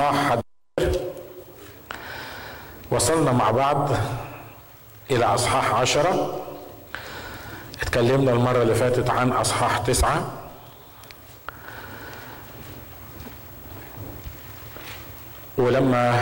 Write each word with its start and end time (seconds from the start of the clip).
اصحاح 0.00 0.38
وصلنا 2.90 3.32
مع 3.32 3.50
بعض 3.50 3.90
إلى 5.10 5.24
أصحاح 5.24 5.74
عشرة. 5.74 6.40
اتكلمنا 7.82 8.32
المرة 8.32 8.62
اللي 8.62 8.74
فاتت 8.74 9.10
عن 9.10 9.32
أصحاح 9.32 9.78
تسعة. 9.78 10.30
ولما 15.58 16.20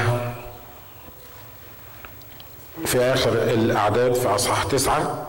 في 2.86 3.00
آخر 3.00 3.32
الأعداد 3.32 4.14
في 4.14 4.28
أصحاح 4.28 4.64
تسعة 4.64 5.26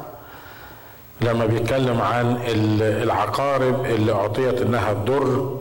لما 1.21 1.45
بيتكلم 1.45 2.01
عن 2.01 2.41
العقارب 2.81 3.85
اللي 3.85 4.11
أعطيت 4.13 4.61
إنها 4.61 4.93
تضر 4.93 5.58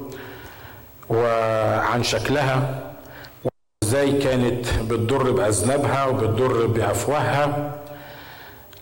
وعن 1.10 2.02
شكلها 2.02 2.80
إزاي 3.84 4.12
كانت 4.12 4.66
بتضر 4.90 5.30
بأذنابها 5.30 6.06
وبتضر 6.06 6.66
بأفواهها. 6.66 7.74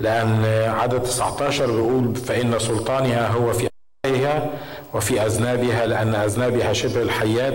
لأن 0.00 0.44
عدد 0.80 1.02
19 1.02 1.66
بيقول 1.66 2.14
فإن 2.16 2.58
سلطانها 2.58 3.28
هو 3.28 3.52
في 3.52 3.68
افواهها 4.06 4.50
وفي 4.94 5.26
أذنابها 5.26 5.86
لأن 5.86 6.14
أذنابها 6.14 6.72
شبه 6.72 7.02
الحيات 7.02 7.54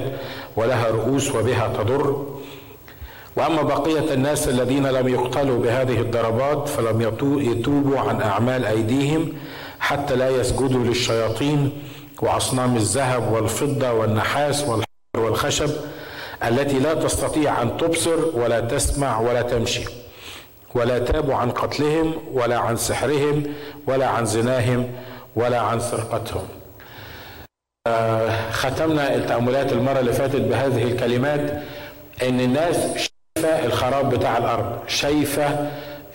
ولها 0.55 0.88
رؤوس 0.88 1.35
وبها 1.35 1.68
تضر. 1.68 2.26
وأما 3.35 3.62
بقية 3.62 4.13
الناس 4.13 4.48
الذين 4.48 4.88
لم 4.88 5.08
يقتلوا 5.08 5.60
بهذه 5.60 6.02
الضربات 6.02 6.70
فلم 6.70 7.02
يتوبوا 7.24 7.99
عن 7.99 8.22
أعمال 8.22 8.66
أيديهم 8.66 9.34
حتى 9.80 10.16
لا 10.16 10.30
يسجدوا 10.30 10.84
للشياطين. 10.84 11.72
وأصنام 12.22 12.76
الذهب 12.76 13.32
والفضة 13.32 13.92
والنحاس 13.92 14.62
والحجر 14.64 14.86
والخشب 15.18 15.70
التي 16.48 16.80
لا 16.80 16.94
تستطيع 16.94 17.62
أن 17.62 17.78
تبصر 17.78 18.18
ولا 18.34 18.60
تسمع 18.60 19.20
ولا 19.20 19.42
تمشي 19.42 19.86
ولا 20.76 21.00
تابوا 21.00 21.36
عن 21.36 21.52
قتلهم 21.52 22.13
ولا 22.34 22.58
عن 22.58 22.76
سحرهم 22.78 23.44
ولا 23.88 24.08
عن 24.08 24.26
زناهم 24.26 24.91
ولا 25.36 25.60
عن 25.60 25.80
سرقتهم. 25.80 26.48
آه 27.88 28.52
ختمنا 28.52 29.16
التأملات 29.16 29.72
المرة 29.72 30.00
اللي 30.00 30.13
فاتت 30.13 30.35
بهذه 30.41 30.84
الكلمات 30.84 31.62
إن 32.24 32.40
الناس 32.40 32.76
شايفة 33.38 33.66
الخراب 33.66 34.10
بتاع 34.10 34.38
الأرض 34.38 34.80
شايفة 34.88 35.70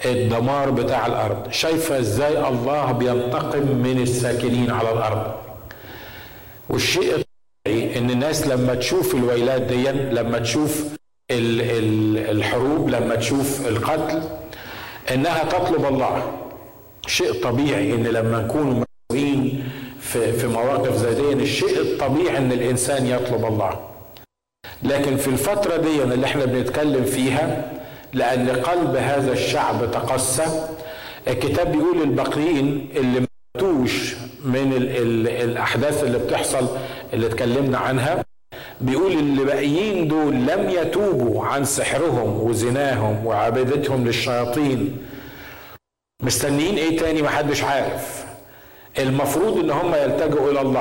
الدمار 0.05 0.71
بتاع 0.71 1.07
الأرض 1.07 1.51
شايفة 1.51 1.99
إزاي 1.99 2.49
الله 2.49 2.93
بينتقم 2.93 3.67
من 3.67 3.99
الساكنين 4.03 4.71
على 4.71 4.93
الأرض. 4.93 5.33
والشيء 6.69 7.15
الطبيعي 7.17 7.99
إن 7.99 8.11
الناس 8.11 8.47
لما 8.47 8.75
تشوف 8.75 9.15
الويلات 9.15 9.63
دي 9.63 9.91
لما 9.91 10.39
تشوف 10.39 10.85
ال 11.31 11.61
ال 11.61 12.19
الحروب 12.37 12.89
لما 12.91 13.15
تشوف 13.15 13.67
القتل 13.69 14.23
إنها 15.15 15.45
تطلب 15.45 15.85
الله. 15.87 16.33
شيء 17.07 17.33
طبيعي 17.33 17.95
إن 17.95 18.03
لما 18.07 18.43
نكون 18.43 18.85
مسؤولين 19.11 19.69
في 20.01 20.33
في 20.33 20.47
مواقف 20.47 20.97
زي 20.97 21.15
دي 21.15 21.43
الشيء 21.43 21.81
الطبيعي 21.81 22.39
إن 22.39 22.53
الإنسان 22.53 23.07
يطلب 23.07 23.45
الله. 23.45 23.81
لكن 24.83 25.17
في 25.17 25.29
الفترة 25.29 25.77
دي 25.77 26.03
اللي 26.03 26.27
إحنا 26.27 26.45
بنتكلم 26.45 27.05
فيها 27.05 27.73
لأن 28.13 28.49
قلب 28.49 28.97
هذا 28.97 29.33
الشعب 29.33 29.91
تقسى 29.91 30.69
الكتاب 31.29 31.73
بيقول 31.73 32.03
الباقيين 32.03 32.89
اللي 32.97 33.27
ماتوش 33.57 34.16
من 34.47 34.73
ال 34.77 34.89
ال 34.97 35.29
الأحداث 35.29 36.05
اللي 36.05 36.19
بتحصل 36.19 36.67
اللي 37.13 37.27
اتكلمنا 37.27 37.79
عنها. 37.79 38.25
بيقول 38.81 39.13
اللي 39.13 39.45
باقيين 39.45 40.09
دول 40.09 40.35
لم 40.35 40.71
يتوبوا 40.71 41.45
عن 41.45 41.65
سحرهم 41.65 42.43
وزناهم 42.43 43.27
وعبادتهم 43.27 44.05
للشياطين. 44.07 44.99
مستنيين 46.23 46.77
إيه 46.77 46.99
تاني 46.99 47.23
محدش 47.23 47.63
عارف؟ 47.65 48.25
المفروض 48.99 49.59
ان 49.59 49.71
هم 49.71 49.95
يلتجئوا 49.95 50.51
إلى 50.51 50.61
الله 50.61 50.81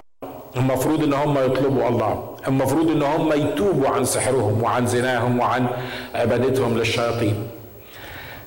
المفروض 0.58 1.04
ان 1.04 1.14
هم 1.14 1.38
يطلبوا 1.46 1.88
الله 1.90 2.36
المفروض 2.48 2.92
ان 2.92 3.02
هم 3.02 3.34
يتوبوا 3.34 3.90
عن 3.90 4.06
سحرهم 4.06 4.64
وعن 4.64 4.88
زناهم 4.88 5.40
وعن 5.40 5.68
عبادتهم 6.16 6.78
للشياطين. 6.78 7.48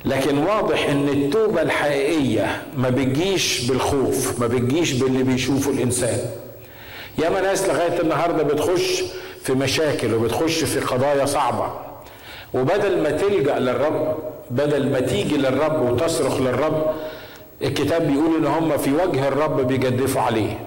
لكن 0.04 0.38
واضح 0.38 0.88
إن 0.88 1.08
التوبة 1.08 1.62
الحقيقية 1.62 2.62
ما 2.76 2.90
بتجيش 2.90 3.66
بالخوف 3.70 4.40
ما 4.40 4.46
بتجيش 4.46 4.92
باللي 4.92 5.22
بيشوفه 5.22 5.70
الإنسان. 5.70 6.18
ياما 7.18 7.40
ناس 7.40 7.68
لغاية 7.68 8.00
النهاردة 8.00 8.42
بتخش 8.42 9.02
في 9.42 9.52
مشاكل 9.52 10.14
وبتخش 10.14 10.64
في 10.64 10.80
قضايا 10.80 11.24
صعبة. 11.24 11.72
وبدل 12.54 13.02
ما 13.02 13.10
تلجأ 13.10 13.58
للرب 13.58 14.16
بدل 14.50 14.90
ما 14.90 15.00
تيجي 15.00 15.36
للرب 15.36 15.90
وتصرخ 15.92 16.40
للرب 16.40 16.86
الكتاب 17.62 18.06
بيقول 18.06 18.36
إن 18.36 18.46
هم 18.46 18.78
في 18.78 18.92
وجه 18.92 19.28
الرب 19.28 19.66
بيجدفوا 19.66 20.20
عليه. 20.22 20.58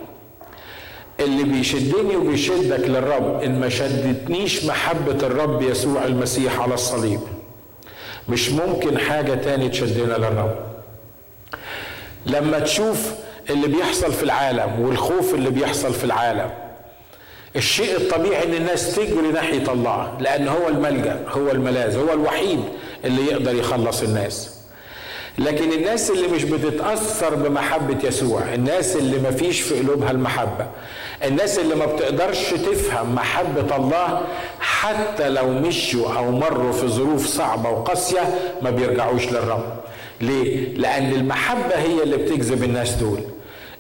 اللي 1.20 1.44
بيشدني 1.44 2.16
وبيشدك 2.16 2.80
للرب 2.88 3.42
إن 3.44 3.60
ما 3.60 3.70
شدتنيش 3.70 4.66
محبة 4.66 5.28
الرب 5.28 5.62
يسوع 5.62 6.06
المسيح 6.06 6.60
على 6.62 6.74
الصليب. 6.74 7.20
مش 8.32 8.50
ممكن 8.50 8.98
حاجة 8.98 9.34
تاني 9.34 9.70
تشدنا 9.70 10.14
للرب 10.14 10.56
لما 12.26 12.60
تشوف 12.60 13.12
اللي 13.50 13.68
بيحصل 13.68 14.14
في 14.14 14.24
العالم 14.24 14.80
والخوف 14.80 15.34
اللي 15.34 15.50
بيحصل 15.50 15.94
في 15.94 16.04
العالم 16.04 16.50
الشيء 17.56 17.98
الطبيعي 17.98 18.44
إن 18.44 18.54
الناس 18.54 18.96
تجري 18.96 19.32
ناحية 19.34 19.72
الله 19.74 20.18
لأن 20.20 20.48
هو 20.48 20.68
الملجأ 20.68 21.20
هو 21.30 21.52
الملاذ 21.52 21.98
هو 21.98 22.14
الوحيد 22.14 22.60
اللي 23.06 23.26
يقدر 23.26 23.56
يخلص 23.56 24.02
الناس. 24.02 24.61
لكن 25.38 25.72
الناس 25.74 26.12
اللي 26.12 26.28
مش 26.28 26.44
بتتأثر 26.44 27.36
بمحبة 27.36 28.08
يسوع 28.08 28.54
الناس 28.54 28.96
اللي 28.96 29.20
ما 29.20 29.32
فيش 29.32 29.62
في 29.62 29.80
قلوبها 29.80 30.12
المحبة 30.12 30.68
الناس 31.26 31.60
اللي 31.60 31.76
ما 31.76 31.86
بتقدرش 31.86 32.50
تفهم 32.50 33.16
محبة 33.16 33.76
الله 33.76 34.22
حتى 34.60 35.30
لو 35.30 35.48
مشوا 35.50 36.14
أو 36.18 36.32
مروا 36.32 36.72
في 36.72 36.88
ظروف 36.88 37.26
صعبة 37.28 37.70
وقاسية 37.70 38.40
ما 38.62 38.70
بيرجعوش 38.70 39.28
للرب. 39.28 39.64
ليه؟ 40.22 40.74
لأن 40.78 41.12
المحبة 41.12 41.76
هي 41.76 42.04
اللي 42.04 42.18
بتجذب 42.18 42.64
الناس 42.64 42.92
دول. 42.94 43.20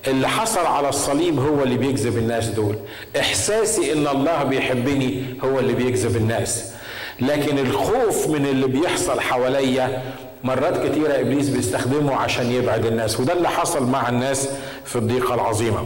اللي 0.07 0.27
حصل 0.27 0.65
على 0.65 0.89
الصليب 0.89 1.39
هو 1.39 1.63
اللي 1.63 1.77
بيجذب 1.77 2.17
الناس 2.17 2.47
دول. 2.47 2.75
إحساسي 3.19 3.93
إن 3.93 4.07
الله 4.07 4.43
بيحبني 4.43 5.23
هو 5.43 5.59
اللي 5.59 5.73
بيجذب 5.73 6.15
الناس. 6.15 6.71
لكن 7.19 7.59
الخوف 7.59 8.27
من 8.27 8.45
اللي 8.45 8.67
بيحصل 8.67 9.19
حواليا 9.21 10.01
مرات 10.43 10.87
كتيرة 10.87 11.19
إبليس 11.19 11.49
بيستخدمه 11.49 12.15
عشان 12.15 12.51
يبعد 12.51 12.85
الناس 12.85 13.19
وده 13.19 13.33
اللي 13.33 13.49
حصل 13.49 13.87
مع 13.87 14.09
الناس 14.09 14.49
في 14.85 14.95
الضيقة 14.95 15.33
العظيمة. 15.33 15.85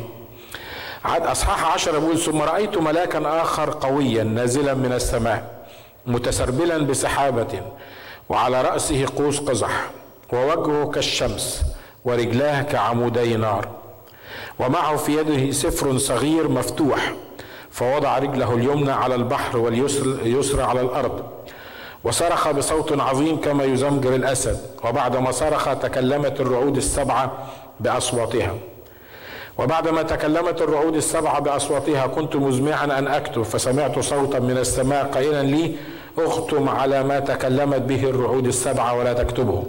عد 1.06 1.26
أصحاح 1.26 1.74
عشرة 1.74 2.00
بيقول 2.00 2.18
ثم 2.18 2.42
رأيت 2.42 2.78
ملاكا 2.78 3.42
آخر 3.42 3.70
قويا 3.82 4.24
نازلا 4.24 4.74
من 4.74 4.94
السماء 4.94 5.66
متسربلا 6.06 6.78
بسحابة 6.78 7.62
وعلى 8.30 8.62
رأسه 8.62 9.06
قوس 9.18 9.40
قزح 9.40 9.90
ووجهه 10.34 10.92
كالشمس 10.92 11.62
ورجلاه 12.06 12.62
كعمودي 12.62 13.36
نار 13.36 13.68
ومعه 14.60 14.96
في 14.96 15.18
يده 15.18 15.52
سفر 15.52 15.98
صغير 15.98 16.48
مفتوح 16.48 17.14
فوضع 17.72 18.18
رجله 18.18 18.54
اليمنى 18.54 18.92
على 18.92 19.16
البحر 19.16 19.58
واليسرى 19.58 20.64
على 20.64 20.82
الأرض 20.82 21.24
وصرخ 22.06 22.52
بصوت 22.52 23.00
عظيم 23.00 23.42
كما 23.42 23.64
يزمجر 23.64 24.16
الأسد 24.16 24.60
وبعدما 24.84 25.32
صرخ 25.32 25.80
تكلمت 25.80 26.42
الرعود 26.42 26.78
السبعه 26.78 27.32
بأصواتها. 27.80 28.54
وبعدما 29.58 30.02
تكلمت 30.02 30.62
الرعود 30.62 30.96
السبعه 30.96 31.40
بأصواتها 31.40 32.08
كنت 32.08 32.36
مزمعا 32.36 32.86
أن 32.86 33.08
أكتب 33.08 33.44
فسمعت 33.44 34.00
صوتا 34.00 34.40
من 34.40 34.58
السماء 34.58 35.06
قائلا 35.06 35.44
لي 35.44 35.76
أختم 36.18 36.70
على 36.70 37.04
ما 37.04 37.20
تكلمت 37.20 37.82
به 37.82 38.10
الرعود 38.10 38.48
السبعه 38.48 38.98
ولا 38.98 39.14
تكتبه. 39.14 39.64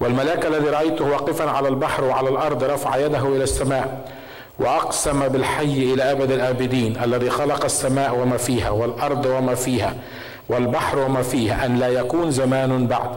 والملاك 0.00 0.46
الذي 0.46 0.68
رأيته 0.68 1.04
واقفا 1.04 1.50
على 1.50 1.68
البحر 1.68 2.04
وعلى 2.04 2.28
الأرض 2.28 2.64
رفع 2.64 2.96
يده 2.96 3.28
إلى 3.28 3.44
السماء 3.44 4.10
وأقسم 4.58 5.28
بالحي 5.28 5.94
إلى 5.94 6.12
أبد 6.12 6.30
الآبدين 6.30 6.96
الذي 7.04 7.30
خلق 7.30 7.64
السماء 7.64 8.14
وما 8.18 8.36
فيها 8.36 8.70
والأرض 8.70 9.26
وما 9.26 9.54
فيها. 9.54 9.94
والبحر 10.50 10.98
وما 10.98 11.22
فيه 11.22 11.64
أن 11.66 11.76
لا 11.76 11.88
يكون 11.88 12.30
زمان 12.30 12.86
بعد. 12.86 13.10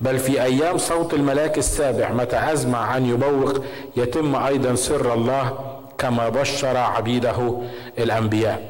بل 0.00 0.18
في 0.18 0.42
أيام 0.42 0.78
صوت 0.78 1.14
الملاك 1.14 1.58
السابع 1.58 2.12
متى 2.12 2.52
أزمع 2.52 2.96
أن 2.96 3.06
يبوق 3.06 3.64
يتم 3.96 4.36
أيضا 4.36 4.74
سر 4.74 5.14
الله 5.14 5.58
كما 5.98 6.28
بشر 6.28 6.76
عبيده 6.76 7.62
الأنبياء. 7.98 8.62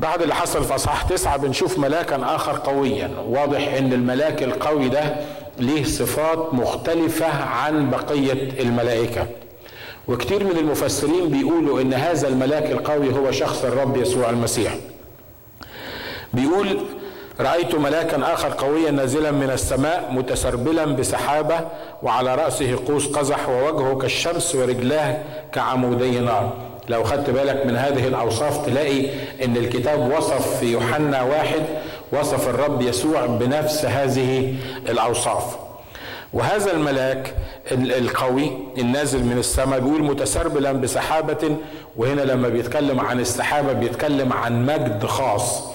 بعد 0.00 0.22
اللي 0.22 0.34
حصل 0.34 0.64
في 0.64 0.74
أصحاح 0.74 1.02
تسعة 1.02 1.36
بنشوف 1.36 1.78
ملاكا 1.78 2.34
آخر 2.34 2.58
قويا. 2.58 3.10
واضح 3.28 3.74
أن 3.78 3.92
الملاك 3.92 4.42
القوي 4.42 4.88
ده 4.88 5.02
ليه 5.58 5.84
صفات 5.84 6.54
مختلفة 6.54 7.44
عن 7.44 7.90
بقية 7.90 8.60
الملائكة. 8.62 9.26
وكتير 10.08 10.44
من 10.44 10.56
المفسرين 10.58 11.28
بيقولوا 11.28 11.80
إن 11.80 11.94
هذا 11.94 12.28
الملاك 12.28 12.70
القوي 12.70 13.12
هو 13.14 13.30
شخص 13.30 13.64
الرب 13.64 13.96
يسوع 13.96 14.30
المسيح. 14.30 14.74
بيقول 16.32 16.78
رأيت 17.40 17.74
ملاكا 17.74 18.32
آخر 18.34 18.48
قويا 18.48 18.90
نازلا 18.90 19.30
من 19.30 19.50
السماء 19.50 20.08
متسربلا 20.12 20.84
بسحابة 20.84 21.60
وعلى 22.02 22.34
رأسه 22.34 22.78
قوس 22.86 23.06
قزح 23.06 23.48
ووجهه 23.48 23.98
كالشمس 23.98 24.54
ورجلاه 24.54 25.18
كعمودي 25.52 26.20
نار. 26.20 26.52
لو 26.88 27.04
خدت 27.04 27.30
بالك 27.30 27.66
من 27.66 27.76
هذه 27.76 28.06
الأوصاف 28.06 28.66
تلاقي 28.66 29.06
أن 29.44 29.56
الكتاب 29.56 30.12
وصف 30.16 30.56
في 30.58 30.72
يوحنا 30.72 31.22
واحد 31.22 31.62
وصف 32.12 32.48
الرب 32.48 32.82
يسوع 32.82 33.26
بنفس 33.26 33.84
هذه 33.84 34.54
الأوصاف. 34.88 35.56
وهذا 36.32 36.72
الملاك 36.72 37.34
القوي 37.72 38.50
النازل 38.78 39.24
من 39.24 39.38
السماء 39.38 39.80
بيقول 39.80 40.02
متسربلا 40.02 40.72
بسحابة 40.72 41.56
وهنا 41.96 42.20
لما 42.20 42.48
بيتكلم 42.48 43.00
عن 43.00 43.20
السحابة 43.20 43.72
بيتكلم 43.72 44.32
عن 44.32 44.66
مجد 44.66 45.06
خاص. 45.06 45.72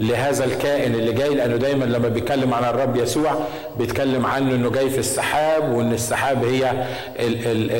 لهذا 0.00 0.44
الكائن 0.44 0.94
اللي 0.94 1.12
جاي 1.12 1.34
لأنه 1.34 1.56
دايما 1.56 1.84
لما 1.84 2.08
بيتكلم 2.08 2.54
عن 2.54 2.64
الرب 2.64 2.96
يسوع 2.96 3.34
بيتكلم 3.78 4.26
عنه 4.26 4.54
إنه 4.54 4.70
جاي 4.70 4.90
في 4.90 4.98
السحاب 4.98 5.72
وإن 5.72 5.92
السحاب 5.92 6.44
هي 6.44 6.86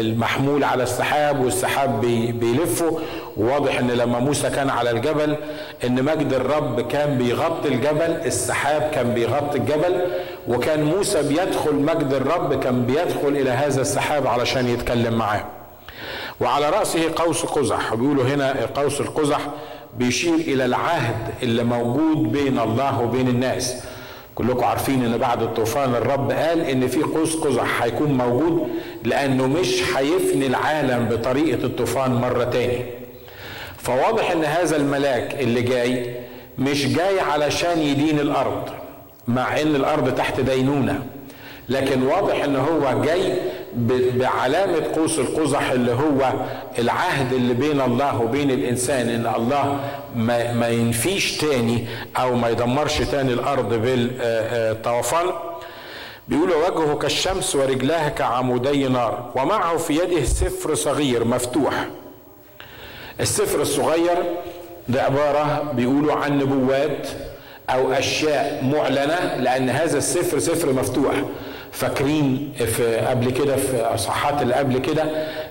المحمول 0.01 0.65
على 0.65 0.83
السحاب 0.83 1.45
والسحاب 1.45 2.01
بيلفه. 2.41 2.99
وواضح 3.37 3.79
إن 3.79 3.91
لما 3.91 4.19
موسى 4.19 4.51
كان 4.51 4.71
على 4.71 4.91
الجبل 4.91 5.37
إن 5.85 6.05
مجد 6.05 6.33
الرب 6.33 6.81
كان 6.81 7.19
بيغطي 7.19 7.69
الجبل 7.69 8.17
السحاب 8.27 8.91
كان 8.95 9.15
بيغطي 9.15 9.59
الجبل 9.59 10.01
وكان 10.49 10.83
موسى 10.85 11.23
بيدخل 11.23 11.75
مجد 11.75 12.13
الرب 12.13 12.61
كان 12.61 12.83
بيدخل 12.87 13.29
إلى 13.29 13.51
هذا 13.51 13.81
السحاب 13.81 14.27
علشان 14.27 14.69
يتكلم 14.69 15.15
معاه. 15.15 15.45
وعلى 16.41 16.71
رأسه 16.71 17.01
قوس 17.17 17.43
قزح 17.45 17.95
بيقولوا 17.95 18.25
هنا 18.25 18.55
قوس 18.75 19.01
القزح 19.01 19.41
بيشير 19.99 20.35
إلى 20.35 20.65
العهد 20.65 21.17
اللي 21.43 21.65
موجود 21.65 22.33
بين 22.33 22.59
الله 22.59 23.01
وبين 23.01 23.29
الناس. 23.29 23.75
كلكم 24.35 24.65
عارفين 24.65 25.05
إن 25.05 25.19
بعد 25.19 25.43
الطوفان 25.43 25.95
الرب 25.95 26.33
قال 26.33 26.61
إن 26.61 26.87
في 26.89 27.03
قوس 27.03 27.37
قزح 27.37 27.83
هيكون 27.83 28.13
موجود 28.13 28.69
لأنه 29.05 29.47
مش 29.47 29.83
هيفني 29.97 30.47
العالم 30.47 31.09
بطريقة 31.09 31.65
الطوفان 31.67 32.11
مرة 32.15 32.45
تاني. 32.45 32.85
فواضح 33.79 34.31
إن 34.31 34.45
هذا 34.45 34.77
الملاك 34.77 35.35
اللي 35.41 35.63
جاي 35.63 36.15
مش 36.59 36.87
جاي 36.87 37.21
علشان 37.21 37.79
يدين 37.79 38.21
الأرض 38.21 38.69
مع 39.29 39.61
إن 39.61 39.77
الأرض 39.77 40.15
تحت 40.15 40.41
دينونة. 40.41 41.03
لكن 41.71 42.03
واضح 42.03 42.45
إن 42.45 42.57
هو 42.57 43.03
جاي 43.03 43.39
بعلامة 44.15 44.83
قوس 44.97 45.19
القزح 45.19 45.71
اللي 45.71 45.93
هو 45.93 46.33
العهد 46.79 47.33
اللي 47.33 47.55
بين 47.55 47.81
الله 47.81 48.21
وبين 48.21 48.51
الإنسان 48.51 49.09
إن 49.09 49.35
الله 49.37 49.81
ما, 50.17 50.53
ما 50.53 50.69
ينفيش 50.69 51.37
تاني 51.37 51.87
أو 52.17 52.35
ما 52.35 52.49
يدمرش 52.49 52.99
تاني 52.99 53.33
الأرض 53.33 53.75
بالطوفان 53.75 55.27
بيقول 56.29 56.51
وجهه 56.53 56.95
كالشمس 56.95 57.57
ورجلاه 57.57 58.09
كعمودي 58.09 58.89
نار 58.89 59.31
ومعه 59.37 59.77
في 59.77 59.93
يده 59.95 60.25
سفر 60.25 60.75
صغير 60.75 61.25
مفتوح. 61.25 61.87
السفر 63.21 63.61
الصغير 63.63 64.17
ده 64.89 65.03
عبارة 65.03 65.73
بيقولوا 65.75 66.15
عن 66.15 66.39
نبوات 66.39 67.09
أو 67.71 67.93
أشياء 67.93 68.65
معلنة 68.65 69.37
لأن 69.37 69.71
هذا 69.71 69.99
السفر 69.99 70.39
سفر 70.39 70.73
مفتوح. 70.73 71.15
فاكرين 71.73 72.53
في 72.77 72.97
قبل 72.97 73.31
كده 73.31 73.57
في 73.57 73.77
اصحاحات 73.81 74.43
اللي 74.43 74.55
قبل 74.55 74.79
كده 74.79 75.05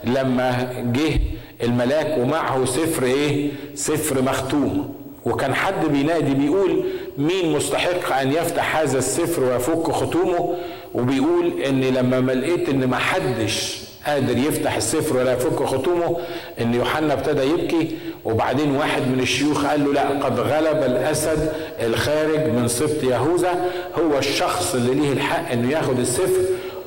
لما 0.04 0.74
جه 0.94 1.19
الملاك 1.63 2.18
ومعه 2.18 2.66
سفر 2.66 3.04
إيه؟ 3.04 3.51
سفر 3.75 4.21
مختوم. 4.21 4.95
وكان 5.25 5.54
حد 5.56 5.86
بينادي 5.86 6.33
بيقول 6.33 6.83
مين 7.18 7.51
مستحق 7.56 8.18
أن 8.18 8.31
يفتح 8.31 8.77
هذا 8.77 8.98
السفر 8.98 9.44
ويفك 9.44 9.92
ختومه 9.92 10.56
وبيقول 10.94 11.62
إن 11.62 11.81
لما 11.81 12.19
ما 12.19 12.31
لقيت 12.31 12.69
إن 12.69 12.86
ما 12.88 12.98
حدش 12.98 13.81
قادر 14.07 14.38
يفتح 14.38 14.75
السفر 14.75 15.18
ولا 15.18 15.34
يفك 15.34 15.63
ختومه 15.63 16.18
إن 16.62 16.74
يوحنا 16.74 17.13
ابتدى 17.13 17.42
يبكي. 17.42 17.98
وبعدين 18.25 18.75
واحد 18.75 19.01
من 19.01 19.19
الشيوخ 19.19 19.66
قال 19.66 19.86
له 19.86 19.94
لا 19.94 20.10
قد 20.10 20.40
غلب 20.40 20.84
الأسد 20.84 21.54
الخارج 21.81 22.40
من 22.40 22.68
سبط 22.68 23.04
يهوذا. 23.04 23.66
هو 24.00 24.18
الشخص 24.18 24.75
اللي 24.75 24.94
ليه 24.96 25.12
الحق 25.12 25.51
إنه 25.51 25.72
ياخد 25.72 26.00
السفر 26.00 26.42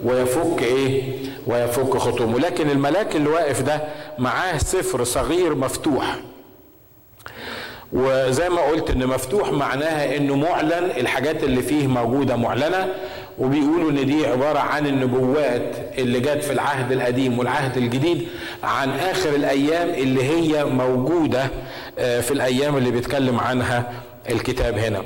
ويفك 0.05 0.63
إيه؟ 0.63 1.03
ويفك 1.47 1.97
ختومه 1.97 2.39
لكن 2.39 2.71
الملاك 2.71 3.17
اللي 3.17 3.29
واقف 3.29 3.63
ده 3.63 3.81
معاه 4.19 4.59
سفر 4.59 5.05
صغير 5.05 5.55
مفتوح. 5.55 6.17
وزي 7.93 8.49
ما 8.49 8.61
قلت 8.61 8.91
إن 8.91 9.07
مفتوح 9.07 9.53
معناها 9.53 10.17
إنه 10.17 10.37
معلن 10.37 10.91
الحاجات 10.97 11.45
اللي 11.45 11.63
فيه 11.63 11.87
موجودة 11.87 12.37
معلنة. 12.37 12.89
وبيقولوا 13.39 13.91
إن 13.91 14.07
دي 14.07 14.27
عبارة 14.27 14.59
عن 14.59 14.87
النبوات 14.87 15.77
اللي 15.99 16.21
جت 16.21 16.43
في 16.45 16.53
العهد 16.53 16.93
القديم 16.93 17.39
والعهد 17.39 17.77
الجديد 17.77 18.29
عن 18.63 18.91
آخر 18.91 19.29
الأيام 19.35 19.89
اللي 19.89 20.23
هي 20.25 20.65
موجودة 20.65 21.47
آه، 21.99 22.21
في 22.21 22.31
الأيام 22.31 22.77
اللي 22.77 22.91
بيتكلم 22.91 23.41
عنها 23.41 23.93
الكتاب 24.31 24.79
هنا. 24.79 25.03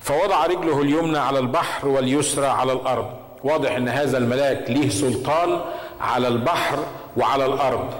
فوضع 0.00 0.46
رجله 0.46 0.82
اليمنى 0.82 1.18
على 1.18 1.38
البحر 1.38 1.88
واليسرى 1.88 2.46
على 2.46 2.72
الأرض. 2.72 3.06
واضح 3.44 3.70
إن 3.76 3.88
هذا 3.88 4.18
الملاك 4.18 4.70
ليه 4.70 4.88
سلطان 4.88 5.60
على 6.00 6.28
البحر 6.28 6.78
وعلى 7.16 7.46
الأرض. 7.46 7.90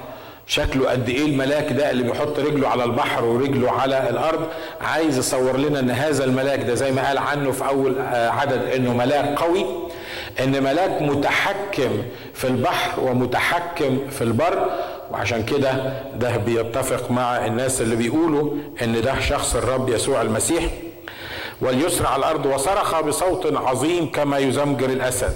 شكله 0.47 0.91
قد 0.91 1.09
إيه 1.09 1.25
الملاك 1.27 1.73
ده 1.73 1.91
اللي 1.91 2.03
بيحط 2.03 2.39
رجله 2.39 2.69
على 2.69 2.85
البحر 2.85 3.25
ورجله 3.25 3.71
على 3.71 4.11
الأرض 4.11 4.47
عايز 4.81 5.19
يصور 5.19 5.57
لنا 5.57 5.81
إن 5.81 5.91
هذا 5.91 6.25
الملاك 6.25 6.61
ده 6.61 6.75
زي 6.75 6.93
ما 6.93 7.07
قال 7.09 7.19
عنه 7.19 7.51
في 7.51 7.67
أول 7.69 7.99
آه، 7.99 8.29
عدد 8.31 8.63
إنه 8.77 8.95
ملاك 8.95 9.39
قوي 9.39 9.67
إن 10.41 10.63
ملاك 10.63 11.03
متحكم 11.03 12.03
في 12.35 12.45
البحر 12.47 13.01
ومتحكم 13.01 13.99
في 14.11 14.23
البر. 14.25 14.67
وعشان 15.11 15.43
كده 15.45 15.93
ده 16.17 16.37
بيتفق 16.37 17.11
مع 17.11 17.47
الناس 17.47 17.81
اللي 17.81 17.97
بيقولوا 17.97 18.51
إن 18.83 19.03
ده 19.03 19.21
شخص 19.21 19.57
الرب 19.57 19.89
يسوع 19.89 20.23
المسيح. 20.23 20.65
واليسر 21.61 22.07
على 22.07 22.19
الأرض 22.19 22.47
وصرخ 22.47 23.01
بصوت 23.01 23.57
عظيم 23.57 24.11
كما 24.11 24.39
يزمجر 24.39 24.91
الأسد. 24.91 25.35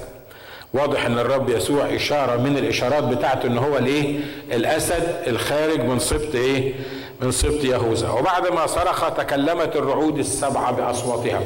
واضح 0.74 1.06
أن 1.06 1.18
الرب 1.18 1.50
يسوع 1.50 1.94
إشارة 1.94 2.36
من 2.36 2.58
الإشارات 2.58 3.04
بتاعته 3.04 3.46
إن 3.46 3.58
هو 3.58 3.78
الايه 3.78 4.20
الأسد 4.52 5.16
الخارج 5.26 5.80
من 5.80 5.98
سبط 5.98 6.34
إيه؟ 6.34 6.74
من 7.20 7.30
سبط 7.30 7.64
يهوذا. 7.64 8.10
وبعد 8.10 8.52
ما 8.52 8.66
صرخ 8.66 9.10
تكلمت 9.14 9.76
الرعود 9.76 10.18
السبعه 10.18 10.72
بأصواتها. 10.72 11.40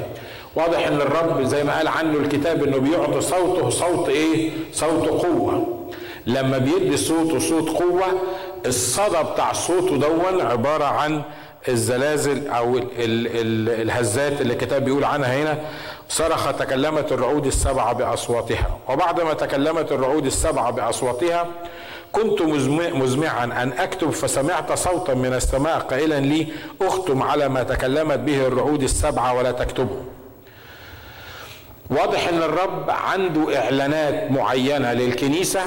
واضح 0.57 0.87
أن 0.87 0.95
الرب 1.01 1.43
زي 1.43 1.65
ما 1.65 1.77
قال 1.77 1.89
عنه 1.89 2.19
الكتاب 2.19 2.65
إنه 2.65 2.79
بيعطي 2.79 3.21
صوته 3.21 3.71
صوت 3.71 4.09
إيه؟ 4.09 4.51
صوت 4.73 5.09
قوة. 5.09 5.77
لما 6.27 6.59
بيدي 6.59 6.97
صوته 6.97 7.39
صوت 7.39 7.69
قوة 7.69 8.05
الصدى 8.67 9.23
بتاع 9.33 9.53
صوته 9.53 9.97
دون 9.97 10.41
عبارة 10.41 10.85
عن 10.85 11.23
الزلازل 11.69 12.49
أو 12.49 12.79
ال 12.79 12.83
ال 12.99 13.27
ال 13.27 13.81
الهزات 13.83 14.41
اللي 14.41 14.53
الكتاب 14.53 14.85
بيقول 14.85 15.05
عنها 15.05 15.43
هنا. 15.43 15.59
صرخ 16.11 16.53
تكلمت 16.53 17.13
الرعود 17.13 17.47
السبعه 17.47 17.93
بأصواتها. 17.93 18.79
وبعد 18.89 19.21
ما 19.21 19.35
تكلمت 19.35 19.93
الرعود 19.93 20.27
السبعه 20.27 20.71
بأصواتها 20.71 21.47
كنت 22.13 22.43
مزمعا 22.95 23.45
أن 23.45 23.73
أكتب 23.79 24.11
فسمعت 24.11 24.73
صوتا 24.73 25.15
من 25.15 25.35
السماء 25.35 25.79
قائلا 25.79 26.21
لي 26.21 26.47
أختم 26.83 27.23
على 27.23 27.49
ما 27.49 27.63
تكلمت 27.63 28.19
به 28.19 28.47
الرعود 28.47 28.83
السبعه 28.83 29.35
ولا 29.35 29.53
تكتبه. 29.53 30.03
واضح 31.91 32.29
إن 32.29 32.43
الرب 32.43 32.91
عنده 32.91 33.59
إعلانات 33.59 34.31
معينة 34.31 34.93
للكنيسة 34.93 35.63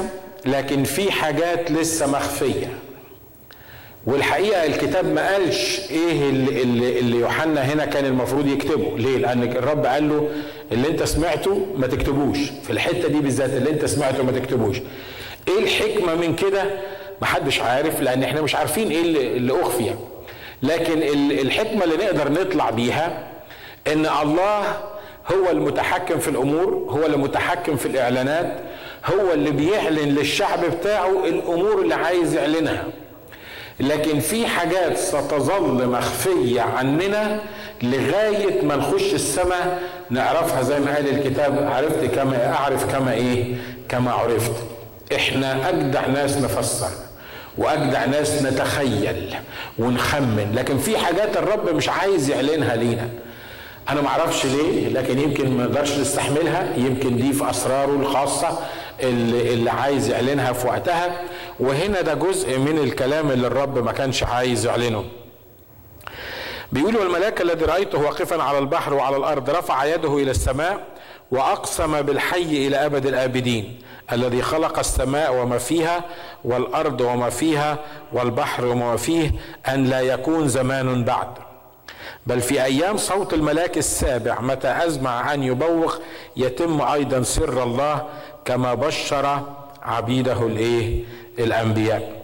لكن 0.46 0.84
في 0.84 1.12
حاجات 1.12 1.72
لسه 1.72 2.08
مخفية. 2.12 2.80
والحقيقة 4.06 4.66
الكتاب 4.66 5.06
ما 5.06 5.34
قالش 5.34 5.80
إيه 5.92 6.30
اللي, 6.30 6.62
اللي, 6.62 7.00
اللي 7.00 7.18
يوحنا 7.18 7.62
هنا 7.62 7.86
كان 7.86 8.06
المفروض 8.06 8.48
يكتبه. 8.48 8.98
ليه؟ 8.98 9.18
لأن 9.18 9.44
الرب 9.44 9.86
قال 9.86 10.10
له 10.10 10.30
اللي 10.72 10.88
أنت 10.88 11.04
سمعته 11.04 11.66
ما 11.78 11.88
تكتبوش. 11.88 12.38
في 12.64 12.70
الحتة 12.70 13.08
دي 13.08 13.20
بالذات 13.20 13.50
اللي 13.50 13.70
أنت 13.70 13.86
سمعته 13.86 14.24
ما 14.24 14.32
تكتبوش. 14.32 14.78
إيه 15.48 15.60
الحكمة 15.64 16.16
من 16.16 16.36
كده؟ 16.36 16.64
محدش 17.22 17.60
عارف 17.60 18.02
لأن 18.02 18.24
إحنا 18.24 18.42
مش 18.42 18.56
عارفين 18.56 18.92
إيه 18.92 19.02
اللي, 19.02 19.38
اللي 19.38 19.62
أخفي. 19.62 19.92
لكن 20.64 21.02
الحكمة 21.32 21.84
اللي 21.84 21.96
نقدر 21.96 22.32
نطلع 22.32 22.70
بيها 22.70 23.28
إن 23.88 24.06
الله 24.06 24.62
هو 25.34 25.52
المتحكم 25.52 26.20
في 26.20 26.28
الأمور 26.28 26.86
هو 26.90 27.06
المتحكم 27.06 27.76
في 27.76 27.86
الإعلانات 27.86 28.60
هو 29.06 29.34
اللي 29.34 29.52
بيعلن 29.52 30.10
للشعب 30.16 30.60
بتاعه 30.66 31.26
الأمور 31.28 31.82
اللي 31.82 31.96
عايز 31.96 32.36
يعلنها. 32.36 32.86
لكن 33.80 34.20
في 34.20 34.48
حاجات 34.48 34.98
ستظل 34.98 35.88
مخفية 35.88 36.62
عننا 36.62 37.40
لغاية 37.84 38.62
ما 38.62 38.76
نخش 38.76 39.14
السماء 39.14 39.80
نعرفها 40.10 40.62
زي 40.62 40.80
ما 40.80 40.96
قال 40.96 41.10
الكتاب 41.10 41.68
عرفت 41.72 42.06
كما 42.06 42.54
أعرف 42.54 42.92
كما 42.96 43.14
إيه؟ 43.14 43.56
كما 43.90 44.12
عرفت. 44.12 44.52
إحنا 45.16 45.70
أجدع 45.70 46.08
ناس 46.08 46.38
نفسر 46.38 46.90
وأجدع 47.58 48.06
ناس 48.06 48.42
نتخيل 48.42 49.36
ونخمن 49.80 50.52
لكن 50.56 50.78
في 50.78 50.98
حاجات 50.98 51.38
الرب 51.38 51.70
مش 51.76 51.90
عايز 51.90 52.30
يعلنها 52.30 52.76
لينا. 52.76 53.10
أنا 53.90 54.02
ما 54.02 54.08
أعرفش 54.08 54.46
ليه 54.46 54.90
لكن 54.90 55.20
يمكن 55.20 55.58
ما 55.58 55.64
نقدرش 55.64 55.98
نستحملها 55.98 56.68
يمكن 56.78 57.18
دي 57.18 57.34
في 57.34 57.50
أسراره 57.50 57.92
الخاصة 57.96 58.60
اللي, 59.00 59.54
اللي 59.54 59.70
عايز 59.72 60.10
يعلنها 60.10 60.54
في 60.54 60.68
وقتها. 60.68 61.12
وهنا 61.60 62.02
ده 62.02 62.14
جزء 62.14 62.58
من 62.58 62.78
الكلام 62.78 63.32
اللي 63.32 63.48
الرب 63.48 63.78
ما 63.78 63.92
كانش 63.92 64.24
عايز 64.24 64.66
يعلنه. 64.66 65.04
بيقول 66.72 66.98
والملاك 66.98 67.42
الذي 67.42 67.66
رأيته 67.66 67.98
واقفا 68.00 68.44
على 68.44 68.58
البحر 68.58 68.94
وعلى 68.94 69.18
الأرض 69.18 69.50
رفع 69.50 69.86
يده 69.86 70.18
إلى 70.18 70.32
السماء 70.32 70.88
وأقسم 71.32 72.02
بالحي 72.02 72.68
إلى 72.68 72.86
أبد 72.86 73.06
الآبدين 73.06 73.80
الذي 74.12 74.42
خلق 74.42 74.80
السماء 74.80 75.36
وما 75.36 75.58
فيها 75.58 76.04
والأرض 76.44 77.02
وما 77.02 77.30
فيها 77.30 77.78
والبحر 78.14 78.66
وما 78.66 78.98
فيه 78.98 79.32
أن 79.68 79.84
لا 79.86 80.00
يكون 80.02 80.48
زمان 80.48 81.04
بعد. 81.04 81.28
بل 82.28 82.42
في 82.42 82.64
أيام 82.64 82.98
صوت 82.98 83.34
الملاك 83.34 83.78
السابع 83.78 84.42
متى 84.42 84.68
أزمع 84.86 85.34
أن 85.34 85.44
يبوق 85.44 86.00
يتم 86.38 86.82
أيضا 86.82 87.22
سر 87.22 87.64
الله 87.64 88.08
كما 88.46 88.74
بشر 88.74 89.42
عبيده 89.84 90.48
الإيه؟ 90.48 91.04
الأنبياء. 91.40 92.24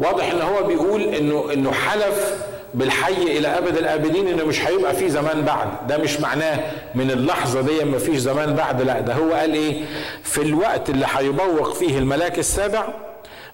واضح 0.00 0.30
إن 0.30 0.40
هو 0.42 0.62
بيقول 0.62 1.02
إنه 1.02 1.52
إنه 1.52 1.72
حلف 1.72 2.34
بالحي 2.74 3.12
إلى 3.38 3.48
أبد 3.48 3.76
الآبدين 3.76 4.28
إنه 4.28 4.44
مش 4.44 4.66
هيبقى 4.66 4.94
في 4.94 5.08
زمان 5.10 5.42
بعد. 5.42 5.68
ده 5.88 5.98
مش 5.98 6.20
معناه 6.20 6.60
من 6.94 7.10
اللحظة 7.10 7.60
دي 7.60 7.84
ما 7.84 7.98
فيش 7.98 8.16
زمان 8.16 8.54
بعد 8.54 8.82
لا 8.82 9.00
ده 9.00 9.14
هو 9.14 9.32
قال 9.32 9.54
إيه؟ 9.54 9.84
في 10.22 10.42
الوقت 10.42 10.90
اللي 10.90 11.06
هيبوق 11.16 11.74
فيه 11.74 11.98
الملاك 11.98 12.38
السابع 12.38 12.88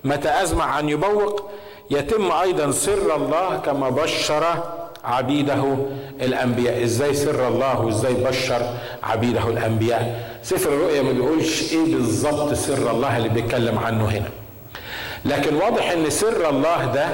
متى 0.04 0.42
أزمع 0.42 0.78
أن 0.78 0.88
يبوق 0.88 1.50
يتم 1.90 2.32
أيضا 2.32 2.70
سر 2.70 3.16
الله 3.16 3.56
كما 3.64 3.88
بشر 3.90 4.44
عبيده 5.04 5.76
الأنبياء. 6.20 6.82
إزاي 6.84 7.14
سر 7.14 7.48
الله 7.48 7.80
وإزاي 7.80 8.14
بشر 8.14 8.62
عبيده 9.02 9.48
الأنبياء؟ 9.48 10.30
سفر 10.42 10.68
الرؤيا 10.72 11.02
ما 11.02 11.12
بيقولش 11.12 11.72
إيه 11.72 11.84
بالظبط 11.94 12.52
سر 12.54 12.90
الله 12.90 13.16
اللي 13.16 13.28
بيتكلم 13.28 13.78
عنه 13.78 14.04
هنا. 14.04 14.28
لكن 15.24 15.54
واضح 15.54 15.90
إن 15.90 16.10
سر 16.10 16.48
الله 16.50 16.84
ده 16.94 17.06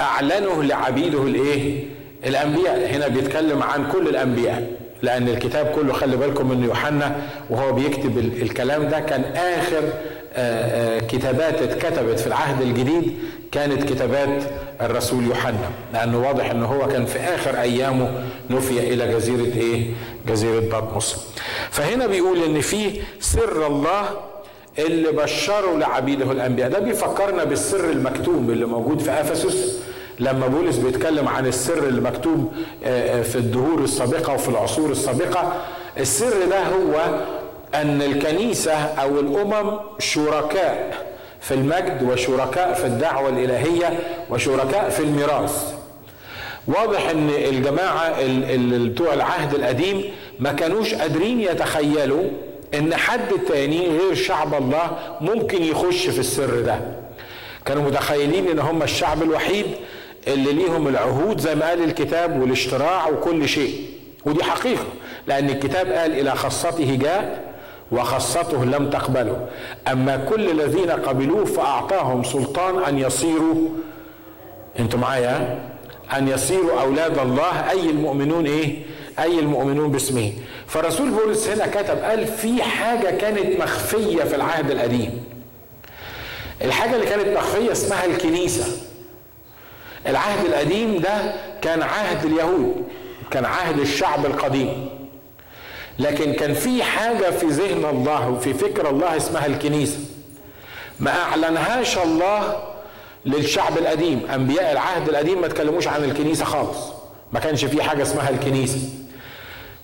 أعلنه 0.00 0.62
لعبيده 0.62 1.22
الإيه؟ 1.22 1.84
الأنبياء. 2.26 2.86
هنا 2.90 3.08
بيتكلم 3.08 3.62
عن 3.62 3.90
كل 3.92 4.08
الأنبياء 4.08 4.70
لأن 5.02 5.28
الكتاب 5.28 5.66
كله 5.66 5.92
خلي 5.92 6.16
بالكم 6.16 6.52
ان 6.52 6.64
يوحنا 6.64 7.16
وهو 7.50 7.72
بيكتب 7.72 8.18
الكلام 8.18 8.88
ده. 8.88 9.00
كان 9.00 9.22
آخر 9.36 9.82
كتابات 11.08 11.62
اتكتبت 11.62 12.20
في 12.20 12.26
العهد 12.26 12.62
الجديد 12.62 13.18
كانت 13.52 13.82
كتابات 13.92 14.42
الرسول 14.80 15.24
يوحنا 15.24 15.70
لأنه 15.92 16.18
واضح 16.28 16.50
إن 16.50 16.62
هو 16.62 16.86
كان 16.88 17.06
في 17.06 17.18
آخر 17.18 17.60
أيامه 17.60 18.24
نفي 18.50 18.78
إلى 18.78 19.08
جزيرة 19.14 19.56
إيه؟ 19.56 19.86
جزيرة 20.28 20.60
بطمس. 20.60 21.26
فهنا 21.70 22.06
بيقول 22.06 22.42
إن 22.42 22.60
في 22.60 23.00
سر 23.20 23.66
الله 23.66 24.04
اللي 24.78 25.12
بشروا 25.12 25.78
لعبيده 25.78 26.32
الأنبياء. 26.32 26.68
ده 26.70 26.78
بيفكرنا 26.78 27.44
بالسر 27.44 27.90
المكتوم 27.90 28.50
اللي 28.50 28.66
موجود 28.66 29.00
في 29.00 29.10
أفسس. 29.10 29.78
لما 30.20 30.46
بولس 30.46 30.76
بيتكلم 30.76 31.28
عن 31.28 31.46
السر 31.46 31.78
اللي 31.88 32.00
مكتوب 32.00 32.52
في 33.22 33.36
الدهور 33.36 33.84
السابقة 33.84 34.34
وفي 34.34 34.48
العصور 34.48 34.90
السابقة 34.90 35.52
السر 35.98 36.44
ده 36.50 36.62
هو 36.62 37.20
أن 37.74 38.02
الكنيسة 38.02 38.72
أو 38.74 39.20
الأمم 39.20 39.78
شركاء 39.98 40.96
في 41.40 41.54
المجد 41.54 42.02
وشركاء 42.12 42.72
في 42.74 42.84
الدعوة 42.86 43.28
الإلهية 43.28 43.98
وشركاء 44.30 44.88
في 44.90 45.00
الميراث. 45.02 45.74
واضح 46.66 47.08
إن 47.10 47.30
الجماعة 47.30 48.20
اللي 48.20 48.88
بتوع 48.88 49.14
العهد 49.14 49.54
القديم 49.54 50.04
ما 50.40 50.52
كانوش 50.52 50.94
قادرين 50.94 51.40
يتخيلوا 51.40 52.24
إن 52.74 52.94
حد 52.94 53.28
تاني 53.48 53.88
غير 53.98 54.14
شعب 54.14 54.54
الله 54.54 54.98
ممكن 55.20 55.62
يخش 55.62 56.08
في 56.08 56.18
السر 56.18 56.60
ده. 56.60 56.80
كانوا 57.66 57.82
متخيلين 57.82 58.48
إن 58.48 58.58
هم 58.58 58.82
الشعب 58.82 59.22
الوحيد 59.22 59.66
اللي 60.28 60.52
ليهم 60.52 60.88
العهود 60.88 61.40
زي 61.40 61.54
ما 61.54 61.68
قال 61.68 61.84
الكتاب 61.84 62.40
والاشتراع 62.40 63.08
وكل 63.08 63.48
شيء. 63.48 63.74
ودي 64.24 64.44
حقيقة 64.44 64.84
لأن 65.26 65.50
الكتاب 65.50 65.92
قال 65.92 66.12
إلى 66.20 66.34
خاصته 66.34 66.94
جاء 66.94 67.48
وخاصته 67.92 68.64
لم 68.64 68.90
تقبله. 68.90 69.46
أما 69.92 70.16
كل 70.16 70.50
الذين 70.50 70.90
قبلوه 70.90 71.44
فأعطاهم 71.44 72.24
سلطان 72.24 72.82
أن 72.82 72.98
يصيروا 72.98 73.68
أنتم 74.78 75.00
معايا؟ 75.00 75.58
أن 76.16 76.28
يصيروا 76.28 76.80
أولاد 76.80 77.18
الله 77.18 77.70
أي 77.70 77.90
المؤمنون 77.90 78.46
إيه؟ 78.46 78.76
أي 79.18 79.38
المؤمنون 79.38 79.90
باسمه. 79.90 80.32
فرسول 80.68 81.10
بولس 81.10 81.48
هنا 81.48 81.66
كتب 81.66 81.98
قال 81.98 82.26
في 82.26 82.62
حاجة 82.62 83.10
كانت 83.10 83.60
مخفية 83.60 84.24
في 84.24 84.36
العهد 84.36 84.70
القديم. 84.70 85.24
الحاجة 86.62 86.94
اللي 86.94 87.06
كانت 87.06 87.38
مخفية 87.38 87.72
اسمها 87.72 88.04
الكنيسة. 88.04 88.66
العهد 90.06 90.46
القديم 90.46 90.98
ده 90.98 91.34
كان 91.62 91.82
عهد 91.82 92.24
اليهود 92.24 92.84
كان 93.30 93.44
عهد 93.44 93.78
الشعب 93.78 94.26
القديم. 94.26 94.88
لكن 95.98 96.32
كان 96.32 96.54
في 96.54 96.82
حاجة 96.82 97.30
في 97.30 97.46
ذهن 97.46 97.84
الله 97.84 98.28
وفي 98.28 98.54
فكر 98.54 98.90
الله 98.90 99.16
اسمها 99.16 99.46
الكنيسة. 99.46 99.98
ما 101.00 101.22
أعلنهاش 101.22 101.98
الله 101.98 102.62
للشعب 103.26 103.78
القديم. 103.78 104.22
أنبياء 104.34 104.72
العهد 104.72 105.08
القديم 105.08 105.40
ما 105.40 105.48
تكلموش 105.48 105.88
عن 105.88 106.04
الكنيسة 106.04 106.44
خالص. 106.44 106.78
ما 107.32 107.40
كانش 107.40 107.64
في 107.64 107.82
حاجة 107.82 108.02
اسمها 108.02 108.30
الكنيسة. 108.30 108.78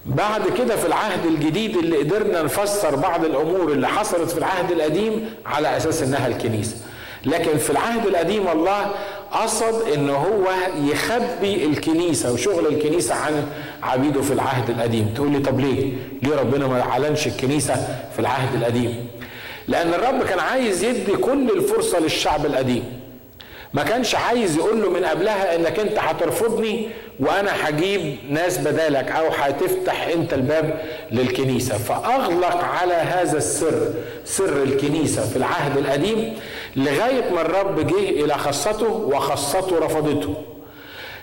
بعد 0.07 0.43
كده 0.59 0.77
في 0.77 0.87
العهد 0.87 1.27
الجديد 1.27 1.77
اللي 1.77 1.97
قدرنا 1.99 2.43
نفسر 2.43 2.97
بعض 2.97 3.25
الأمور 3.25 3.73
اللي 3.73 3.89
حصلت 3.89 4.31
في 4.31 4.39
العهد 4.39 4.71
القديم 4.71 5.31
على 5.47 5.77
أساس 5.77 6.03
إنها 6.03 6.27
الكنيسة. 6.27 6.77
لكن 7.27 7.59
في 7.59 7.71
العهد 7.71 8.07
القديم 8.07 8.49
الله 8.49 8.91
قصد 9.33 9.89
إن 9.95 10.11
هو 10.11 10.45
يخبي 10.93 11.65
الكنيسة 11.65 12.33
وشغل 12.33 12.67
الكنيسة 12.67 13.15
عن 13.15 13.47
عبيده 13.83 14.23
في 14.23 14.33
العهد 14.33 14.71
القديم. 14.71 15.13
تقول 15.15 15.31
لي 15.33 15.39
طب 15.39 15.61
ليه؟ 15.61 15.93
ليه 16.23 16.37
ربنا 16.37 16.67
ما 16.67 16.81
اعلنش 16.81 17.27
الكنيسة 17.27 17.75
في 18.13 18.19
العهد 18.19 18.55
القديم؟ 18.55 19.09
لأن 19.69 19.95
الرب 19.95 20.23
كان 20.23 20.39
عايز 20.39 20.85
يدي 20.85 21.13
كل 21.13 21.51
الفرصة 21.51 21.99
للشعب 21.99 22.47
القديم. 22.47 23.04
ما 23.75 23.83
كانش 23.83 24.15
عايز 24.15 24.57
يقول 24.57 24.83
له 24.83 24.91
من 24.91 25.05
قبلها 25.05 25.57
انك 25.57 25.79
انت 25.79 25.99
هترفضني 25.99 26.89
وأنا 27.21 27.69
هجيب 27.69 28.17
ناس 28.31 28.59
بدالك 28.59 29.11
أو 29.11 29.27
هتفتح 29.29 30.07
انت 30.07 30.35
الباب 30.35 30.83
للكنيسة. 31.11 31.79
فأغلق 31.79 32.65
على 32.65 32.95
هذا 32.95 33.37
السر 33.39 33.89
سر 34.25 34.63
الكنيسة 34.63 35.29
في 35.31 35.37
العهد 35.37 35.79
القديم 35.79 36.35
لغاية 36.77 37.31
ما 37.35 37.41
الرب 37.41 37.87
جه 37.87 38.25
إلى 38.25 38.35
خاصته 38.39 38.93
وخاصته 38.93 39.79
رفضته. 39.79 40.35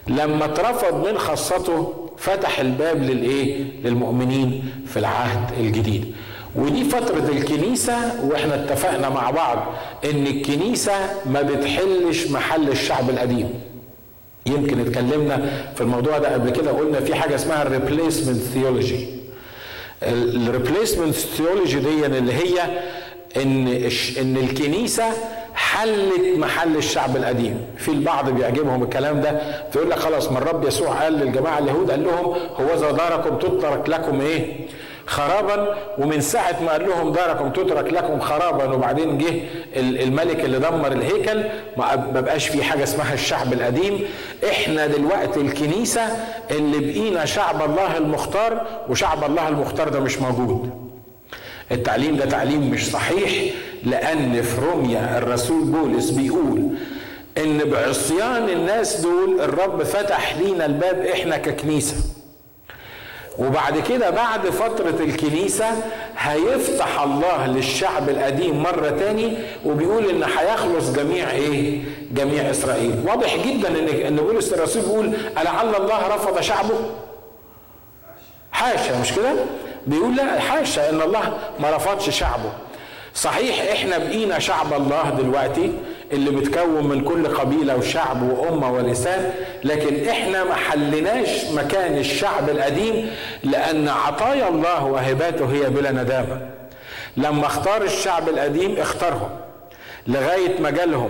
لما 0.07 0.45
اترفض 0.45 1.07
من 1.07 1.17
خاصته 1.17 1.93
فتح 2.17 2.59
الباب 2.59 3.03
للإيه؟ 3.03 3.63
للمؤمنين 3.83 4.71
في 4.87 4.99
العهد 4.99 5.59
الجديد. 5.59 6.15
ودي 6.55 6.83
فترة 6.83 7.29
الكنيسة 7.29 8.25
وإحنا 8.25 8.55
اتفقنا 8.55 9.09
مع 9.09 9.31
بعض 9.31 9.65
إن 10.05 10.27
الكنيسة 10.27 10.93
ما 11.25 11.41
بتحلش 11.41 12.27
محل 12.27 12.69
الشعب 12.69 13.09
القديم. 13.09 13.49
يمكن 14.45 14.79
اتكلمنا 14.79 15.51
في 15.75 15.81
الموضوع 15.81 16.17
ده 16.17 16.33
قبل 16.33 16.49
كده 16.49 16.71
قلنا 16.71 16.99
في 16.99 17.15
حاجة 17.15 17.35
اسمها 17.35 17.61
ال 17.63 17.70
replacement 17.70 18.37
theology 18.37 19.07
ال 20.03 20.12
replacement 20.12 21.13
theology 21.15 21.79
دي 21.79 22.05
اللي 22.05 22.33
هي 22.33 22.61
إن 23.37 23.67
إن 24.21 24.37
الكنيسة 24.37 25.03
حلت 25.53 26.37
محل 26.37 26.77
الشعب 26.77 27.17
القديم. 27.17 27.57
في 27.77 27.89
البعض 27.91 28.29
بيعجبهم 28.29 28.83
الكلام 28.83 29.21
ده 29.21 29.41
فيقول 29.71 29.89
لك 29.89 29.99
خلاص 29.99 30.31
ما 30.31 30.37
الرب 30.37 30.67
يسوع 30.67 30.89
قال 31.03 31.13
للجماعة 31.13 31.59
اليهود 31.59 31.91
قال 31.91 32.03
لهم 32.03 32.25
هو 32.55 32.75
ذا 32.79 32.91
داركم 32.91 33.37
تترك 33.37 33.89
لكم 33.89 34.21
إيه؟ 34.21 34.55
خرابا. 35.05 35.75
ومن 35.97 36.21
ساعة 36.21 36.63
ما 36.63 36.71
قال 36.71 36.89
لهم 36.89 37.11
داركم 37.11 37.49
تترك 37.49 37.93
لكم 37.93 38.19
خرابا 38.19 38.73
وبعدين 38.73 39.17
جه 39.17 39.33
الملك 39.77 40.45
اللي 40.45 40.59
دمر 40.59 40.91
الهيكل. 40.91 41.43
ما 41.77 41.95
بقاش 42.21 42.47
في 42.47 42.63
حاجة 42.63 42.83
اسمها 42.83 43.13
الشعب 43.13 43.53
القديم. 43.53 43.99
إحنا 44.49 44.87
دلوقتي 44.87 45.41
الكنيسة 45.41 46.01
اللي 46.51 46.79
بقينا 46.79 47.25
شعب 47.25 47.61
الله 47.69 47.97
المختار 47.97 48.61
وشعب 48.89 49.23
الله 49.23 49.47
المختار 49.47 49.89
ده 49.89 49.99
مش 49.99 50.17
موجود. 50.17 50.69
التعليم 51.71 52.15
ده 52.17 52.25
تعليم 52.25 52.71
مش 52.71 52.91
صحيح 52.91 53.53
لأن 53.83 54.41
في 54.41 54.61
روميا 54.61 55.17
الرسول 55.17 55.63
بولس 55.63 56.09
بيقول 56.09 56.69
إن 57.37 57.57
بعصيان 57.57 58.49
الناس 58.49 58.95
دول 59.01 59.41
الرب 59.41 59.83
فتح 59.83 60.35
لينا 60.37 60.65
الباب 60.65 60.99
إحنا 61.05 61.37
ككنيسة. 61.37 61.95
وبعد 63.37 63.79
كده 63.79 64.09
بعد 64.09 64.49
فترة 64.49 64.95
الكنيسة 65.03 65.65
هيفتح 66.17 67.01
الله 67.01 67.47
للشعب 67.47 68.09
القديم 68.09 68.63
مرة 68.63 68.89
تاني 68.89 69.37
وبيقول 69.65 70.09
إن 70.09 70.23
هيخلص 70.23 70.91
جميع 70.91 71.31
إيه؟ 71.31 71.81
جميع 72.11 72.49
إسرائيل. 72.51 72.95
واضح 73.07 73.35
جدا 73.35 73.67
إن 73.69 73.87
إن 73.87 74.15
بولس 74.15 74.53
الرسول 74.53 74.81
بيقول 74.81 75.13
ألعل 75.37 75.75
الله 75.75 76.07
رفض 76.15 76.41
شعبه؟ 76.41 76.75
حاشا 78.51 79.01
مش 79.01 79.13
كده 79.13 79.33
بيقول 79.87 80.15
لا 80.15 80.39
حاشا 80.39 80.89
إن 80.89 81.01
الله 81.01 81.37
ما 81.59 81.75
رفضش 81.75 82.09
شعبه 82.19 82.51
صحيح 83.15 83.71
إحنا 83.71 83.97
بقينا 83.97 84.39
شعب 84.39 84.73
الله 84.73 85.09
دلوقتي 85.09 85.71
اللي 86.13 86.31
متكون 86.31 86.87
من 86.87 87.01
كل 87.03 87.27
قبيلة 87.27 87.75
وشعب 87.77 88.21
وأمة 88.21 88.71
ولسان 88.71 89.31
لكن 89.63 90.09
إحنا 90.09 90.43
ما 90.43 90.53
حلناش 90.55 91.45
مكان 91.55 91.97
الشعب 91.97 92.49
القديم 92.49 93.09
لأن 93.43 93.87
عطايا 93.87 94.47
الله 94.49 94.85
وهباته 94.85 95.45
هي 95.45 95.69
بلا 95.69 95.91
ندامة. 95.91 96.49
لما 97.17 97.45
اختار 97.45 97.81
الشعب 97.83 98.29
القديم 98.29 98.75
اختارهم 98.77 99.29
لغاية 100.07 100.61
ما 100.61 100.69
جالهم 100.69 101.09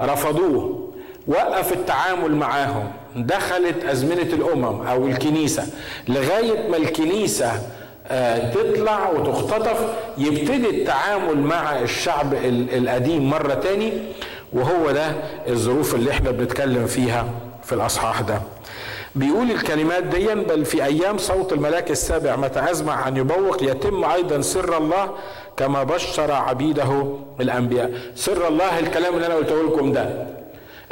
رفضوه 0.00 0.90
وقف 1.26 1.72
التعامل 1.72 2.34
معاهم 2.34 2.92
دخلت 3.16 3.84
أزمنة 3.84 4.22
الأمم 4.32 4.86
أو 4.86 5.06
الكنيسة 5.06 5.66
لغاية 6.08 6.68
ما 6.68 6.76
الكنيسة 6.76 7.52
آه، 8.08 8.50
تطلع 8.52 9.10
وتختطف 9.10 9.78
يبتدي 10.18 10.70
التعامل 10.70 11.38
مع 11.38 11.78
الشعب 11.78 12.34
القديم 12.72 13.30
مرة 13.30 13.54
تاني. 13.54 13.92
وهو 14.54 14.90
ده 14.90 15.12
الظروف 15.48 15.94
اللي 15.94 16.10
إحنا 16.10 16.30
بنتكلم 16.30 16.86
فيها 16.86 17.26
في 17.64 17.72
الأصحاح 17.72 18.20
ده. 18.20 18.42
بيقول 19.14 19.50
الكلمات 19.50 20.02
دي 20.04 20.34
بل 20.34 20.64
في 20.64 20.84
أيام 20.84 21.18
صوت 21.18 21.52
الملاك 21.52 21.90
السابع 21.90 22.36
متى 22.36 22.70
أزمع 22.70 23.08
أن 23.08 23.16
يبوق 23.16 23.62
يتم 23.62 24.04
أيضا 24.04 24.40
سر 24.40 24.76
الله 24.78 25.10
كما 25.56 25.82
بشر 25.82 26.32
عبيده 26.32 27.16
الأنبياء. 27.40 27.90
سر 28.14 28.48
الله 28.48 28.78
الكلام 28.78 29.14
اللي 29.14 29.26
أنا 29.26 29.34
قلته 29.34 29.62
لكم 29.62 29.92
ده 29.92 30.26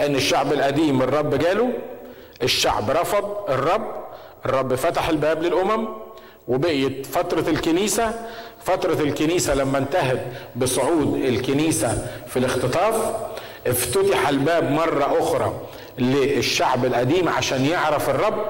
أن 0.01 0.15
الشعب 0.15 0.53
القديم 0.53 1.03
الرب 1.03 1.35
جاله 1.35 1.69
الشعب 2.43 2.91
رفض 2.91 3.25
الرب 3.49 3.87
الرب 4.47 4.75
فتح 4.75 5.09
الباب 5.09 5.43
للأمم 5.43 5.89
وبقيت 6.49 7.07
فترة 7.07 7.45
الكنيسة. 7.51 8.13
فترة 8.65 9.03
الكنيسة 9.03 9.55
لما 9.55 9.79
انتهت 9.79 10.23
بصعود 10.57 11.15
الكنيسة 11.25 12.07
في 12.27 12.39
الاختطاف 12.39 12.95
افتتح 13.67 14.29
الباب 14.29 14.71
مرة 14.71 15.17
أخرى 15.21 15.53
للشعب 15.99 16.85
القديم 16.85 17.29
عشان 17.29 17.65
يعرف 17.67 18.11
الرب 18.11 18.45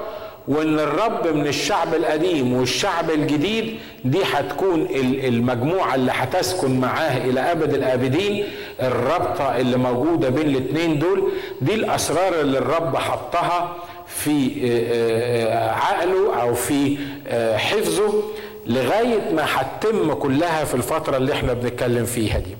وإن 0.47 0.79
الرب 0.79 1.27
من 1.27 1.47
الشعب 1.47 1.93
القديم 1.95 2.53
والشعب 2.53 3.11
الجديد 3.11 3.79
دي 4.05 4.19
هتكون 4.33 4.87
المجموعة 5.23 5.95
اللي 5.95 6.11
هتسكن 6.15 6.79
معاه 6.79 7.17
إلى 7.17 7.39
أبد 7.51 7.73
الآبدين 7.73 8.45
الرابطة 8.81 9.57
اللي 9.57 9.77
موجودة 9.77 10.29
بين 10.29 10.47
الاتنين 10.47 10.99
دول 10.99 11.23
دي 11.61 11.73
الأسرار 11.73 12.41
اللي 12.41 12.57
الرب 12.57 12.97
حطها 12.97 13.75
في 14.07 14.51
آه، 14.63 15.53
آه، 15.53 15.71
عقله 15.71 16.41
أو 16.41 16.53
في 16.53 16.97
آه، 17.27 17.57
حفظه 17.57 18.23
لغاية 18.67 19.31
ما 19.35 19.45
هتتم 19.49 20.13
كلها 20.13 20.63
في 20.63 20.73
الفترة 20.75 21.17
اللي 21.17 21.33
إحنا 21.33 21.53
بنتكلم 21.53 22.05
فيها 22.05 22.39
دي. 22.39 22.57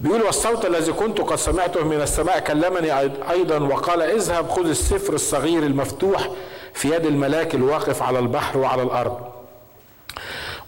بيقول 0.00 0.22
والصوت 0.22 0.66
الذي 0.66 0.92
كنت 0.92 1.20
قد 1.20 1.36
سمعته 1.36 1.84
من 1.84 2.00
السماء 2.00 2.38
كلمني 2.38 2.98
أيضا 3.30 3.58
وقال 3.58 4.02
اذهب 4.02 4.48
خذ 4.50 4.68
السفر 4.68 5.12
الصغير 5.14 5.62
المفتوح 5.62 6.30
في 6.74 6.94
يد 6.94 7.06
الملاك 7.06 7.54
الواقف 7.54 8.02
على 8.02 8.18
البحر 8.18 8.58
وعلى 8.58 8.82
الأرض. 8.82 9.20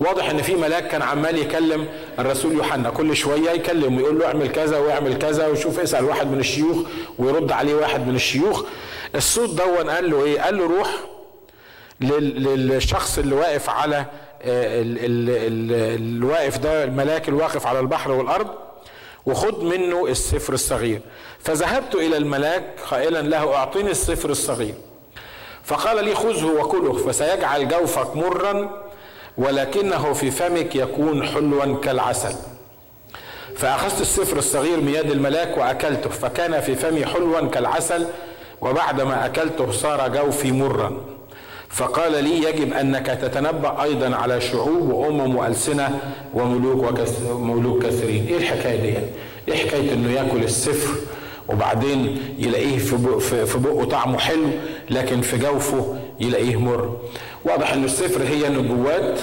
واضح 0.00 0.30
إن 0.30 0.42
في 0.42 0.54
ملاك 0.54 0.88
كان 0.88 1.02
عمال 1.02 1.38
يكلم 1.38 1.88
الرسول 2.18 2.52
يوحنا 2.52 2.90
كل 2.90 3.16
شوية 3.16 3.50
يكلم 3.50 3.96
ويقول 3.96 4.18
له 4.18 4.26
اعمل 4.26 4.52
كذا 4.52 4.78
واعمل 4.78 5.18
كذا 5.18 5.46
وشوف 5.46 5.80
اسأل 5.80 6.04
واحد 6.04 6.26
من 6.26 6.40
الشيوخ 6.40 6.78
ويرد 7.18 7.52
عليه 7.52 7.74
واحد 7.74 8.06
من 8.06 8.14
الشيوخ. 8.14 8.64
الصوت 9.14 9.50
دون 9.50 9.90
قال 9.90 10.10
له 10.10 10.24
إيه؟ 10.24 10.40
قال 10.40 10.58
له 10.58 10.66
روح 10.66 10.90
للشخص 12.00 13.18
اللي 13.18 13.34
واقف 13.34 13.70
على 13.70 14.04
الواقف 15.98 16.58
ده 16.58 16.84
الملاك 16.84 17.28
الواقف 17.28 17.66
على 17.66 17.80
البحر 17.80 18.10
والأرض. 18.10 18.48
وخد 19.26 19.62
منه 19.62 20.06
السفر 20.06 20.52
الصغير. 20.52 21.00
فذهبت 21.38 21.94
إلى 21.94 22.16
الملاك 22.16 22.64
قائلا 22.90 23.22
له 23.22 23.54
أعطيني 23.54 23.90
السفر 23.90 24.30
الصغير. 24.30 24.74
فقال 25.64 26.04
لي 26.04 26.14
خذه 26.14 26.46
وكله 26.46 26.92
فسيجعل 26.92 27.68
جوفك 27.68 28.16
مرا 28.16 28.82
ولكنه 29.38 30.12
في 30.12 30.30
فمك 30.30 30.76
يكون 30.76 31.26
حلوا 31.26 31.80
كالعسل. 31.80 32.34
فأخذت 33.56 34.00
السفر 34.00 34.36
الصغير 34.36 34.80
من 34.80 34.94
يد 34.94 35.10
الملاك 35.10 35.58
وأكلته 35.58 36.10
فكان 36.10 36.60
في 36.60 36.74
فمي 36.74 37.06
حلوا 37.06 37.48
كالعسل 37.48 38.06
وبعدما 38.60 39.26
أكلته 39.26 39.72
صار 39.72 40.08
جوفي 40.08 40.52
مرا. 40.52 41.17
فقال 41.70 42.24
لي 42.24 42.42
يجب 42.48 42.72
أنك 42.72 43.06
تتنبأ 43.06 43.82
أيضا 43.82 44.16
على 44.16 44.40
شعوب 44.40 44.90
وأمم 44.90 45.36
وألسنة 45.36 45.98
وملوك 46.34 46.98
وملوك 47.30 47.82
كثيرين. 47.86 48.26
إيه 48.26 48.36
الحكاية 48.36 48.80
دي؟ 48.80 48.98
إيه 49.48 49.66
حكاية 49.66 49.92
أنه 49.92 50.12
يأكل 50.12 50.44
السفر 50.44 50.94
وبعدين 51.48 52.18
يلاقيه 52.38 52.78
في 52.78 53.58
بقه 53.58 53.84
طعمه 53.84 54.18
حلو 54.18 54.48
لكن 54.90 55.20
في 55.20 55.38
جوفه 55.38 55.96
يلاقيه 56.20 56.56
مر. 56.56 56.96
واضح 57.44 57.72
ان 57.72 57.84
السفر 57.84 58.22
هي 58.22 58.48
نبوات 58.48 59.20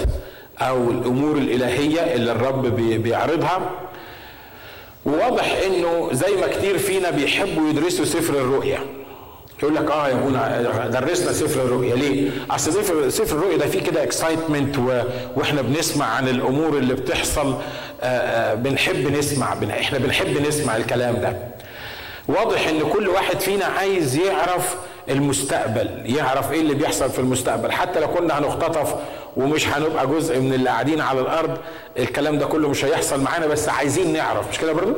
أو 0.58 0.90
الأمور 0.90 1.36
الإلهية 1.36 2.00
اللي 2.00 2.32
الرب 2.32 2.66
بيعرضها. 3.02 3.70
وواضح 5.06 5.56
إنه 5.66 6.08
زي 6.12 6.36
ما 6.40 6.46
كتير 6.46 6.78
فينا 6.78 7.10
بيحبوا 7.10 7.68
يدرسوا 7.68 8.04
سفر 8.04 8.34
الرؤيا 8.34 8.78
يقول 9.62 9.74
لك 9.74 9.90
آه 9.90 10.08
يا 10.08 10.14
أبونا 10.14 10.86
درسنا 11.00 11.32
سفر 11.32 11.60
الرؤيا 11.62 11.94
ليه؟ 11.94 12.30
أصل 12.50 12.72
سفر 13.12 13.36
الرؤيا 13.36 13.56
ده 13.56 13.66
فيه 13.66 13.80
كده 13.82 14.02
اكسايتمنت. 14.02 14.78
وإحنا 15.36 15.62
بنسمع 15.62 16.06
عن 16.06 16.28
الأمور 16.28 16.78
اللي 16.78 16.94
بتحصل 16.94 17.54
آآ 18.00 18.50
آآ 18.50 18.54
بنحب 18.54 19.16
نسمع. 19.18 19.56
إحنا 19.80 19.98
بنحب 19.98 20.46
نسمع 20.48 20.76
الكلام 20.76 21.14
ده. 21.16 21.36
واضح 22.28 22.68
إن 22.68 22.80
كل 22.92 23.08
واحد 23.08 23.40
فينا 23.40 23.64
عايز 23.64 24.16
يعرف 24.16 24.76
المستقبل 25.10 25.88
يعرف 26.16 26.52
إيه 26.52 26.60
اللي 26.60 26.74
بيحصل 26.74 27.10
في 27.10 27.18
المستقبل 27.18 27.72
حتى 27.72 28.00
لو 28.00 28.08
كنا 28.08 28.38
هنختطف 28.38 28.94
ومش 29.36 29.68
هنبقى 29.68 30.06
جزء 30.06 30.40
من 30.40 30.52
اللي 30.54 30.68
قاعدين 30.68 31.00
على 31.00 31.20
الأرض 31.20 31.58
الكلام 31.98 32.38
ده 32.38 32.46
كله 32.46 32.68
مش 32.68 32.84
هيحصل 32.84 33.20
معانا 33.20 33.46
بس 33.46 33.68
عايزين 33.68 34.12
نعرف 34.12 34.50
مش 34.50 34.58
كده 34.58 34.72
برضه 34.72 34.94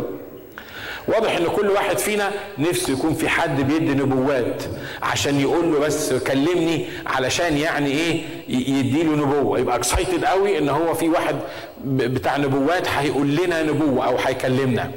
واضح 1.08 1.36
إن 1.36 1.46
كل 1.56 1.68
واحد 1.70 1.98
فينا 1.98 2.30
نفسه 2.58 2.92
يكون 2.92 3.14
في 3.14 3.28
حد 3.28 3.60
بيدي 3.60 3.94
نبوات 3.94 4.62
عشان 5.02 5.40
يقول 5.40 5.72
له 5.72 5.78
بس 5.78 6.12
كلمني 6.12 6.84
علشان 7.06 7.56
يعني 7.56 7.90
إيه 7.90 8.22
يديله 8.48 9.12
نبوة. 9.16 9.58
يبقى 9.58 9.76
excited 9.76 10.24
قوي 10.24 10.58
إن 10.58 10.68
هو 10.68 10.94
في 10.94 11.08
واحد 11.08 11.36
بتاع 11.84 12.36
نبوات 12.36 12.88
هيقول 12.88 13.36
لنا 13.36 13.62
نبوة 13.62 14.06
أو 14.06 14.16
هيكلمنا. 14.16 14.90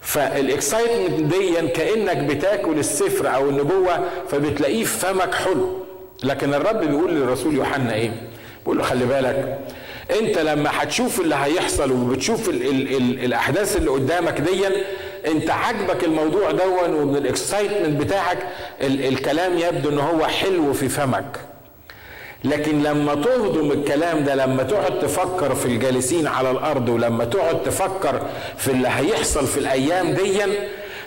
فال 0.00 0.20
excitement 0.20 1.20
دي 1.34 1.68
كأنك 1.68 2.16
بتاكل 2.16 2.78
السفر 2.78 3.34
أو 3.34 3.48
النبوة 3.48 4.04
فبتلاقيه 4.28 4.84
في 4.84 4.98
فمك 4.98 5.34
حلو. 5.34 5.84
لكن 6.22 6.54
الرب 6.54 6.80
بيقول 6.80 7.14
للرسول 7.14 7.54
يوحنا 7.54 7.94
إيه؟ 7.94 8.10
بيقول 8.60 8.78
له 8.78 8.84
خلي 8.84 9.04
بالك 9.06 9.58
أنت 10.20 10.38
لما 10.38 10.70
هتشوف 10.72 11.20
اللي 11.20 11.34
هيحصل 11.34 11.92
وبتشوف 11.92 12.48
ال 12.48 12.62
ال 12.66 12.96
ال 12.96 13.24
الأحداث 13.24 13.76
اللي 13.76 13.90
قدامك 13.90 14.40
دي 14.40 14.64
انت 15.26 15.50
عاجبك 15.50 16.04
الموضوع 16.04 16.50
ده 16.50 16.94
ومن 16.94 17.16
ال 17.16 17.24
excitement 17.24 18.00
بتاعك 18.00 18.38
ال 18.80 19.06
الكلام 19.06 19.58
يبدو 19.58 19.88
ان 19.88 19.98
هو 19.98 20.26
حلو 20.26 20.72
في 20.72 20.88
فمك. 20.88 21.40
لكن 22.44 22.82
لما 22.82 23.14
تهضم 23.14 23.70
الكلام 23.72 24.24
ده 24.24 24.34
لما 24.34 24.62
تقعد 24.62 24.98
تفكر 24.98 25.54
في 25.54 25.66
الجالسين 25.66 26.26
على 26.26 26.50
الأرض 26.50 26.88
ولما 26.88 27.24
تقعد 27.24 27.62
تفكر 27.62 28.22
في 28.56 28.70
اللي 28.70 28.88
هيحصل 28.88 29.46
في 29.46 29.58
الأيام 29.58 30.10
دي 30.14 30.42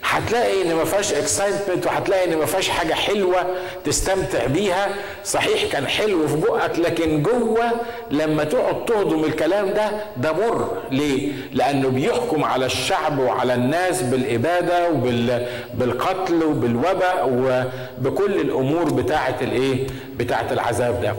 هتلاقي 0.10 0.62
إن 0.62 0.76
ما 0.76 0.86
فيهاش 0.86 1.14
excitement 1.14 1.86
وهتلاقي 1.86 2.26
إن 2.34 2.38
ما 2.38 2.46
فيهاش 2.46 2.70
حاجة 2.70 2.94
حلوة 2.94 3.46
تستمتع 3.84 4.46
بيها. 4.46 4.88
صحيح 5.26 5.72
كان 5.72 5.88
حلو 5.88 6.28
في 6.28 6.36
بقك 6.36 6.80
لكن 6.80 7.24
جوه 7.24 7.72
لما 8.12 8.44
تقعد 8.44 8.86
تهضم 8.86 9.24
الكلام 9.24 9.74
ده 9.74 9.92
ده 10.18 10.32
مر. 10.34 10.72
ليه؟ 10.92 11.32
لأنه 11.54 11.90
بيحكم 11.90 12.44
على 12.44 12.66
الشعب 12.66 13.20
وعلى 13.20 13.54
الناس 13.54 14.02
بالإبادة 14.02 14.90
وبالقتل 14.90 16.44
وبالوباء 16.44 17.30
وبكل 17.34 18.34
الأمور 18.42 18.84
بتاعة 18.94 19.36
الإيه؟ 19.42 19.88
بتاعة 20.16 20.48
العذاب 20.52 21.02
ده. 21.02 21.16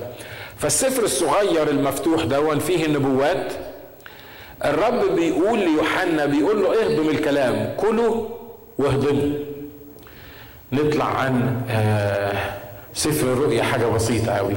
فالسفر 0.57 1.03
الصغير 1.03 1.69
المفتوح 1.71 2.25
دون 2.25 2.59
فيه 2.59 2.87
النبوات 2.87 3.53
الرب 4.65 5.15
بيقول 5.17 5.59
ليوحنا 5.59 6.27
بيقول 6.27 6.63
له 6.63 6.83
اهضم 6.85 7.09
الكلام 7.09 7.75
كله 7.77 8.29
واهضمه 8.79 9.33
نطلع 10.73 11.05
عن 11.05 11.63
آه 11.71 12.33
سفر 12.95 13.33
الرؤيا 13.33 13.63
حاجة 13.63 13.87
بسيطة 13.87 14.33
قوي 14.33 14.55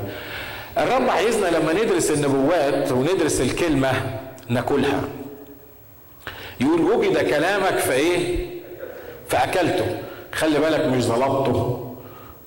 الرب 0.78 1.10
عايزنا 1.10 1.48
لما 1.48 1.74
ندرس 1.74 2.12
النبوات 2.12 2.92
وندرس 2.92 3.42
الكلمة 3.42 4.20
ناكلها. 4.50 5.02
يقول 6.62 6.82
وجد 6.82 7.18
كلامك 7.18 7.78
فايه 7.78 8.48
فاكلته 9.28 9.98
خلي 10.34 10.60
بالك 10.60 10.86
مش 10.86 11.04
ظلمته. 11.04 11.81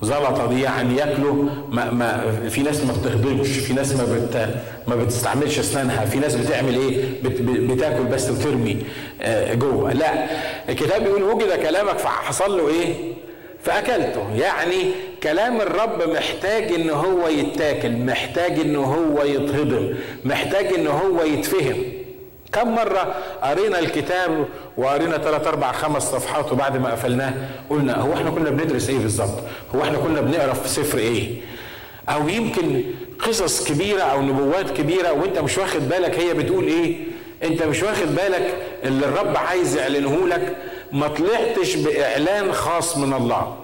زلطة 0.05 0.47
دي 0.49 0.61
يعني 0.61 0.97
ياكلوا. 0.97 1.49
ما 1.69 1.91
ما 1.91 2.31
في 2.49 2.61
ناس 2.61 2.83
ما 2.83 2.93
بتهضمش 2.93 3.47
في 3.47 3.73
ناس 3.73 3.95
ما 3.95 4.03
بت 4.03 4.49
ما 4.87 4.95
بتستعملش 4.95 5.59
أسنانها 5.59 6.05
في 6.05 6.19
ناس 6.19 6.35
بتعمل 6.35 6.75
إيه؟ 6.75 7.03
بت 7.23 7.41
بتاكل 7.41 8.03
بس 8.03 8.29
وترمي 8.29 8.77
آه، 9.21 9.53
جوه. 9.53 9.93
لا 9.93 10.13
الكتاب 10.69 11.03
بيقول 11.03 11.23
وجد 11.23 11.51
كلامك 11.61 11.97
فحصل 11.97 12.57
له 12.57 12.67
إيه؟ 12.69 12.93
فأكلته. 13.63 14.35
يعني 14.35 14.77
كلام 15.23 15.61
الرب 15.61 16.09
محتاج 16.09 16.63
إن 16.73 16.89
هو 16.89 17.27
يتاكل 17.27 17.91
محتاج 17.91 18.59
إن 18.59 18.75
هو 18.75 19.23
يتهضم 19.23 19.93
محتاج 20.25 20.65
إن 20.65 20.87
هو 20.87 21.23
يتفهم. 21.23 21.75
كم 22.55 22.75
مرة 22.75 23.15
قرينا 23.43 23.79
الكتاب 23.79 24.45
وقرينا 24.77 25.17
ثلاث 25.17 25.47
أربع 25.47 25.71
خمس 25.71 26.03
صفحات 26.03 26.51
وبعد 26.51 26.77
ما 26.77 26.91
قفلناه 26.91 27.33
قلنا 27.69 27.95
هو 28.01 28.13
إحنا 28.13 28.29
كنا 28.29 28.49
بندرس 28.49 28.89
إيه 28.89 28.97
بالظبط؟ 28.99 29.39
هو 29.75 29.81
إحنا 29.83 29.97
كنا 29.97 30.21
بنقرأ 30.21 30.53
في 30.53 30.67
سفر 30.69 30.97
إيه؟ 30.97 31.29
أو 32.09 32.29
يمكن 32.29 32.83
قصص 33.19 33.67
كبيرة 33.67 34.01
أو 34.01 34.21
نبوات 34.21 34.69
كبيرة 34.69 35.11
وأنت 35.11 35.39
مش 35.39 35.57
واخد 35.57 35.89
بالك 35.89 36.19
هي 36.19 36.33
بتقول 36.33 36.63
إيه؟ 36.67 36.95
أنت 37.43 37.63
مش 37.63 37.83
واخد 37.83 38.15
بالك 38.15 38.55
اللي 38.83 39.05
الرب 39.05 39.37
عايز 39.37 39.75
يعلنه 39.77 40.27
لك 40.27 40.55
ما 40.91 41.07
طلعتش 41.07 41.75
بإعلان 41.75 42.51
خاص 42.53 42.97
من 42.97 43.13
الله. 43.13 43.55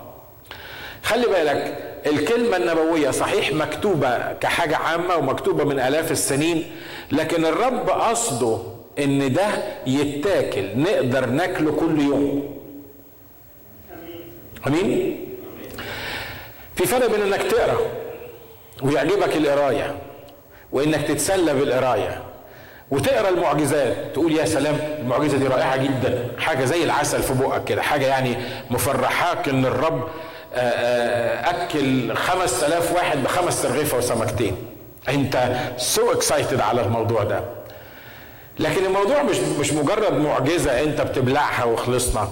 خلي 1.04 1.26
بالك 1.28 1.78
الكلمة 2.06 2.58
النبوية 2.58 3.12
صحيح 3.12 3.54
مكتوبة 3.54 4.34
كحاجة 4.34 4.78
عامة 4.78 5.16
ومكتوبة 5.16 5.64
من 5.64 5.80
آلاف 5.80 6.12
السنين 6.12 6.72
لكن 7.12 7.46
الرب 7.46 7.90
قصده 7.90 8.58
إن 9.00 9.34
ده 9.34 9.48
يتاكل 9.88 10.66
نقدر 10.76 11.26
ناكله 11.26 11.72
كل 11.72 12.00
يوم. 12.02 12.58
آمين؟ 14.68 15.18
في 16.76 16.86
فرق 16.86 17.08
بين 17.12 17.22
إنك 17.22 17.42
تقرأ 17.42 17.78
ويعجبك 18.84 19.36
القراية 19.38 19.96
وإنك 20.72 21.02
تتسلى 21.08 21.54
بالقراية 21.54 22.22
وتقرأ 22.92 23.30
المعجزات 23.30 23.96
تقول 24.14 24.32
يا 24.32 24.46
سلام 24.46 24.78
المعجزة 25.00 25.38
دي 25.38 25.48
رائعة 25.48 25.78
جدا 25.78 26.28
حاجة 26.38 26.66
زي 26.66 26.84
العسل 26.84 27.24
في 27.24 27.34
بقك 27.34 27.64
كده 27.64 27.82
حاجة 27.82 28.06
يعني 28.06 28.36
مفرحاك 28.72 29.50
إن 29.50 29.66
الرب 29.66 30.08
أكل 30.54 32.14
خمس 32.16 32.64
آلاف 32.64 32.94
واحد 32.96 33.24
بخمس 33.24 33.62
ترغفة 33.62 33.98
وسمكتين. 33.98 34.56
أنت 35.10 35.52
so 35.78 36.16
so 36.16 36.26
excited 36.26 36.60
على 36.62 36.82
الموضوع 36.82 37.24
ده. 37.24 37.44
لكن 38.62 38.86
الموضوع 38.86 39.24
مش 39.24 39.38
مش 39.60 39.74
مجرد 39.74 40.14
معجزة 40.14 40.84
انت 40.84 41.02
بتبلعها 41.02 41.64
وخلصنا. 41.64 42.30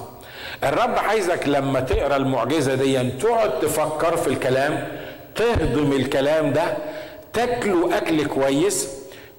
الرب 0.63 0.95
عايزك 0.99 1.47
لما 1.47 1.79
تقرأ 1.79 2.15
المعجزة 2.15 2.75
دي 2.75 3.09
تقعد 3.09 3.59
تفكر 3.59 4.17
في 4.17 4.27
الكلام 4.27 4.87
تهضم 5.35 5.91
الكلام 5.91 6.53
ده 6.53 6.77
تاكله 7.33 7.97
أكل 7.97 8.25
كويس 8.25 8.89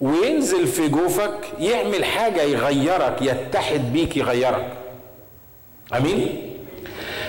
وينزل 0.00 0.66
في 0.66 0.88
جوفك 0.88 1.38
يعمل 1.58 2.04
حاجة 2.04 2.42
يغيرك 2.42 3.16
يتحد 3.22 3.92
بيك 3.92 4.16
يغيرك. 4.16 4.72
آمين؟ 5.96 6.50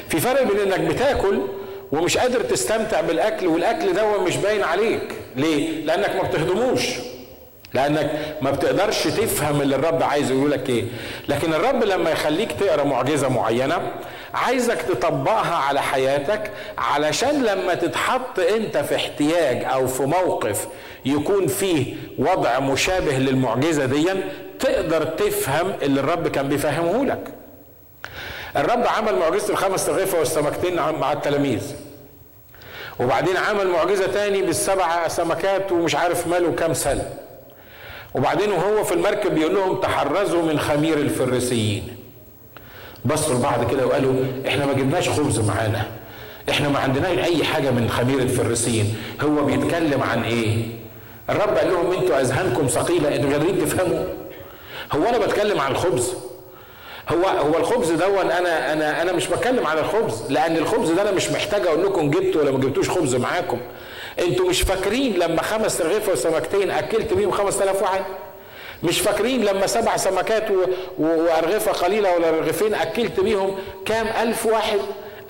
في 0.10 0.20
فرق 0.20 0.44
بين 0.44 0.60
إنك 0.60 0.80
بتاكل 0.80 1.42
ومش 1.92 2.18
قادر 2.18 2.42
تستمتع 2.42 3.02
بالأكل 3.02 3.48
والأكل 3.48 3.94
ده 3.94 4.18
مش 4.24 4.38
باين 4.38 4.64
عليك. 4.64 5.14
ليه؟ 5.36 5.86
لأنك 5.86 6.16
ما 6.16 6.24
بتهضموش. 6.24 6.82
لأنك 7.74 8.36
ما 8.42 8.52
بتقدرش 8.52 9.04
تفهم 9.04 9.62
اللي 9.62 9.76
الرب 9.76 10.04
عايز 10.04 10.32
يقول 10.32 10.52
لك 10.52 10.70
إيه. 10.70 10.86
لكن 11.30 11.54
الرب 11.54 11.84
لما 11.84 12.10
يخليك 12.10 12.52
تقرأ 12.52 12.84
معجزة 12.84 13.30
معينة 13.30 13.92
عايزك 14.34 14.82
تطبقها 14.82 15.56
على 15.56 15.82
حياتك 15.82 16.52
علشان 16.78 17.44
لما 17.44 17.74
تتحط 17.74 18.40
أنت 18.40 18.78
في 18.78 18.96
احتياج 18.96 19.64
أو 19.64 19.88
في 19.88 20.04
موقف 20.04 20.68
يكون 21.06 21.48
فيه 21.48 21.96
وضع 22.20 22.60
مشابه 22.60 23.12
للمعجزة 23.18 23.86
دي 23.86 24.10
تقدر 24.60 25.04
تفهم 25.04 25.74
اللي 25.82 26.00
الرب 26.00 26.28
كان 26.28 26.50
بيفهمه 26.50 27.06
لك. 27.06 27.28
الرب 28.58 28.88
عمل 28.88 29.16
معجزة 29.16 29.50
الخمس 29.50 29.90
رغيفه 29.90 30.20
والسمكتين 30.20 30.76
مع 30.76 31.12
التلاميذ. 31.14 31.62
وبعدين 33.00 33.38
عمل 33.38 33.68
معجزة 33.68 34.08
تاني 34.08 34.42
بالسبع 34.42 35.08
سمكات 35.08 35.72
ومش 35.72 35.96
عارف 35.96 36.28
ماله 36.28 36.52
كام 36.52 36.74
سنة. 36.74 37.10
وبعدين 38.16 38.52
وهو 38.52 38.84
في 38.84 38.94
المركب 38.94 39.36
بيقول 39.36 39.56
لهم 39.56 39.82
تحرزوا 39.82 40.42
من 40.42 40.60
خمير 40.60 40.98
الفريسيين. 40.98 41.96
بصوا 43.06 43.36
لبعض 43.36 43.72
كده 43.72 43.86
وقالوا 43.88 44.14
إحنا 44.48 44.66
ما 44.66 44.74
جبناش 44.74 45.10
خبز 45.10 45.40
معانا. 45.40 45.88
إحنا 46.50 46.70
ما 46.70 46.80
عندناش 46.80 47.18
أي 47.18 47.44
حاجة 47.44 47.72
من 47.72 47.90
خمير 47.90 48.20
الفريسيين. 48.20 48.96
هو 49.22 49.46
بيتكلم 49.46 50.04
عن 50.04 50.24
إيه؟ 50.24 50.66
الرب 51.30 51.58
قال 51.58 51.72
لهم 51.72 51.92
أنتوا 51.92 52.22
أذهانكم 52.22 52.68
ثقيلة. 52.68 53.16
إنتوا 53.16 53.32
قادرين 53.32 53.60
تفهموا. 53.60 54.06
هو 54.92 55.04
أنا 55.06 55.18
بتكلم 55.18 55.60
عن 55.62 55.72
الخبز. 55.72 56.14
هو 57.10 57.28
هو 57.28 57.58
الخبز 57.58 57.92
ده 57.92 58.22
أنا 58.22 58.74
أنا 58.74 59.02
أنا 59.02 59.12
مش 59.12 59.28
بتكلم 59.28 59.68
عن 59.68 59.78
الخبز 59.78 60.32
لأن 60.32 60.58
الخبز 60.58 60.92
ده 60.92 61.02
أنا 61.02 61.12
مش 61.12 61.30
محتاج 61.30 61.68
أقول 61.68 61.86
لكم 61.86 62.10
جبتوا 62.10 62.42
ولا 62.42 62.52
ما 62.52 62.60
جبتوش 62.60 62.90
خبز 62.90 63.16
معاكم. 63.16 63.60
أنتوا 64.20 64.50
مش 64.50 64.62
فاكرين 64.62 65.14
لما 65.14 65.42
خمس 65.42 65.82
رغيفه 65.82 66.12
وسمكتين 66.12 66.72
اكلت 66.72 67.14
بيهم 67.14 67.32
5000 67.32 67.82
واحد؟ 67.82 68.02
مش 68.84 69.00
فاكرين 69.00 69.46
لما 69.46 69.68
سبع 69.68 69.98
سمكات. 69.98 70.44
وارغفة 71.00 71.72
قليلة 71.72 72.16
ولا 72.16 72.30
رغيفين 72.32 72.74
اكلت 72.74 73.20
بيهم 73.20 73.56
كام 73.86 74.08
ألف 74.08 74.46
واحد؟ 74.46 74.80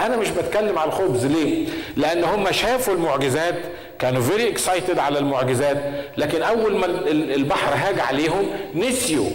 أنا 0.02 0.18
مش 0.18 0.30
بتكلم 0.30 0.80
على 0.80 0.88
الخبز 0.90 1.26
ليه؟ 1.26 1.68
لأن 1.98 2.24
هم 2.24 2.52
شافوا 2.52 2.94
المعجزات 2.94 3.56
كانوا 4.00 4.22
very 4.22 4.50
excited 4.50 5.00
على 5.00 5.20
المعجزات 5.20 5.78
لكن 6.18 6.42
اول 6.44 6.76
ما 6.76 6.86
البحر 7.12 7.74
هاج 7.76 8.00
عليهم 8.00 8.50
نسيوا 8.76 9.30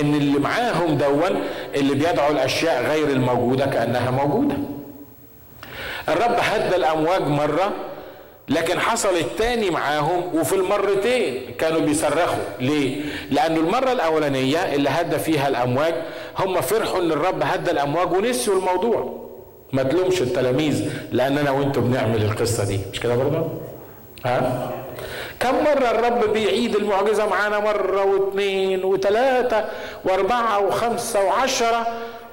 ان 0.00 0.14
اللي 0.14 0.38
معاهم 0.38 0.96
ده 0.98 1.40
اللي 1.74 1.94
بيدعوا 1.94 2.30
الاشياء 2.30 2.82
غير 2.82 3.08
الموجودة 3.08 3.66
كأنها 3.66 4.10
موجودة. 4.10 4.54
الرب 6.08 6.36
هدى 6.40 6.76
الامواج 6.76 7.22
مرة 7.22 7.72
لكن 8.48 8.80
حصل 8.80 9.16
التاني 9.16 9.70
معاهم 9.70 10.34
وفي 10.34 10.54
المرتين 10.54 11.54
كانوا 11.58 11.80
بيصرخوا. 11.80 12.42
ليه؟ 12.60 13.00
لأنه 13.30 13.60
المرة 13.60 13.92
الأولانية 13.92 14.74
اللي 14.74 14.88
هدى 14.90 15.18
فيها 15.18 15.48
الأمواج 15.48 15.94
هم 16.38 16.60
فرحوا 16.60 17.00
إن 17.00 17.12
الرب 17.12 17.42
هدى 17.42 17.70
الأمواج 17.70 18.12
ونسيوا 18.12 18.56
الموضوع. 18.56 19.26
ما 19.72 19.82
تلومش 19.82 20.22
التلاميذ 20.22 20.90
لأن 21.12 21.38
أنا 21.38 21.50
وأنتم 21.50 21.80
بنعمل 21.80 22.22
القصة 22.22 22.64
دي. 22.64 22.80
مش 22.92 23.00
كده 23.00 23.16
برضه؟ 23.16 23.46
ها؟ 24.24 24.70
كم 25.40 25.54
مرة 25.54 25.90
الرب 25.90 26.32
بيعيد 26.32 26.76
المعجزة 26.76 27.26
معانا؟ 27.28 27.58
مرة 27.58 28.04
واثنين 28.04 28.84
وثلاثة 28.84 29.64
وأربعة 30.04 30.58
وخمسة 30.66 31.24
وعشرة. 31.24 31.86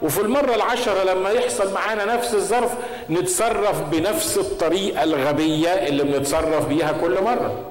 وفي 0.03 0.21
المرة 0.21 0.55
العشرة 0.55 1.03
لما 1.03 1.29
يحصل 1.29 1.73
معانا 1.73 2.05
نفس 2.15 2.33
الظرف 2.33 2.71
نتصرف 3.09 3.81
بنفس 3.81 4.37
الطريقة 4.37 5.03
الغبية 5.03 5.69
اللي 5.69 6.03
بنتصرف 6.03 6.67
بيها 6.67 6.91
كل 7.01 7.21
مرة. 7.23 7.65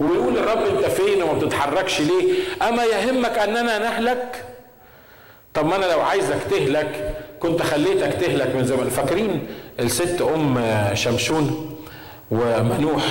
وبيقول 0.00 0.38
الرب 0.38 0.58
أنت 0.66 0.84
فين 0.86 1.22
وما 1.22 1.32
بتتحركش 1.32 2.00
ليه؟ 2.00 2.32
أما 2.68 2.84
يهمك 2.84 3.38
أننا 3.38 3.78
نهلك؟ 3.78 4.44
طب 5.54 5.66
ما 5.66 5.76
أنا 5.76 5.84
لو 5.84 6.00
عايزك 6.00 6.38
تهلك 6.50 7.14
كنت 7.40 7.62
خليتك 7.62 8.12
تهلك 8.12 8.54
من 8.56 8.64
زمان. 8.64 8.88
فاكرين 8.88 9.46
الست 9.80 10.22
أم 10.22 10.64
شمشون 10.94 11.76
ومنوح؟ 12.30 13.02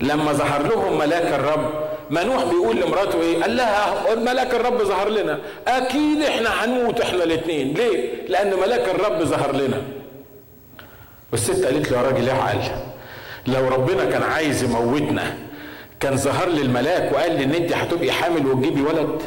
لما 0.00 0.32
ظهر 0.32 0.62
لهم 0.62 0.98
ملاك 0.98 1.26
الرب 1.34 1.87
منوح 2.10 2.44
بيقول 2.44 2.76
لمراته 2.76 3.20
إيه؟ 3.20 3.42
قال 3.42 3.56
لها 3.56 4.14
ملاك 4.14 4.54
الرب 4.54 4.82
ظهر 4.82 5.08
لنا. 5.08 5.38
أكيد 5.68 6.22
إحنا 6.22 6.64
هنموت 6.64 7.00
إحنا 7.00 7.24
الاثنين 7.24 7.74
ليه؟ 7.74 8.26
لأن 8.28 8.54
ملاك 8.60 8.88
الرب 8.88 9.22
ظهر 9.22 9.52
لنا. 9.56 9.82
والست 11.32 11.64
قالت 11.64 11.90
له 11.92 11.98
يا 11.98 12.02
راجل 12.02 12.28
اعقل 12.28 12.58
لو 13.46 13.68
ربنا 13.68 14.04
كان 14.04 14.22
عايز 14.22 14.62
يموتنا 14.64 15.36
كان 16.00 16.16
ظهر 16.16 16.48
لي 16.48 16.62
الملاك 16.62 17.12
وقال 17.12 17.32
لي 17.36 17.44
إن 17.44 17.54
أنت 17.54 17.72
هتبقي 17.72 18.12
حامل 18.12 18.46
وتجيبي 18.46 18.82
ولد. 18.82 19.22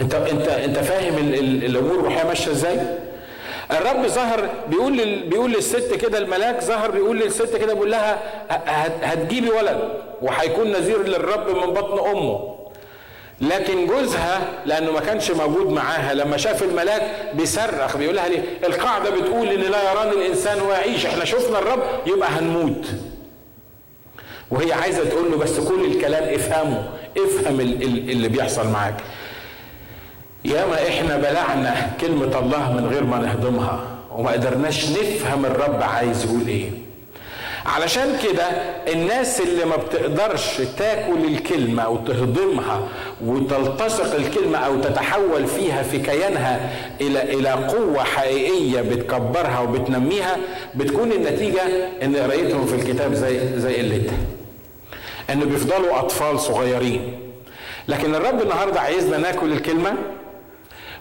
أنت 0.00 0.14
أنت 0.14 0.48
أنت 0.48 0.78
فاهم 0.78 1.14
الأمور 1.64 1.94
الروحيه 1.94 2.24
ماشية 2.28 2.50
إزاي؟ 2.50 2.80
الرب 3.72 4.06
ظهر 4.06 4.48
بيقول 4.68 4.96
لل... 4.96 5.28
بيقول 5.28 5.50
للست 5.52 5.94
كده 5.94 6.18
الملاك 6.18 6.60
ظهر 6.64 6.90
بيقول 6.90 7.18
للست 7.18 7.56
كده 7.56 7.74
بيقول 7.74 7.90
لها 7.90 8.18
هتجيبي 9.02 9.50
ولد 9.50 9.88
وهيكون 10.22 10.72
نذير 10.72 11.02
للرب 11.02 11.48
من 11.56 11.74
بطن 11.74 12.08
أمه. 12.10 12.56
لكن 13.40 13.86
جوزها 13.86 14.40
لأنه 14.66 14.92
ما 14.92 15.00
كانش 15.00 15.30
موجود 15.30 15.68
معاها 15.68 16.14
لما 16.14 16.36
شاف 16.36 16.62
الملاك 16.62 17.02
بيصرخ 17.34 17.96
بيقول 17.96 18.16
لها 18.16 18.28
ليه؟ 18.28 18.42
القاعدة 18.64 19.10
بتقول 19.10 19.48
إن 19.48 19.60
لا 19.60 19.92
يراني 19.92 20.10
الإنسان 20.12 20.62
ويعيش 20.62 21.06
إحنا 21.06 21.24
شفنا 21.24 21.58
الرب 21.58 21.82
يبقى 22.06 22.28
هنموت. 22.28 22.86
وهي 24.50 24.72
عايزة 24.72 25.04
تقول 25.04 25.30
له 25.30 25.36
بس 25.38 25.60
كل 25.60 25.84
الكلام 25.84 26.34
افهمه 26.34 26.88
افهم 27.18 27.60
اللي 27.60 28.28
بيحصل 28.28 28.68
معاك. 28.68 28.94
ياما 30.44 30.88
إحنا 30.88 31.16
بلعنا 31.16 31.90
كلمة 32.00 32.38
الله 32.38 32.72
من 32.72 32.86
غير 32.92 33.04
ما 33.04 33.18
نهضمها 33.18 33.80
وما 34.16 34.30
قدرناش 34.30 34.90
نفهم 34.90 35.44
الرب 35.46 35.82
عايز 35.82 36.24
يقول 36.24 36.46
إيه 36.48 36.70
علشان 37.66 38.18
كده 38.22 38.44
الناس 38.92 39.40
اللي 39.40 39.64
ما 39.64 39.76
بتقدرش 39.76 40.60
تاكل 40.78 41.24
الكلمة 41.24 41.82
أو 41.82 41.96
تهضمها 41.96 42.88
وتلتصق 43.24 44.14
الكلمة 44.14 44.58
أو 44.58 44.80
تتحول 44.80 45.46
فيها 45.46 45.82
في 45.82 45.98
كيانها 45.98 46.70
إلى 47.00 47.22
إلى 47.22 47.48
قوة 47.50 48.04
حقيقية 48.04 48.80
بتكبرها 48.80 49.60
وبتنميها 49.60 50.36
بتكون 50.74 51.12
النتيجة 51.12 51.62
إن 52.02 52.16
قرايتهم 52.16 52.66
في 52.66 52.74
الكتاب 52.74 53.14
زي 53.14 53.58
زي 53.58 53.76
قلتها. 53.76 54.16
إن 55.30 55.40
بيفضلوا 55.40 55.98
أطفال 55.98 56.40
صغيرين. 56.40 57.18
لكن 57.88 58.14
الرب 58.14 58.42
النهارده 58.42 58.80
عايزنا 58.80 59.16
ناكل 59.18 59.52
الكلمة 59.52 59.92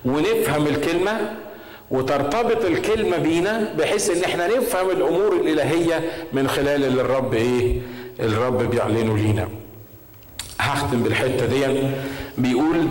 ونفهم 0.06 0.68
الكلمة 0.68 1.34
وترتبط 1.92 2.66
الكلمة 2.66 3.18
بينا 3.18 3.74
بحيث 3.78 4.10
إن 4.10 4.24
إحنا 4.24 4.48
نفهم 4.58 4.90
الأمور 4.90 5.34
الإلهية 5.34 6.10
من 6.34 6.48
خلال 6.48 6.84
اللي 6.86 7.02
الرب 7.02 7.34
إيه؟ 7.34 7.82
الرب 8.20 8.70
بيعلنه 8.70 9.18
لينا. 9.18 9.48
هختم 10.60 11.04
بالحتة 11.04 11.46
دي. 11.46 11.66
بيقول 12.38 12.88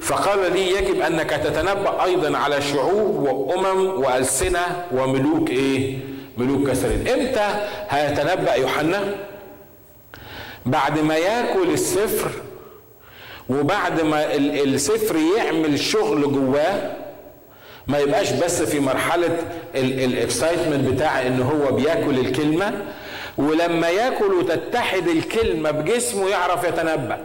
فقال 0.00 0.52
لي 0.52 0.70
يجب 0.70 1.00
أنك 1.00 1.30
تتنبأ 1.30 2.04
أيضا 2.04 2.38
على 2.38 2.62
شعوب 2.62 3.16
وأمم 3.22 3.86
وألسنة 4.04 4.84
وملوك 4.92 5.50
إيه؟ 5.50 5.98
ملوك 6.38 6.70
كثيرين 6.70 7.08
إمتى 7.08 7.66
هيتنبأ 7.88 8.54
يوحنا؟ 8.54 9.14
بعد 10.66 10.98
ما 10.98 11.16
يأكل 11.16 11.70
السفر 11.72 12.30
وبعد 13.48 14.00
ما 14.00 14.34
السفر 14.34 15.16
يعمل 15.36 15.78
شغل 15.80 16.32
جواه 16.32 16.92
ما 17.86 17.98
يبقاش 17.98 18.32
بس 18.32 18.62
في 18.62 18.80
مرحلة 18.80 19.36
الاكسايتمنت 19.74 20.88
بتاع 20.88 21.26
إن 21.26 21.42
هو 21.42 21.72
بياكل 21.72 22.18
الكلمة 22.18 22.72
ولما 23.38 23.88
ياكل 23.88 24.34
وتتحد 24.34 25.08
الكلمة 25.08 25.70
بجسمه 25.70 26.28
يعرف 26.28 26.64
يتنبأ 26.64 27.18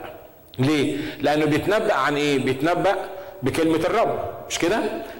ليه؟ 0.59 0.97
لأنه 1.21 1.45
بيتنبأ 1.45 1.93
عن 1.93 2.15
إيه؟ 2.15 2.39
بيتنبأ 2.39 2.95
بكلمة 3.43 3.75
الرب 3.77 4.19
مش 4.49 4.59
كده؟ 4.59 4.79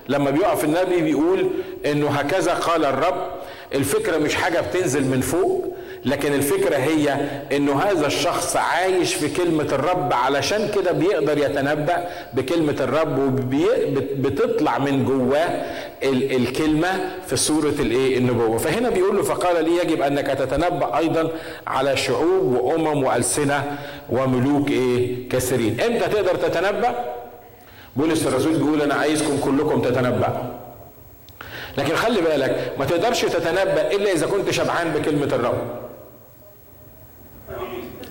لما 0.10 0.30
بيقف 0.32 0.64
النبي 0.64 1.02
بيقول 1.02 1.50
إنه 1.86 2.08
هكذا 2.10 2.54
قال 2.54 2.86
الرب 2.86 3.28
الفكرة 3.74 4.18
مش 4.18 4.36
حاجة 4.36 4.60
بتنزل 4.62 5.04
من 5.04 5.22
فوق 5.22 5.76
لكن 6.06 6.34
الفكرة 6.34 6.76
هي 6.76 7.18
إنه 7.52 7.82
هذا 7.82 8.08
الشخص 8.08 8.56
عايش 8.56 9.14
في 9.14 9.30
كلمة 9.30 9.64
الرب 9.64 10.14
علشان 10.14 10.72
كده 10.76 10.92
بيقدر 10.92 11.38
يتنبأ 11.38 12.08
بكلمة 12.34 12.76
الرب 12.80 13.20
وبتطلع 13.20 14.78
من 14.78 15.06
جواه 15.06 15.66
الكلمة 16.04 17.10
في 17.28 17.36
صورة 17.36 17.74
الإيه؟ 17.80 18.18
النبوة. 18.18 18.58
فهنا 18.58 18.90
بيقول 18.90 19.18
له 19.18 19.24
فقال 19.24 19.66
لي 19.66 19.78
يجب 19.78 20.02
أنك 20.02 20.28
تتنبأ 20.28 20.98
أيضا 20.98 21.32
على 21.68 21.98
شعوب 21.98 22.44
وأمم 22.62 23.04
وألسنة 23.04 23.78
وملوك 24.10 24.72
إيه؟ 24.72 25.30
كثيرين. 25.30 25.82
إمتى 25.82 26.08
تقدر 26.08 26.36
تتنبأ؟ 26.36 26.96
بولس 27.96 28.28
الرسول 28.28 28.54
بيقول 28.54 28.82
أنا 28.82 28.96
عايزكم 28.96 29.38
كلكم 29.38 29.82
تتنبأوا. 29.82 30.44
لكن 31.78 31.96
خلي 31.96 32.22
بالك 32.22 32.74
ما 32.80 32.86
تقدرش 32.86 33.22
تتنبأ 33.22 33.92
إلا 33.92 34.12
إذا 34.12 34.28
كنت 34.28 34.50
شبعان 34.52 34.90
بكلمة 34.90 35.26
الرب. 35.26 35.89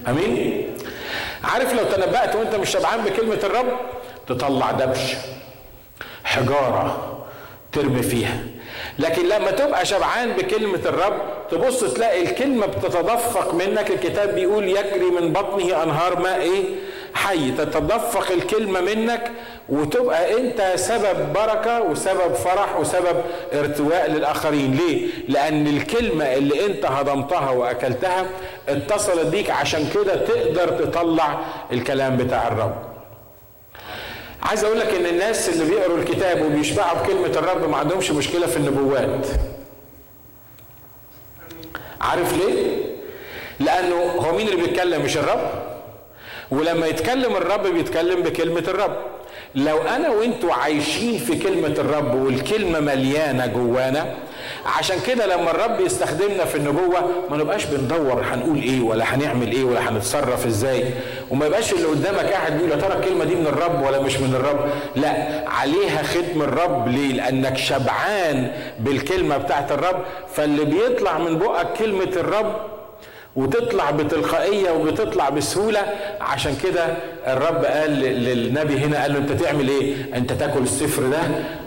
أمين. 0.09 0.75
عارف 1.45 1.73
لو 1.75 1.85
تنبأت 1.85 2.37
وأنت 2.37 2.55
مش 2.55 2.71
شبعان 2.71 3.05
بكلمة 3.05 3.39
الرب 3.45 3.67
تطلع 4.29 4.71
دبش 4.71 5.15
حجارة 6.25 7.19
ترمي 7.73 8.03
فيها. 8.03 8.39
لكن 8.99 9.29
لما 9.29 9.51
تبقى 9.51 9.87
شبعان 9.87 10.33
بكلمة 10.33 10.81
الرب 10.87 11.23
تبص 11.51 11.81
تلاقي 11.85 12.23
الكلمة 12.23 12.67
بتتدفق 12.67 13.55
منك. 13.55 13.91
الكتاب 13.91 14.35
بيقول 14.35 14.65
يجري 14.69 15.11
من 15.21 15.33
بطنه 15.33 15.83
أنهار 15.83 16.19
ماء 16.19 16.41
إيه؟ 16.41 16.65
حي. 17.15 17.51
تتدفق 17.51 18.31
الكلمة 18.31 18.81
منك 18.81 19.33
وتبقى 19.69 20.41
انت 20.41 20.73
سبب 20.77 21.33
بركة 21.33 21.83
وسبب 21.83 22.35
فرح 22.35 22.77
وسبب 22.79 23.23
ارتواء 23.53 24.11
للآخرين 24.11 24.75
ليه؟ 24.75 25.07
لأن 25.29 25.67
الكلمة 25.67 26.25
اللي 26.25 26.67
انت 26.67 26.85
هضمتها 26.87 27.51
وأكلتها 27.51 28.27
اتصلت 28.69 29.27
بيك 29.27 29.51
عشان 29.51 29.89
كده 29.95 30.17
تقدر 30.17 30.69
تطلع 30.69 31.41
الكلام 31.73 32.17
بتاع 32.17 32.49
الرب 32.49 32.75
عايز 34.43 34.65
أقول 34.65 34.81
لك 34.81 34.95
إن 34.95 35.07
الناس 35.07 35.49
اللي 35.49 35.65
بيقروا 35.65 35.99
الكتاب 35.99 36.43
وبيشبعوا 36.43 36.99
بكلمة 36.99 37.27
الرب 37.39 37.71
ما 37.71 37.77
عندهمش 37.77 38.11
مشكلة 38.11 38.47
في 38.47 38.57
النبوات 38.57 39.27
عارف 42.01 42.33
ليه؟ 42.39 42.77
لأنه 43.61 43.95
هو 43.97 44.37
مين 44.37 44.49
اللي 44.49 44.63
بيتكلم 44.67 45.03
مش 45.03 45.17
الرب؟ 45.17 45.51
ولما 46.51 46.87
يتكلم 46.87 47.37
الرب 47.37 47.67
بيتكلم 47.67 48.23
بكلمة 48.23 48.65
الرب 48.69 48.97
لو 49.55 49.79
أنا 49.83 50.09
وإنتوا 50.11 50.53
عايشين 50.55 51.19
في 51.19 51.39
كلمة 51.39 51.75
الرب 51.79 52.15
والكلمة 52.15 52.81
مليانة 52.81 53.47
جوانا 53.47 54.15
عشان 54.79 54.97
كده 55.07 55.27
لما 55.27 55.51
الرب 55.51 55.81
يستخدمنا 55.81 56.45
في 56.45 56.55
النبوة 56.57 57.11
ما 57.31 57.37
نبقاش 57.37 57.65
بندور 57.65 58.23
هنقول 58.33 58.57
إيه 58.59 58.81
ولا 58.81 59.05
هنعمل 59.15 59.53
إيه 59.53 59.65
ولا 59.65 59.89
هنتصرف 59.89 60.47
إزاي. 60.47 60.85
وما 61.31 61.47
يبقاش 61.47 61.73
اللي 61.73 61.85
قدامك 61.87 62.33
قاعد 62.33 62.53
بيقول 62.53 62.71
يا 62.71 62.77
ترى 62.77 62.93
الكلمة 62.99 63.25
دي 63.25 63.35
من 63.35 63.47
الرب 63.47 63.83
ولا 63.83 64.01
مش 64.01 64.17
من 64.17 64.35
الرب؟ 64.35 64.69
لا 64.97 65.15
عليها 65.49 66.03
ختم 66.03 66.43
الرب. 66.43 66.89
ليه؟ 66.89 67.13
لأنك 67.13 67.57
شبعان 67.57 68.53
بالكلمة 68.81 69.37
بتاعت 69.37 69.73
الرب. 69.73 70.03
فاللي 70.35 70.65
بيطلع 70.65 71.19
من 71.19 71.39
بقك 71.39 71.73
كلمة 71.79 72.13
الرب 72.17 72.57
وتطلع 73.39 73.91
بتلقائية 73.91 74.71
وبتطلع 74.71 75.29
بسهولة. 75.29 75.81
عشان 76.21 76.57
كده 76.65 76.87
الرب 77.27 77.65
قال 77.65 77.91
للنبي 78.01 78.79
هنا 78.79 79.03
قال 79.03 79.13
له 79.13 79.19
انت 79.19 79.33
تعمل 79.33 79.69
إيه؟ 79.69 79.95
انت 80.17 80.33
تاكل 80.33 80.63
السفر 80.63 81.03
ده 81.03 81.19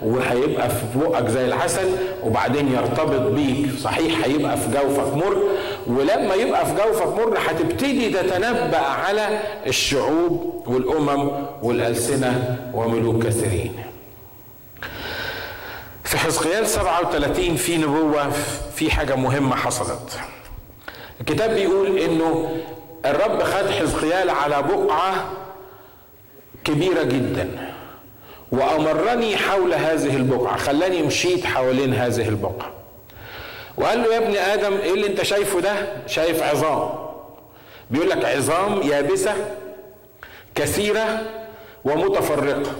وهيبقى 0.03 0.69
في 0.69 0.75
بقك 0.95 1.27
زي 1.27 1.45
العسل 1.45 1.89
وبعدين 2.23 2.71
يرتبط 2.73 3.31
بيك. 3.31 3.79
صحيح 3.79 4.25
هيبقى 4.25 4.57
في 4.57 4.67
جوفك 4.71 5.13
مر. 5.15 5.43
ولما 5.87 6.33
يبقى 6.35 6.65
في 6.65 6.71
جوفك 6.75 7.07
مر 7.07 7.37
هتبتدي 7.47 8.09
تتنبأ 8.09 8.77
على 8.77 9.39
الشعوب 9.67 10.63
والأمم 10.67 11.29
والألسنة 11.63 12.57
وملوك 12.73 13.23
كثيرين 13.25 13.73
في 16.03 16.17
حزقيال 16.17 16.67
37 16.67 17.55
في 17.55 17.77
نبوة 17.77 18.29
في 18.75 18.91
حاجة 18.91 19.15
مهمة 19.15 19.55
حصلت. 19.55 20.19
الكتاب 21.21 21.49
بيقول 21.49 21.97
إنه 21.97 22.61
الرب 23.05 23.43
خد 23.43 23.69
حزقيال 23.69 24.29
على 24.29 24.61
بقعة 24.61 25.31
كبيرة 26.63 27.03
جدا 27.03 27.73
وأمرني 28.51 29.37
حول 29.37 29.73
هذه 29.73 30.15
البقعة 30.15 30.57
خلاني 30.57 31.01
مشيت 31.01 31.45
حوالين 31.45 31.93
هذه 31.93 32.29
البقعة. 32.29 32.71
وقال 33.77 34.01
له 34.03 34.13
يا 34.13 34.17
ابن 34.17 34.35
آدم 34.35 34.77
إيه 34.77 34.93
اللي 34.93 35.07
أنت 35.07 35.23
شايفه 35.23 35.59
ده؟ 35.59 35.73
شايف 36.07 36.43
عظام. 36.43 36.89
بيقول 37.89 38.09
لك 38.09 38.25
عظام 38.25 38.81
يابسة 38.81 39.33
كثيرة 40.55 41.21
ومتفرقة. 41.85 42.71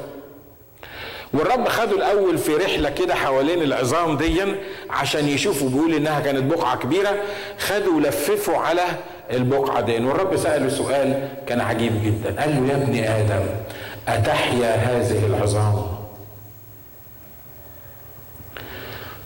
والرب 1.33 1.67
خده 1.67 1.95
الأول 1.95 2.37
في 2.37 2.55
رحلة 2.55 2.89
كده 2.89 3.15
حوالين 3.15 3.61
العظام 3.61 4.17
دي 4.17 4.41
عشان 4.89 5.27
يشوفوا 5.27 5.69
بيقول 5.69 5.93
إنها 5.93 6.19
كانت 6.19 6.43
بقعة 6.53 6.77
كبيرة. 6.77 7.15
خدوا 7.59 7.93
ولففوا 7.93 8.57
على 8.57 8.83
البقعة 9.31 9.81
دي 9.81 10.05
والرب 10.05 10.37
سأله 10.37 10.69
سؤال 10.69 11.29
كان 11.47 11.61
عجيب 11.61 12.03
جدا. 12.03 12.41
قال 12.41 12.67
له 12.67 12.73
يا 12.73 12.75
ابن 12.75 12.95
آدم 13.03 13.45
أتحيا 14.07 14.75
هذه 14.75 15.25
العظام؟ 15.25 15.85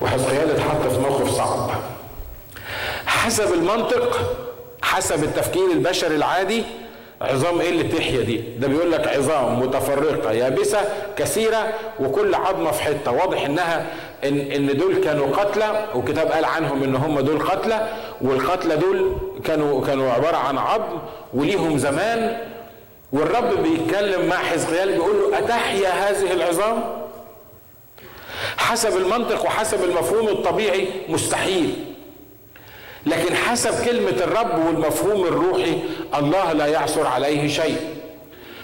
وحزقيال 0.01 0.51
اتحط 0.51 0.87
في 0.87 0.99
موقف 0.99 1.31
صعب. 1.31 1.69
حسب 3.05 3.53
المنطق 3.53 4.35
حسب 4.81 5.23
التفكير 5.23 5.71
البشري 5.71 6.15
العادي 6.15 6.63
عظام 7.21 7.59
إيه 7.61 7.69
اللي 7.69 7.83
تحيا 7.83 8.21
دي؟ 8.21 8.37
ده 8.59 8.67
بيقول 8.67 8.91
لك 8.91 9.07
عظام 9.07 9.59
متفرقة 9.59 10.31
يابسة 10.31 10.79
كثيرة 11.17 11.73
وكل 11.99 12.35
عظمة 12.35 12.71
في 12.71 12.83
حتة. 12.83 13.11
واضح 13.11 13.45
إنها 13.45 13.85
ان 14.23 14.39
إن 14.39 14.77
دول 14.77 14.95
كانوا 14.95 15.27
قتلى 15.27 15.85
والكتاب 15.95 16.27
قال 16.31 16.45
عنهم 16.45 16.83
إن 16.83 16.95
هم 16.95 17.19
دول 17.19 17.39
قتلى 17.39 17.87
والقتلى 18.21 18.75
دول 18.77 19.17
كانوا 19.43 19.85
كانوا 19.85 20.11
عبارة 20.11 20.37
عن 20.37 20.57
عظم 20.57 20.99
وليهم 21.33 21.77
زمان. 21.77 22.37
والرب 23.13 23.63
بيتكلم 23.63 24.25
مع 24.25 24.35
حزقيال 24.35 24.91
بيقول 24.91 25.15
له 25.31 25.39
أتحيا 25.39 25.89
هذه 25.89 26.33
العظام؟ 26.33 26.83
حسب 28.57 28.97
المنطق 28.97 29.45
وحسب 29.45 29.83
المفهوم 29.83 30.27
الطبيعي 30.27 30.87
مستحيل. 31.09 31.94
لكن 33.05 33.35
حسب 33.35 33.85
كلمة 33.85 34.09
الرب 34.23 34.65
والمفهوم 34.65 35.23
الروحي 35.25 35.77
الله 36.17 36.53
لا 36.53 36.65
يعثر 36.65 37.07
عليه 37.07 37.47
شيء. 37.47 37.77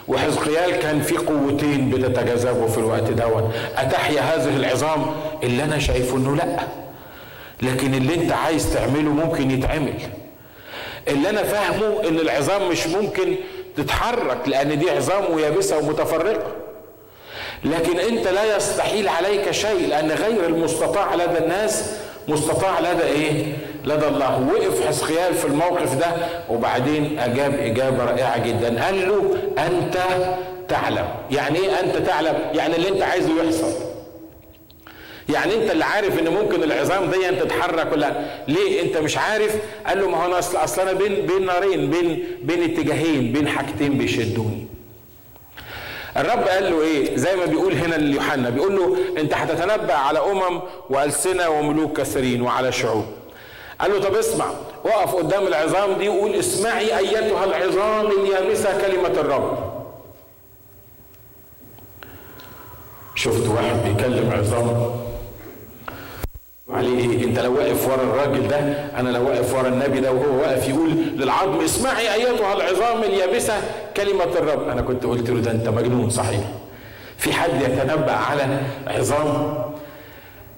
وحزقيال 0.07 0.71
كان 0.79 1.01
في 1.01 1.17
قوتين 1.17 1.89
بتتجاذبوا 1.89 2.67
في 2.67 2.77
الوقت 2.77 3.03
دوت. 3.03 3.43
أتحيا 3.77 4.21
هذه 4.21 4.55
العظام؟ 4.55 5.05
اللي 5.43 5.63
أنا 5.63 5.79
شايفه 5.79 6.17
إنه 6.17 6.35
لأ. 6.35 6.59
لكن 7.61 7.93
اللي 7.93 8.15
أنت 8.15 8.31
عايز 8.31 8.73
تعمله 8.73 9.09
ممكن 9.09 9.51
يتعمل. 9.51 9.93
اللي 11.07 11.29
أنا 11.29 11.43
فاهمه 11.43 12.07
إن 12.07 12.19
العظام 12.19 12.69
مش 12.69 12.87
ممكن 12.87 13.35
تتحرك 13.77 14.37
لأن 14.47 14.79
دي 14.79 14.89
عظام 14.91 15.33
ويابسة 15.33 15.77
ومتفرقة. 15.77 16.51
لكن 17.63 17.99
أنت 17.99 18.27
لا 18.27 18.55
يستحيل 18.55 19.07
عليك 19.07 19.51
شيء 19.51 19.87
لأن 19.89 20.11
غير 20.11 20.45
المستطاع 20.45 21.15
لدى 21.15 21.37
الناس 21.37 21.91
مستطاع 22.27 22.79
لدى 22.79 23.03
إيه؟ 23.03 23.53
لدى 23.85 24.07
الله. 24.07 24.47
وقف 24.53 24.87
حسقيال 24.87 25.33
في 25.33 25.45
الموقف 25.45 25.95
ده 25.95 26.07
وبعدين 26.49 27.19
أجاب 27.19 27.53
إجابة 27.59 28.05
رائعة 28.05 28.47
جدا. 28.47 28.85
قال 28.85 29.09
له 29.09 29.37
أنت 29.67 29.97
تعلم. 30.67 31.07
يعني 31.31 31.59
إيه 31.59 31.79
أنت 31.79 31.97
تعلم؟ 31.97 32.37
يعني 32.53 32.75
اللي 32.75 32.89
أنت 32.89 33.01
عايزه 33.01 33.43
يحصل. 33.43 33.73
يعني 35.29 35.55
أنت 35.55 35.71
اللي 35.71 35.85
عارف 35.85 36.19
إن 36.19 36.27
ممكن 36.27 36.63
العظام 36.63 37.11
دي 37.11 37.31
تتحرك 37.39 37.91
ولا 37.91 38.13
ليه؟ 38.47 38.81
أنت 38.81 38.97
مش 38.97 39.17
عارف؟ 39.17 39.55
قال 39.87 40.01
له 40.01 40.09
ما 40.09 40.23
هو 40.23 40.25
أنا 40.25 40.39
اصل 40.39 40.57
أصل 40.57 40.81
أنا 40.81 40.93
بين 40.93 41.25
بين 41.25 41.45
نارين 41.45 41.89
بين 41.89 42.23
بين 42.43 42.63
اتجاهين 42.63 43.31
بين 43.33 43.47
حاجتين 43.47 43.97
بيشدوني. 43.97 44.65
الرب 46.17 46.47
قال 46.47 46.71
له 46.71 46.81
إيه؟ 46.81 47.15
زي 47.15 47.35
ما 47.35 47.45
بيقول 47.45 47.73
هنا 47.73 47.95
ليوحنا 47.95 48.49
بيقول 48.49 48.75
له 48.75 48.97
أنت 49.17 49.33
هتتنبأ 49.33 49.93
على 49.93 50.19
أمم 50.19 50.61
وألسنة 50.89 51.49
وملوك 51.49 51.99
كثيرين 51.99 52.41
وعلى 52.41 52.71
شعوب. 52.71 53.05
قال 53.81 53.91
له 53.91 53.99
طب 53.99 54.15
اسمع 54.15 54.45
وقف 54.83 55.15
قدام 55.15 55.47
العظام 55.47 55.93
دي 55.93 56.09
وقول 56.09 56.33
اسمعي 56.35 56.97
أيتها 56.97 57.43
العظام 57.45 58.07
اليابسة 58.11 58.81
كلمة 58.81 59.07
الرب. 59.07 59.57
شفت 63.15 63.47
واحد 63.47 63.75
بيكلم 63.85 64.31
عظام. 64.31 64.91
عليه 66.69 67.09
إيه؟ 67.09 67.25
أنت 67.25 67.39
لو 67.39 67.57
واقف 67.57 67.87
ورا 67.87 68.03
الراجل 68.03 68.47
ده 68.47 68.57
أنا 68.99 69.09
لو 69.09 69.27
واقف 69.29 69.53
ورا 69.53 69.67
النبي 69.67 69.99
ده 69.99 70.11
وهو 70.11 70.39
واقف 70.41 70.69
يقول 70.69 70.89
للعظم 70.91 71.61
اسمعي 71.61 72.13
أيتها 72.13 72.53
العظام 72.53 73.03
اليابسة 73.03 73.53
كلمة 73.97 74.23
الرب. 74.23 74.69
أنا 74.69 74.81
كنت 74.81 75.05
قلت 75.05 75.29
له 75.29 75.39
ده 75.41 75.51
أنت 75.51 75.67
مجنون 75.67 76.09
صحيح. 76.09 76.43
في 77.17 77.33
حد 77.33 77.61
يتنبأ 77.61 78.11
على 78.13 78.59
عظام؟ 78.87 79.61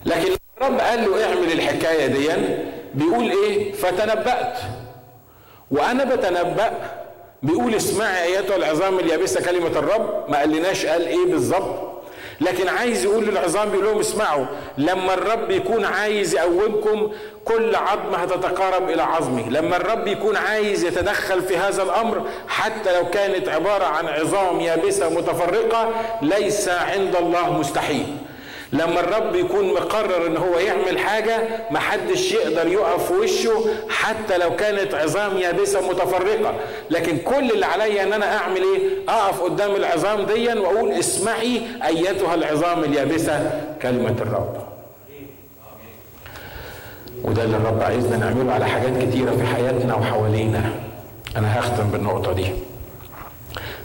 لكن 0.06 0.32
الرب 0.58 0.80
قال 0.80 1.00
له 1.12 1.26
اعمل 1.26 1.52
الحكاية 1.52 2.08
دي 2.08 2.30
بيقول 2.94 3.32
إيه؟ 3.32 3.72
فتنبأت. 3.74 4.58
وأنا 5.72 6.04
بتنبأ 6.04 6.72
بيقول 7.44 7.76
اسمعي 7.76 8.24
أيتها 8.38 8.56
العظام 8.56 9.00
اليابسة 9.00 9.42
كلمة 9.42 9.68
الرب. 9.80 10.24
ما 10.30 10.38
قالناش 10.40 10.86
قال 10.86 11.08
إيه 11.08 11.26
بالظبط. 11.26 11.94
لكن 12.42 12.68
عايز 12.68 13.04
يقول 13.06 13.26
للعظام 13.26 13.70
بيقول 13.70 13.86
لهم 13.86 14.00
اسمعوا. 14.00 14.46
لما 14.78 15.14
الرب 15.14 15.52
يكون 15.52 15.86
عايز 15.86 16.36
يقومكم 16.36 17.12
كل 17.46 17.76
عظمه 17.76 18.18
هتتقارب 18.18 18.90
إلى 18.90 19.02
عظمه 19.02 19.50
لما 19.50 19.78
الرب 19.78 20.08
يكون 20.08 20.38
عايز 20.38 20.84
يتدخل 20.84 21.42
في 21.42 21.58
هذا 21.58 21.84
الأمر 21.84 22.22
حتى 22.48 23.00
لو 23.00 23.10
كانت 23.10 23.50
عبارة 23.50 23.86
عن 23.86 24.08
عظام 24.08 24.60
يابسة 24.60 25.10
متفرقة 25.10 25.92
ليس 26.22 26.70
عند 26.70 27.16
الله 27.16 27.54
مستحيل. 27.54 28.18
لما 28.74 29.00
الرب 29.00 29.36
يكون 29.36 29.74
مقرر 29.74 30.28
إن 30.28 30.38
هو 30.38 30.60
يعمل 30.60 31.00
حاجة 31.00 31.38
محدش 31.72 32.32
يقدر 32.32 32.68
يقف 32.68 33.08
في 33.08 33.14
وشه 33.14 33.66
حتى 33.90 34.38
لو 34.38 34.56
كانت 34.56 34.94
عظام 34.94 35.38
يابسة 35.38 35.90
متفرقة. 35.90 36.54
لكن 36.90 37.18
كل 37.18 37.52
اللي 37.52 37.66
عليا 37.66 38.04
إن 38.04 38.14
أنا 38.14 38.38
أعمل 38.38 38.58
إيه؟ 38.62 38.80
أقف 39.10 39.42
قدام 39.42 39.76
العظام 39.76 40.26
ديا 40.26 40.56
وأقول 40.56 40.92
اسمعي 40.92 41.62
أيتها 41.86 42.36
العظام 42.36 42.84
اليابسة 42.84 43.62
كلمة 43.82 44.16
الرب. 44.22 44.58
وده 47.24 47.44
اللي 47.44 47.58
الرب 47.58 47.82
عايزنا 47.82 48.18
نعمله 48.18 48.54
على 48.54 48.66
حاجات 48.66 49.04
كتيرة 49.04 49.32
في 49.32 49.46
حياتنا 49.56 49.96
وحوالينا. 49.96 50.72
أنا 51.38 51.60
هختم 51.60 51.84
بالنقطة 51.92 52.34
دي. 52.34 52.46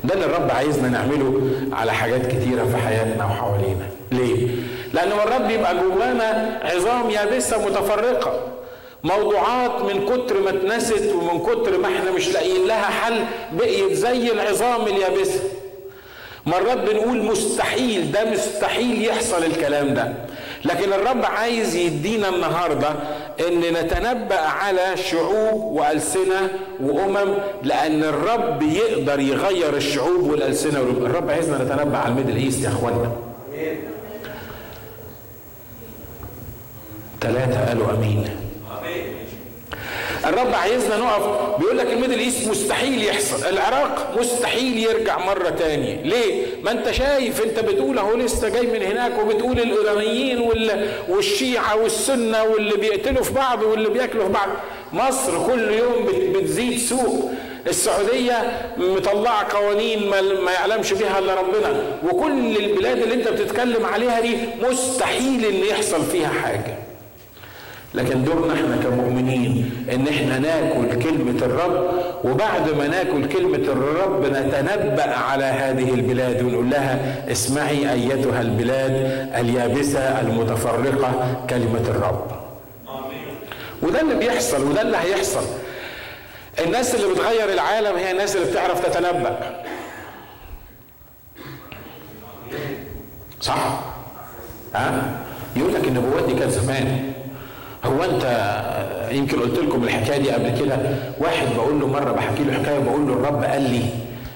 ده 0.05 0.15
اللي 0.15 0.25
الرب 0.25 0.51
عايزنا 0.51 0.89
نعمله 0.89 1.41
على 1.73 1.93
حاجات 1.93 2.27
كتيرة 2.27 2.65
في 2.65 2.77
حياتنا 2.77 3.25
وحوالينا. 3.25 3.87
ليه؟ 4.13 4.49
لأنه 4.95 5.23
الرب 5.23 5.51
يبقى 5.51 5.75
جوانا 5.77 6.61
عظام 6.65 7.11
يابسة 7.11 7.67
متفرقة 7.67 8.41
موضوعات 9.05 9.83
من 9.83 10.07
كتر 10.07 10.41
ما 10.43 10.51
اتنست 10.51 11.13
ومن 11.15 11.41
كتر 11.41 11.79
ما 11.79 11.87
إحنا 11.89 12.11
مش 12.11 12.29
لاقيين 12.33 12.67
لها 12.67 12.85
حل 12.85 13.25
بقيت 13.53 13.93
زي 13.93 14.33
العظام 14.33 14.83
اليابسة 14.87 15.41
مرات 16.47 16.79
بنقول 16.79 17.23
مستحيل 17.25 18.13
ده 18.13 18.25
مستحيل 18.31 19.05
يحصل 19.05 19.45
الكلام 19.45 19.95
ده 19.95 20.13
لكن 20.65 20.93
الرب 20.93 21.25
عايز 21.25 21.75
يدينا 21.77 22.29
النهارده 22.29 22.89
إن 23.49 23.61
نتنبأ 23.61 24.41
على 24.41 24.97
شعوب 24.97 25.63
وألسنة 25.63 26.51
وأمم 26.83 27.35
لأن 27.63 28.05
الرب 28.05 28.63
يقدر 28.63 29.21
يغير 29.21 29.77
الشعوب 29.77 30.31
والألسنة 30.31 30.81
والأمم. 30.81 31.07
الرب 31.07 31.31
عايزنا 31.31 31.65
نتنبأ 31.65 31.99
على 31.99 32.09
ال 32.09 32.13
Middle 32.13 32.37
East 32.37 32.65
يا 32.65 32.69
اخوانا 32.69 33.13
ثلاثة 37.21 37.69
قالوا 37.69 37.91
آمين. 37.91 38.25
الرب 40.27 40.55
عايزنا 40.55 40.97
نقف 40.97 41.59
بيقول 41.61 41.79
لك 41.79 41.93
ال 41.93 41.97
Middle 41.97 42.19
East 42.19 42.49
مستحيل 42.49 43.05
يحصل 43.05 43.47
العراق 43.47 44.15
مستحيل 44.21 44.79
يرجع 44.79 45.19
مرة 45.19 45.49
تانية. 45.49 46.03
ليه؟ 46.03 46.47
ما 46.63 46.71
أنت 46.71 46.91
شايف 46.91 47.43
أنت 47.43 47.59
بتقول 47.59 47.99
أهو 47.99 48.15
لسه 48.17 48.49
جاي 48.49 48.67
من 48.67 48.83
هناك 48.83 49.13
وبتقول 49.19 49.59
الإيرانيين 49.59 50.51
والشيعة 51.09 51.77
والسنة 51.77 52.43
واللي 52.43 52.77
بيقتلوا 52.77 53.23
في 53.23 53.33
بعض 53.35 53.63
واللي 53.63 53.89
بياكلوا 53.91 54.25
في 54.25 54.33
بعض. 54.33 54.49
مصر 54.93 55.47
كل 55.47 55.73
يوم 55.73 56.07
بتزيد 56.35 56.79
سوء 56.79 57.33
السعودية 57.67 58.63
مطلعة 58.77 59.53
قوانين 59.53 60.11
ما 60.45 60.53
يعلمش 60.53 60.93
بها 60.93 61.19
إلا 61.19 61.35
ربنا. 61.35 61.83
وكل 62.05 62.57
البلاد 62.57 62.99
اللي 62.99 63.15
أنت 63.15 63.29
بتتكلم 63.29 63.87
عليها 63.87 64.21
دي 64.21 64.37
مستحيل 64.63 65.45
إن 65.45 65.55
يحصل 65.55 66.05
فيها 66.05 66.29
حاجة. 66.29 66.88
لكن 67.99 68.25
دورنا 68.25 68.55
إحنا 68.55 68.77
كمؤمنين 68.83 69.71
إن 69.93 70.09
إحنا 70.09 70.39
ناكل 70.39 71.03
كلمة 71.03 71.39
الرب 71.43 71.91
وبعد 72.25 72.71
ما 72.71 72.89
ناكل 72.89 73.29
كلمة 73.29 73.57
الرب 73.73 74.25
نتنبأ 74.27 75.15
على 75.17 75.45
هذه 75.45 75.95
البلاد 75.95 76.43
ونقول 76.43 76.71
لها 76.71 77.25
اسمعي 77.33 77.93
أيتها 77.93 78.41
البلاد 78.41 78.93
اليابسة 79.35 80.21
المتفرقة 80.21 81.37
كلمة 81.51 81.81
الرب. 81.89 82.27
وده 83.83 84.01
اللي 84.01 84.15
بيحصل 84.15 84.71
وده 84.71 84.83
اللي 84.83 84.97
هيحصل. 84.97 85.45
الناس 86.67 86.95
اللي 86.95 87.15
بتغير 87.15 87.53
العالم 87.53 87.97
هي 87.97 88.11
الناس 88.11 88.37
اللي 88.37 88.51
بتعرف 88.51 88.87
تتنبأ. 88.87 89.63
صح؟ 93.41 93.81
ها؟ 94.75 95.03
يقول 95.57 95.75
لك 95.75 95.85
النبوات 95.89 96.25
دي 96.25 96.35
كانت 96.35 96.51
زمان. 96.53 97.13
هو 97.85 98.05
انت 98.05 98.51
يمكن 99.13 99.41
قلت 99.41 99.59
لكم 99.59 99.85
الحكاية 99.85 100.19
دي 100.19 100.31
قبل 100.31 100.59
كده؟ 100.61 100.79
واحد 101.19 101.47
بقول 101.57 101.81
له 101.81 101.87
مرة 101.87 102.13
بحكي 102.13 102.45
له 102.45 102.53
حكاية 102.53 102.79
بقول 102.79 103.07
له 103.09 103.13
الرب 103.13 103.45
قال 103.45 103.63
لي 103.63 103.83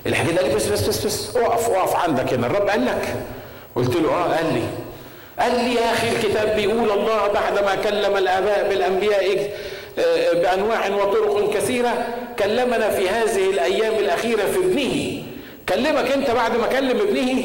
الحكاية 0.06 0.32
دي 0.32 0.38
قال 0.38 0.48
لي 0.48 0.54
بس 0.54 0.66
بس 0.68 0.88
بس 0.88 1.06
بس 1.06 1.36
اقف 1.36 1.70
اقف 1.70 1.96
عندك 1.96 2.32
هنا 2.32 2.46
الرب 2.46 2.68
قال 2.68 2.84
لك. 2.86 3.14
قلت 3.76 3.96
له 3.96 4.10
آه 4.10 4.34
قال 4.36 4.54
لي. 4.54 4.62
قال 5.38 5.64
لي 5.64 5.74
يا 5.74 5.92
أخي 5.92 6.08
الكتاب 6.08 6.56
بيقول 6.56 6.90
الله 6.90 7.28
بعدما 7.34 7.74
كلم 7.74 8.16
الآباء 8.16 8.68
بالأنبياء 8.68 9.50
بأنواع 10.34 10.88
وطرق 10.94 11.54
كثيرة 11.54 12.06
كلمنا 12.38 12.90
في 12.90 13.08
هذه 13.08 13.50
الأيام 13.50 13.92
الأخيرة 13.94 14.42
في 14.46 14.58
ابنه. 14.58 15.22
كلمك 15.68 16.12
أنت 16.12 16.30
بعد 16.30 16.56
ما 16.56 16.66
كلم 16.66 17.00
ابنه 17.00 17.42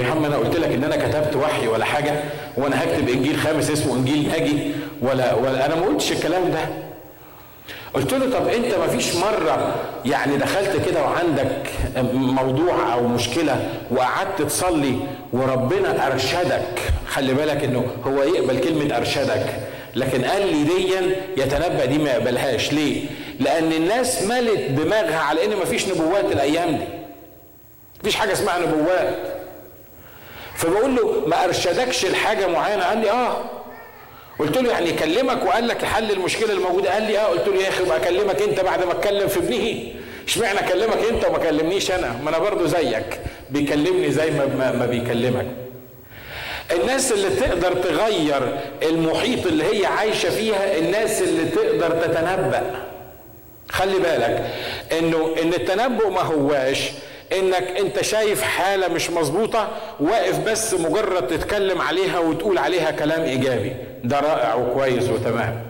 يا 0.00 0.10
عم 0.10 0.24
أنا 0.24 0.36
قلت 0.36 0.56
لك 0.56 0.68
إن 0.72 0.84
أنا 0.84 0.96
كتبت 0.96 1.36
وحي 1.36 1.68
ولا 1.68 1.84
حاجة 1.84 2.12
وأنا 2.56 2.84
هكتب 2.84 3.08
إنجيل 3.08 3.36
خامس 3.36 3.70
اسمه 3.70 3.94
إنجيل 3.94 4.28
ناجي 4.28 4.72
ولا 5.02 5.34
ولا 5.34 5.66
أنا 5.66 5.74
ما 5.74 5.86
قلتش 5.86 6.12
الكلام 6.12 6.50
ده. 6.50 6.58
قلت 7.94 8.14
له 8.14 8.38
طب 8.38 8.48
أنت 8.48 8.74
ما 8.74 8.86
فيش 8.86 9.16
مرة 9.16 9.74
يعني 10.04 10.36
دخلت 10.36 10.86
كده 10.86 11.02
وعندك 11.02 11.66
موضوع 12.14 12.92
أو 12.94 13.08
مشكلة 13.08 13.68
وقعدت 13.90 14.42
تصلي 14.42 14.96
وربنا 15.32 16.06
أرشدك؟ 16.06 16.62
خلي 17.08 17.34
بالك 17.34 17.64
إنه 17.64 17.86
هو 18.06 18.22
يقبل 18.22 18.58
كلمة 18.60 18.96
أرشدك 18.96 19.46
لكن 19.96 20.24
قال 20.24 20.46
لي 20.46 20.62
ديا 20.64 21.02
يتنبأ 21.36 21.84
دي 21.84 21.98
ما 21.98 22.10
يقبلهاش. 22.10 22.72
ليه؟ 22.72 23.06
لأن 23.40 23.72
الناس 23.72 24.22
ملت 24.22 24.60
دماغها 24.70 25.18
على 25.18 25.44
إن 25.44 25.56
ما 25.56 25.64
فيش 25.64 25.88
نبوات 25.88 26.24
الأيام 26.32 26.70
دي. 26.76 26.84
مفيش 28.00 28.16
حاجة 28.16 28.32
اسمها 28.32 28.58
نبوات. 28.58 29.35
فبقول 30.56 30.96
له 30.96 31.22
ما 31.26 31.44
أرشدكش 31.44 32.06
لحاجة 32.06 32.46
معينة؟ 32.46 32.84
قال 32.84 32.98
لي 32.98 33.10
آه. 33.10 33.36
قلت 34.38 34.58
له 34.58 34.70
يعني 34.70 34.88
يكلمك 34.90 35.44
وقال 35.46 35.68
لك 35.68 35.84
حل 35.84 36.10
المشكلة 36.10 36.52
الموجودة. 36.52 36.92
قال 36.94 37.02
لي 37.02 37.18
آه. 37.18 37.24
قلت 37.26 37.48
له 37.48 37.62
يا 37.62 37.68
أخي 37.68 37.84
بقى 37.84 37.96
أكلمك 37.96 38.42
أنت 38.42 38.60
بعد 38.60 38.84
ما 38.84 38.92
أتكلم 38.92 39.28
في 39.28 39.38
ابنه. 39.38 39.92
اشمعنى 40.28 40.58
أكلمك 40.60 40.98
أنت 41.10 41.24
وما 41.24 41.38
كلمنيش 41.38 41.90
أنا؟ 41.90 42.16
ما 42.24 42.30
أنا 42.30 42.38
برضو 42.38 42.66
زيك 42.66 43.20
بيكلمني 43.50 44.10
زي 44.10 44.30
ما, 44.30 44.72
ما 44.72 44.86
بيكلمك. 44.86 45.46
الناس 46.72 47.12
اللي 47.12 47.30
تقدر 47.30 47.72
تغير 47.72 48.58
المحيط 48.82 49.46
اللي 49.46 49.64
هي 49.64 49.86
عايشة 49.86 50.30
فيها 50.30 50.78
الناس 50.78 51.22
اللي 51.22 51.44
تقدر 51.44 51.90
تتنبأ. 51.90 52.70
خلي 53.68 53.98
بالك 53.98 54.46
إنه 54.98 55.34
إن 55.42 55.54
التنبؤ 55.54 56.08
ما 56.10 56.20
هواش 56.22 56.90
إنك 57.32 57.62
أنت 57.80 58.02
شايف 58.02 58.42
حالة 58.42 58.88
مش 58.88 59.10
مظبوطة 59.10 59.68
واقف 60.00 60.38
بس 60.38 60.74
مجرد 60.74 61.26
تتكلم 61.26 61.80
عليها 61.80 62.18
وتقول 62.18 62.58
عليها 62.58 62.90
كلام 62.90 63.22
إيجابي. 63.22 63.72
ده 64.04 64.20
رائع 64.20 64.54
وكويس 64.54 65.08
وتمام. 65.08 65.62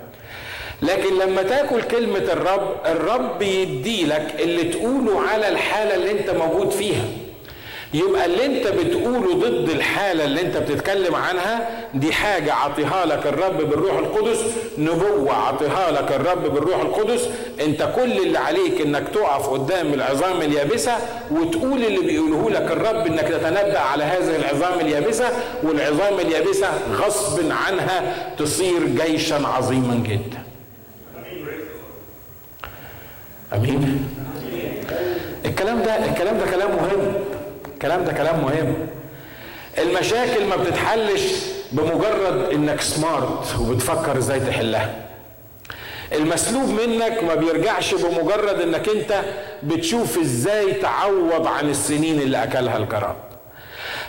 لكن 0.82 1.18
لما 1.18 1.42
تاكل 1.42 1.82
كلمة 1.82 2.18
الرب 2.32 2.76
الرب 2.86 3.42
يديلك 3.42 4.34
اللي 4.38 4.64
تقوله 4.64 5.20
على 5.20 5.48
الحالة 5.48 5.94
اللي 5.94 6.10
أنت 6.10 6.30
موجود 6.30 6.70
فيها. 6.70 7.04
يبقى 7.94 8.26
اللي 8.26 8.46
انت 8.46 8.66
بتقوله 8.66 9.34
ضد 9.34 9.70
الحالة 9.70 10.24
اللي 10.24 10.40
انت 10.40 10.56
بتتكلم 10.56 11.14
عنها 11.14 11.68
دي 11.94 12.12
حاجة 12.12 12.52
عطيها 12.52 13.06
لك 13.06 13.26
الرب 13.26 13.56
بالروح 13.56 13.98
القدس. 13.98 14.38
نبوة 14.78 15.32
عطيها 15.32 15.90
لك 15.90 16.12
الرب 16.12 16.42
بالروح 16.54 16.80
القدس. 16.80 17.28
انت 17.60 17.88
كل 17.96 18.12
اللي 18.12 18.38
عليك 18.38 18.80
انك 18.80 19.08
تقف 19.08 19.48
قدام 19.48 19.94
العظام 19.94 20.42
اليابسة 20.42 20.92
وتقول 21.30 21.84
اللي 21.84 22.00
بيقوله 22.00 22.50
لك 22.50 22.70
الرب 22.72 23.06
انك 23.06 23.28
تتنبأ 23.28 23.78
على 23.78 24.04
هذه 24.04 24.36
العظام 24.36 24.80
اليابسة 24.80 25.28
والعظام 25.62 26.20
اليابسة 26.20 26.68
غصب 26.92 27.40
عنها 27.50 28.26
تصير 28.38 28.86
جيشا 28.86 29.46
عظيما 29.46 29.94
جدا. 29.94 30.38
أمين؟ 33.54 34.08
الكلام 35.44 35.82
ده 35.82 36.04
الكلام 36.06 36.38
ده 36.38 36.44
كلام 36.50 36.70
مهم. 36.70 37.12
الكلام 37.76 38.04
ده 38.04 38.12
كلام 38.12 38.40
مهم. 38.44 38.74
المشاكل 39.78 40.44
ما 40.44 40.56
بتتحلش 40.56 41.22
بمجرد 41.72 42.48
إنك 42.52 42.80
سمارت 42.80 43.54
وبتفكر 43.60 44.18
إزاي 44.18 44.40
تحلها. 44.40 44.94
المسلوب 46.12 46.68
منك 46.68 47.24
ما 47.24 47.34
بيرجعش 47.34 47.94
بمجرد 47.94 48.60
إنك 48.60 48.88
أنت 48.88 49.22
بتشوف 49.62 50.18
إزاي 50.18 50.72
تعوض 50.72 51.46
عن 51.46 51.70
السنين 51.70 52.20
اللي 52.20 52.42
أكلها 52.44 52.76
الجراد 52.76 53.16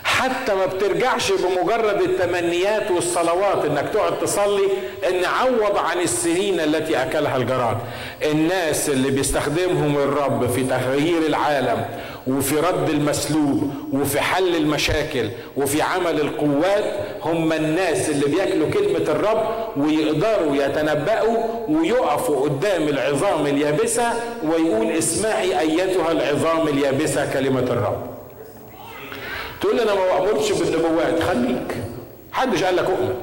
حتى 0.04 0.54
ما 0.54 0.66
بترجعش 0.66 1.32
بمجرد 1.32 2.00
التمنيات 2.02 2.90
والصلوات 2.90 3.64
إنك 3.64 3.88
تقعد 3.94 4.18
تصلي 4.18 4.68
إن 5.08 5.24
عوض 5.24 5.76
عن 5.78 6.00
السنين 6.00 6.60
التي 6.60 7.02
أكلها 7.02 7.36
الجراد. 7.36 7.76
الناس 8.24 8.88
اللي 8.88 9.10
بيستخدمهم 9.10 9.96
الرب 9.96 10.50
في 10.50 10.64
تغيير 10.64 11.26
العالم 11.26 11.84
وفي 12.28 12.56
رد 12.56 12.88
المسلوب 12.90 13.70
وفي 13.92 14.20
حل 14.20 14.56
المشاكل 14.56 15.28
وفي 15.56 15.82
عمل 15.82 16.20
القوات 16.20 16.84
هم 17.22 17.52
الناس 17.52 18.08
اللي 18.10 18.26
بياكلوا 18.26 18.70
كلمة 18.70 18.98
الرب 19.10 19.42
ويقدروا 19.76 20.56
يتنبأوا 20.56 21.36
ويقفوا 21.68 22.40
قدام 22.40 22.88
العظام 22.88 23.46
اليابسة 23.46 24.12
ويقول 24.44 24.86
اسمعي 24.90 25.60
أيتها 25.60 26.12
العظام 26.12 26.68
اليابسة 26.68 27.32
كلمة 27.32 27.60
الرب. 27.60 28.06
تقول 29.60 29.76
لي 29.76 29.82
أنا 29.82 29.94
ما 29.94 30.00
بأؤمنش 30.18 30.52
بالنبوات 30.52 31.22
خليك. 31.22 31.76
حدش 32.32 32.62
قال 32.64 32.76
لك 32.76 32.84
أؤمن. 32.84 33.14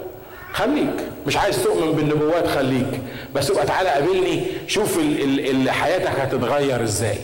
خليك. 0.53 1.08
مش 1.28 1.38
عايز 1.38 1.64
تؤمن 1.64 1.91
بالنبوات 1.91 2.47
خليك. 2.47 3.01
بس 3.36 3.51
ابقى 3.51 3.66
تعالى 3.66 3.89
قابلني 3.89 4.43
شوف 4.68 4.97
ال 4.99 5.49
ال 5.49 5.70
حياتك 5.70 6.20
هتتغير 6.20 6.84
إزاي. 6.84 7.18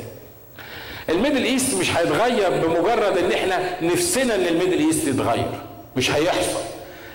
ال 1.10 1.14
Middle 1.14 1.44
East 1.44 1.76
مش 1.78 1.98
هيتغير 1.98 2.50
بمجرد 2.50 3.18
إن 3.18 3.32
إحنا 3.32 3.60
نفسنا 3.82 4.36
إن 4.36 4.48
ال 4.48 4.52
Middle 4.52 4.80
East 4.80 5.08
يتغير. 5.08 5.52
مش 5.98 6.12
هيحصل. 6.12 6.60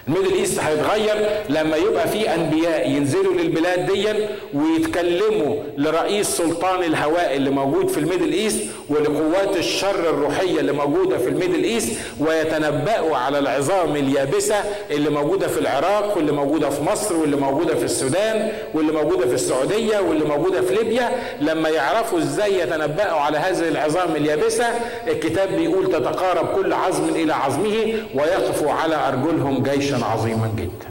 ال 0.08 0.12
Middle 0.12 0.34
East 0.34 0.58
هيتغير 0.60 1.28
لما 1.48 1.76
يبقى 1.76 2.08
في 2.08 2.34
أنبياء 2.34 2.90
ينزلوا 2.90 3.34
للبلاد 3.34 3.92
دي 3.92 4.08
ويتكلموا 4.54 5.56
لرئيس 5.78 6.28
سلطان 6.28 6.82
الهواء 6.82 7.36
اللي 7.36 7.50
موجود 7.50 7.88
في 7.88 7.98
ال 8.00 8.05
Middle 8.05 8.32
East 8.32 8.60
ولقوات 8.88 9.56
الشر 9.56 10.10
الروحية 10.10 10.60
اللي 10.60 10.72
موجودة 10.72 11.18
في 11.18 11.28
ال 11.28 11.33
Middle 11.33 11.64
East 11.64 11.92
ويتنبأوا 12.20 13.16
على 13.16 13.38
العظام 13.38 13.96
اليابسة 13.96 14.54
اللي 14.90 15.10
موجودة 15.10 15.46
في 15.48 15.58
العراق 15.60 16.16
واللي 16.16 16.32
موجودة 16.32 16.70
في 16.70 16.82
مصر 16.82 17.16
واللي 17.16 17.36
موجودة 17.36 17.74
في 17.74 17.84
السودان 17.84 18.52
واللي 18.74 18.92
موجودة 18.92 19.26
في 19.26 19.34
السعودية 19.34 19.98
واللي 19.98 20.24
موجودة 20.24 20.60
في 20.62 20.74
ليبيا. 20.74 21.10
لما 21.40 21.68
يعرفوا 21.68 22.18
إزاي 22.18 22.58
يتنبأوا 22.58 23.20
على 23.20 23.38
هذه 23.38 23.68
العظام 23.68 24.16
اليابسة 24.16 24.66
الكتاب 25.08 25.48
بيقول 25.56 25.86
تتقارب 25.92 26.46
كل 26.56 26.72
عظم 26.72 27.08
إلى 27.08 27.34
عظمه 27.34 27.94
ويقف 28.14 28.68
على 28.68 28.94
أرجلهم 29.08 29.62
عظيما 30.04 30.50
جدا. 30.56 30.88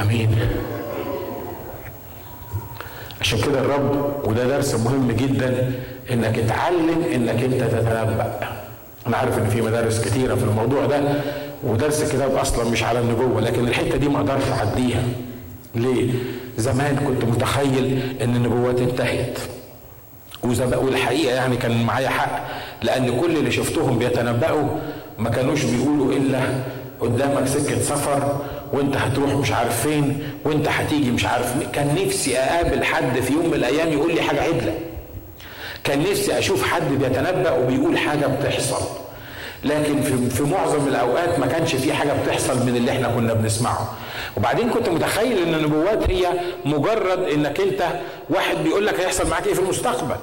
أمين. 0.00 0.38
عشان 3.20 3.40
كده 3.40 3.60
الرب 3.60 4.14
وده 4.24 4.44
درس 4.46 4.74
مهم 4.74 5.12
جدا 5.12 5.72
إنك 6.12 6.38
اتعلم 6.38 7.04
إنك 7.14 7.42
أنت 7.44 7.62
تتنبأ. 7.62 8.38
أنا 9.06 9.16
عارف 9.16 9.38
إن 9.38 9.48
في 9.48 9.60
مدارس 9.62 10.00
كتيرة 10.08 10.34
في 10.34 10.44
الموضوع 10.44 10.86
ده 10.86 11.00
ودرس 11.62 12.02
الكتاب 12.02 12.34
أصلا 12.34 12.70
مش 12.70 12.82
على 12.82 13.00
النبوة 13.00 13.40
لكن 13.40 13.68
الحتة 13.68 13.96
دي 13.96 14.08
ما 14.08 14.18
أقدرش 14.18 14.44
أعديها. 14.58 15.02
ليه؟ 15.74 16.10
زمان 16.58 16.96
كنت 16.96 17.24
متخيل 17.24 18.02
إن 18.22 18.36
النبوات 18.36 18.80
انتهت. 18.80 19.38
والحقيقة 20.74 21.34
يعني 21.34 21.56
كان 21.56 21.82
معايا 21.82 22.08
حق 22.08 22.48
لأن 22.82 23.20
كل 23.20 23.36
اللي 23.36 23.50
شفتهم 23.50 23.98
بيتنبأوا 23.98 24.68
ما 25.18 25.30
كانوش 25.30 25.64
بيقولوا 25.64 26.12
إلا 26.12 26.40
قدامك 27.00 27.46
سكة 27.46 27.78
سفر 27.80 28.36
وإنت 28.72 28.96
هتروح 28.96 29.30
مش 29.34 29.52
عارف 29.52 29.82
فين 29.82 30.22
وإنت 30.44 30.68
هتيجي 30.68 31.10
مش 31.10 31.24
عارف 31.26 31.56
مين 31.56 31.68
كان 31.70 31.94
نفسي 32.06 32.38
أقابل 32.38 32.84
حد 32.84 33.20
في 33.20 33.32
يوم 33.32 33.46
من 33.46 33.54
الأيام 33.54 33.88
يقول 33.92 34.14
لي 34.14 34.22
حاجة 34.22 34.40
عدلة. 34.40 34.74
كان 35.84 36.00
نفسي 36.10 36.38
أشوف 36.38 36.62
حد 36.62 36.88
بيتنبأ 36.92 37.50
وبيقول 37.50 37.98
حاجة 37.98 38.26
بتحصل. 38.26 38.86
لكن 39.64 40.02
في, 40.02 40.30
في 40.30 40.42
معظم 40.42 40.88
الأوقات 40.88 41.38
ما 41.38 41.46
كانش 41.46 41.74
في 41.74 41.92
حاجة 41.92 42.12
بتحصل 42.22 42.66
من 42.66 42.76
اللي 42.76 42.90
إحنا 42.92 43.08
كنا 43.08 43.32
بنسمعه. 43.34 43.94
وبعدين 44.36 44.70
كنت 44.70 44.88
متخيل 44.88 45.38
إن 45.48 45.54
النبوات 45.54 46.10
هي 46.10 46.26
مجرد 46.64 47.18
إنك 47.34 47.60
أنت 47.60 47.82
واحد 48.30 48.56
بيقول 48.64 48.86
لك 48.86 49.00
هيحصل 49.00 49.30
معاك 49.30 49.46
إيه 49.46 49.54
في 49.54 49.60
المستقبل. 49.60 50.16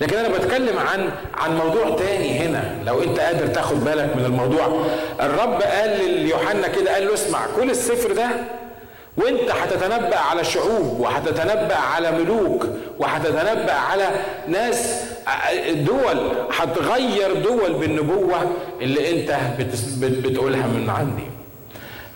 لكن 0.00 0.16
أنا 0.16 0.28
بتكلم 0.28 0.78
عن 0.78 1.10
عن 1.34 1.56
موضوع 1.56 1.96
تاني 1.96 2.38
هنا. 2.38 2.74
لو 2.86 3.02
أنت 3.02 3.20
قادر 3.20 3.46
تاخد 3.46 3.84
بالك 3.84 4.16
من 4.16 4.24
الموضوع. 4.24 4.84
الرب 5.20 5.62
قال 5.62 6.10
ليوحنا 6.10 6.68
كده 6.68 6.94
قال 6.94 7.06
له 7.06 7.14
اسمع 7.14 7.38
كل 7.56 7.70
السفر 7.70 8.12
ده 8.12 8.28
وأنت 9.16 9.50
هتتنبأ 9.50 10.16
على 10.16 10.44
شعوب 10.44 11.00
وهتتنبأ 11.00 11.76
على 11.76 12.10
ملوك 12.12 12.66
وهتتنبأ 12.98 13.72
على 13.72 14.08
ناس 14.48 15.02
دول. 15.72 16.32
هتغير 16.58 17.34
دول 17.42 17.72
بالنبوة 17.72 18.36
اللي 18.80 19.10
أنت 19.10 19.36
بتقولها 20.00 20.66
من 20.66 20.90
عندي. 20.90 21.22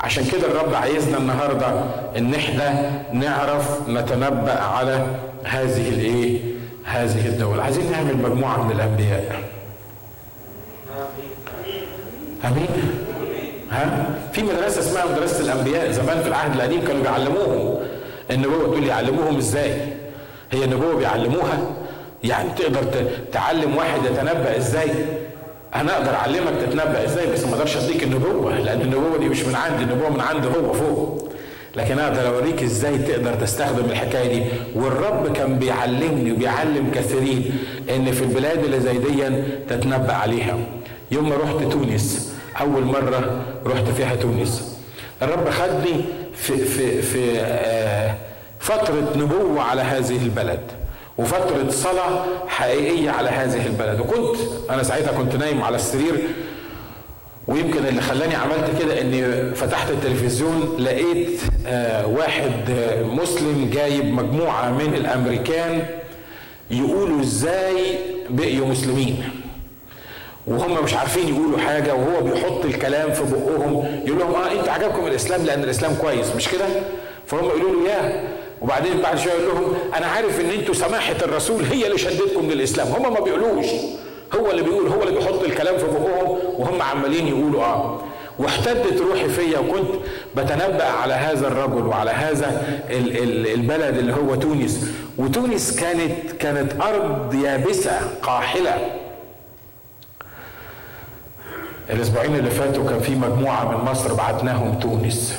عشان 0.01 0.25
كده 0.33 0.47
الرب 0.47 0.75
عايزنا 0.75 1.19
النهاردة 1.19 1.67
إن 2.17 2.35
إحنا 2.35 2.93
نعرف 3.13 3.89
نتنبأ 3.89 4.61
على 4.61 5.07
هذه 5.45 5.89
الإيه؟ 5.89 6.54
هذه 6.85 7.27
الدولة. 7.27 7.63
عايزين 7.63 7.93
نعمل 7.93 8.17
مجموعة 8.17 8.63
من 8.63 8.71
الأنبياء. 8.71 9.41
أمين. 12.45 12.69
ها؟ 13.71 14.07
في 14.33 14.43
مدرسة 14.43 14.81
اسمها 14.81 15.05
مدرسة 15.05 15.41
الأنبياء 15.41 15.91
زمان 15.91 16.23
في 16.23 16.29
العهد 16.29 16.55
القديم 16.55 16.85
كانوا 16.85 17.03
بيعلموهم. 17.03 17.79
النبوة 18.31 18.65
تقول 18.65 18.85
يعلموهم 18.85 19.37
إزاي. 19.37 19.73
هي 20.53 20.65
النبوة 20.65 20.97
بيعلموها. 20.97 21.59
يعني 22.25 22.51
تقدر 22.57 23.07
تعلم 23.33 23.77
واحد 23.77 24.05
يتنبأ 24.05 24.57
إزاي. 24.57 24.91
أنا 25.75 25.95
أقدر 25.95 26.15
أعلمك 26.15 26.53
تتنبأ 26.67 27.05
إزاي 27.05 27.27
بس 27.27 27.45
ما 27.45 27.53
أقدرش 27.53 27.77
أديك 27.77 28.03
النبوة 28.03 28.59
لأن 28.59 28.81
النبوة 28.81 29.19
دي 29.19 29.29
مش 29.29 29.43
من 29.43 29.55
عندي 29.55 29.85
النبوة 29.85 30.11
من 30.11 30.21
عنده 30.21 30.49
هو 30.49 30.73
فوق. 30.73 31.34
لكن 31.77 31.99
أقدر 31.99 32.29
أوريك 32.29 32.63
إزاي 32.63 32.99
تقدر 32.99 33.35
تستخدم 33.35 33.85
الحكاية 33.85 34.35
دي. 34.35 34.45
والرب 34.75 35.33
كان 35.33 35.59
بيعلمني 35.59 36.33
وبيعلم 36.33 36.91
كثيرين 36.95 37.59
إن 37.97 38.13
في 38.13 38.23
البلاد 38.23 38.65
اللي 38.65 38.81
زي 38.81 38.99
دي 38.99 39.43
تتنبأ 39.69 40.13
عليها. 40.13 40.59
يوم 41.11 41.29
ما 41.29 41.37
رحت 41.37 41.73
تونس 41.73 42.35
أول 42.61 42.83
مرة 42.83 43.41
رحت 43.67 43.89
فيها 43.97 44.15
تونس. 44.15 44.79
الرب 45.23 45.51
خدني 45.51 46.05
في 46.35 46.57
في 46.57 47.03
في 47.03 47.41
آه 47.41 48.15
فترة 48.61 49.13
نبوة 49.17 49.63
على 49.63 49.83
هذه 49.83 50.23
البلد 50.23 50.61
وفترة 51.19 51.71
صلاة 51.71 52.25
حقيقية 52.49 53.11
على 53.11 53.29
هذه 53.29 53.67
البلد. 53.67 54.01
وكنت 54.01 54.37
أنا 54.71 54.83
ساعتها 54.83 55.13
كنت 55.13 55.37
نايم 55.37 55.63
على 55.63 55.77
السرير 55.77 56.15
ويمكن 57.49 57.87
اللي 57.87 58.01
خلاني 58.01 58.35
عملت 58.35 58.71
كده 58.83 59.01
إني 59.01 59.51
فتحت 59.55 59.91
التلفزيون 59.91 60.77
لقيت 60.79 61.41
آه 61.67 62.07
واحد 62.07 62.71
آه 62.71 63.03
مسلم 63.03 63.71
جايب 63.73 64.05
مجموعة 64.05 64.71
من 64.71 64.95
الأمريكان 64.95 65.87
يقولوا 66.71 67.21
إزاي 67.21 67.99
بقيوا 68.31 68.67
مسلمين. 68.67 69.25
وهم 70.47 70.85
مش 70.85 70.95
عارفين 70.95 71.29
يقولوا 71.29 71.59
حاجة 71.59 71.95
وهو 71.95 72.21
بيحط 72.21 72.65
الكلام 72.65 73.13
في 73.13 73.23
بقهم 73.23 73.85
يقول 74.07 74.19
لهم 74.19 74.35
آه 74.35 74.53
أنتوا 74.53 74.73
عجبكم 74.73 75.07
الإسلام 75.07 75.45
لأن 75.45 75.63
الإسلام 75.65 75.95
كويس 75.95 76.37
مش 76.37 76.49
كده؟ 76.49 76.67
فهم 77.27 77.45
يقولوا 77.45 77.83
له 77.83 77.89
ياه. 77.91 78.23
وبعدين 78.63 79.01
بعد 79.03 79.19
شوية 79.19 79.33
يقول 79.33 79.45
لهم 79.55 79.75
أنا 79.97 80.07
عارف 80.07 80.41
إن 80.41 80.51
أنتوا 80.51 80.75
سماحة 80.75 81.17
الرسول 81.23 81.63
هي 81.65 81.87
اللي 81.87 81.99
شدتكم 81.99 82.51
للإسلام. 82.51 82.87
هم 82.89 83.13
ما 83.15 83.21
بيقولوش. 83.21 83.67
هو 84.37 84.51
اللي 84.51 84.63
بيقول 84.63 84.87
هو 84.89 85.03
اللي 85.03 85.15
بيحط 85.15 85.43
الكلام 85.43 85.79
في 85.79 85.85
بقهم 85.85 86.39
وهم 86.59 86.83
عمالين 86.83 87.27
يقولوا 87.27 87.65
آه. 87.65 88.01
واحتدت 88.39 89.01
روحي 89.01 89.29
فيا 89.29 89.59
وكنت 89.59 89.89
بتنبأ 90.37 90.85
على 90.85 91.15
هذا 91.15 91.49
الرجل 91.49 91.87
وعلى 91.87 92.11
هذا 92.11 92.63
البلد 93.55 93.97
اللي 93.99 94.13
هو 94.15 94.35
تونس. 94.35 94.91
وتونس 95.19 95.81
كانت 95.81 96.33
كانت 96.39 96.83
أرض 96.83 97.35
يابسة 97.35 98.01
قاحلة. 98.23 98.91
الأسبوعين 101.91 102.35
اللي 102.35 102.51
فاتوا 102.51 102.91
كان 102.91 103.01
في 103.01 103.15
مجموعة 103.15 103.65
من 103.79 103.85
مصر 103.91 104.15
بعتناهم 104.15 104.79
تونس. 104.79 105.35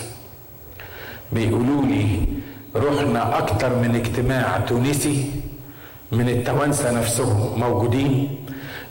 بيقولوا 1.32 1.82
لي 1.82 2.20
رحنا 2.76 3.38
أكتر 3.38 3.70
من 3.70 3.96
اجتماع 3.96 4.60
تونسي 4.68 5.26
من 6.12 6.30
التوانسة 6.30 6.92
نفسهم 7.00 7.60
موجودين. 7.60 8.46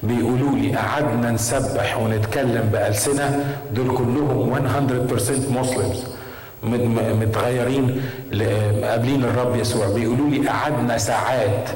بيقولوا 0.05 0.57
لي 0.57 0.77
قعدنا 0.77 1.31
نسبح 1.31 1.99
ونتكلم 1.99 2.69
بألسنة 2.73 3.57
دول 3.73 3.97
كلهم 3.97 4.51
100% 4.51 5.51
مسلمز. 5.61 6.05
متغيرين 7.21 8.03
قابلين 8.83 9.25
الرب 9.25 9.57
يسوع. 9.57 9.89
بيقولوا 9.89 10.31
لي 10.31 10.49
قعدنا 10.49 10.99
ساعات 10.99 11.69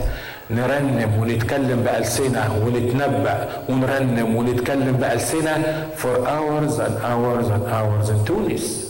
نرنم 0.50 1.18
ونتكلم 1.20 1.82
بألسنة 1.82 2.62
ونتنبأ 2.64 3.48
ونرنم 3.68 4.36
ونتكلم 4.36 4.92
بألسنة 4.92 5.86
for 6.02 6.26
hours 6.26 6.78
and 6.78 6.94
hours 7.04 7.46
and 7.54 7.64
hours 7.72 8.08
in 8.10 8.24
تونس 8.26 8.88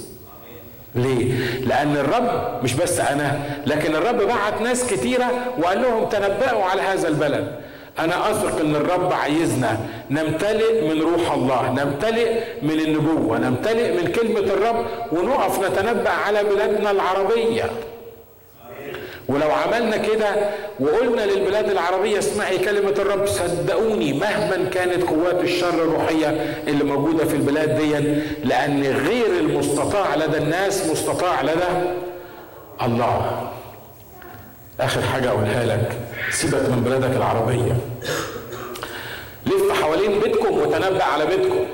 ليه؟ 0.95 1.32
لأن 1.66 1.97
الرب 1.97 2.28
مش 2.64 2.74
بس 2.74 3.01
أنا 3.01 3.39
لكن 3.66 3.97
الرب 3.97 4.16
بعت 4.16 4.62
ناس 4.62 4.86
كتيرة 4.86 5.30
وقال 5.59 5.82
لهم 5.82 6.09
تنبأوا 6.09 6.64
على 6.64 6.82
هذا 6.82 7.09
البلد. 7.09 7.49
أنا 7.99 8.31
أثق 8.31 8.61
إن 8.61 8.77
الرب 8.77 9.13
عايزنا 9.13 9.79
نمتلئ 10.11 10.89
من 10.95 11.03
روح 11.03 11.33
الله، 11.33 11.71
نمتلئ 11.73 12.41
من 12.63 12.81
النبوة، 12.81 13.39
نمتلئ 13.39 13.93
من 14.03 14.13
كلمة 14.13 14.41
الرب 14.55 14.87
ونقف 15.13 15.65
نتنبأ 15.71 16.11
على 16.11 16.45
بلادنا 16.45 16.91
العربية. 16.91 17.65
ولو 19.29 19.51
عملنا 19.51 19.97
كده 19.97 20.27
وقلنا 20.81 21.21
للبلاد 21.21 21.71
العربية 21.71 22.19
اسمعي 22.19 22.59
كلمة 22.59 22.91
الرب 22.91 23.27
صدقوني 23.27 24.13
مهما 24.13 24.71
كانت 24.73 25.03
قوات 25.05 25.41
الشر 25.45 25.75
الروحية 25.75 26.55
اللي 26.69 26.85
موجودة 26.85 27.25
في 27.25 27.37
البلاد 27.37 27.77
دي 27.79 27.95
لأن 28.45 28.83
غير 28.83 29.27
المستطاع 29.41 30.15
لدى 30.17 30.39
الناس 30.39 30.91
مستطاع 30.91 31.43
لدى 31.43 31.91
الله 32.83 33.51
آخر 34.81 35.03
حاجة 35.03 35.29
أقولها 35.29 35.64
لك. 35.64 35.93
سيبك 36.31 36.55
من 36.68 36.83
بلادك 36.85 37.16
العربية. 37.16 37.76
لف 39.47 39.83
حوالين 39.83 40.20
بيتكم 40.20 40.59
وتنبأ 40.59 41.05
على 41.05 41.26
بيتكم. 41.26 41.66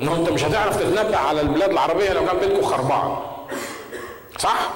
ما 0.00 0.16
أنت 0.16 0.30
مش 0.30 0.44
هتعرف 0.44 0.76
تتنبأ 0.76 1.16
على 1.16 1.40
البلاد 1.40 1.70
العربية 1.70 2.12
لو 2.12 2.26
كان 2.26 2.38
بيتكم 2.38 2.62
خربان. 2.62 3.16
صح؟ 4.38 4.70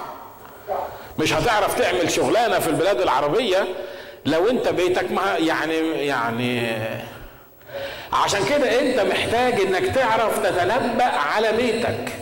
مش 1.19 1.33
هتعرف 1.33 1.79
تعمل 1.79 2.11
شغلانة 2.11 2.59
في 2.59 2.69
البلاد 2.69 3.01
العربية 3.01 3.65
لو 4.27 4.51
أنت 4.51 4.69
بيتك 4.69 5.11
ما 5.13 5.37
يعني 5.39 5.75
يعني 6.07 6.73
عشان 8.13 8.41
كده 8.45 8.81
أنت 8.81 9.01
محتاج 9.01 9.61
إنك 9.61 9.95
تعرف 9.95 10.39
تتنبأ 10.39 11.05
على 11.05 11.53
بيتك. 11.53 12.13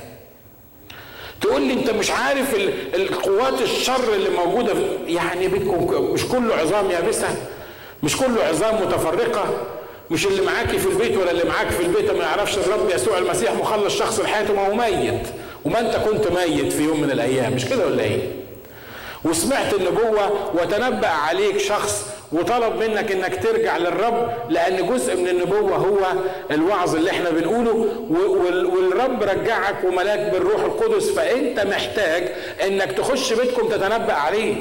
تقول 1.40 1.62
لي 1.62 1.72
انت 1.72 1.90
مش 1.90 2.10
عارف 2.10 2.54
القوات 2.94 3.60
الشر 3.62 4.14
اللي 4.14 4.30
موجودة 4.30 4.72
يعني 5.06 5.48
بيتكم 5.48 6.02
مش 6.12 6.24
كله 6.26 6.54
عظام 6.54 6.90
يابسة 6.90 7.28
مش 8.02 8.16
كله 8.16 8.44
عظام 8.44 8.82
متفرقة 8.82 9.44
مش 10.10 10.26
اللي 10.26 10.42
معاكي 10.42 10.78
في 10.78 10.86
البيت 10.88 11.16
ولا 11.16 11.30
اللي 11.30 11.44
معاك 11.44 11.70
في 11.70 11.82
البيت 11.82 12.10
ما 12.10 12.24
يعرفش 12.24 12.58
الرب 12.58 12.90
يسوع 12.94 13.18
المسيح 13.18 13.52
مخلص 13.52 13.94
شخص 13.98 14.20
لحياته 14.20 14.54
ما 14.54 14.66
هو 14.68 14.74
ميت 14.74 15.26
وما 15.64 15.80
انت 15.80 15.96
كنت 15.96 16.26
ميت 16.32 16.72
في 16.72 16.82
يوم 16.82 17.00
من 17.00 17.10
الأيام 17.10 17.52
مش 17.52 17.64
كده 17.64 17.86
ولا 17.86 18.02
إيه؟ 18.02 18.18
وسمعت 19.24 19.74
النبوة 19.74 20.50
وتنبأ 20.54 21.08
عليك 21.08 21.58
شخص 21.58 22.06
وطلب 22.32 22.76
منك 22.76 23.12
إنك 23.12 23.42
ترجع 23.42 23.76
للرب 23.76 24.30
لأن 24.48 24.86
جزء 24.86 25.16
من 25.16 25.28
النبوة 25.28 25.76
هو 25.76 25.98
الوعظ 26.50 26.96
اللي 26.96 27.10
إحنا 27.10 27.30
بنقوله 27.30 27.86
والرب 28.74 29.22
رجعك 29.22 29.84
وملاك 29.84 30.32
بالروح 30.32 30.60
القدس 30.62 31.10
فأنت 31.10 31.60
محتاج 31.60 32.28
إنك 32.66 32.92
تخش 32.92 33.32
بيتكم 33.32 33.68
تتنبأ 33.68 34.12
عليه. 34.12 34.54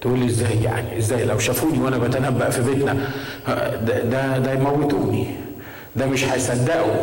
تقول 0.00 0.18
لي 0.18 0.26
إزاي 0.26 0.62
يعني؟ 0.64 0.98
إزاي؟ 0.98 1.24
لو 1.24 1.38
شافوني 1.38 1.78
وأنا 1.78 1.98
بتنبأ 1.98 2.50
في 2.50 2.62
بيتنا 2.62 2.96
ده 3.86 3.98
ده, 4.00 4.38
ده 4.38 4.52
يموتوني. 4.52 5.26
ده 5.96 6.06
مش 6.06 6.24
هيصدقوا. 6.24 6.94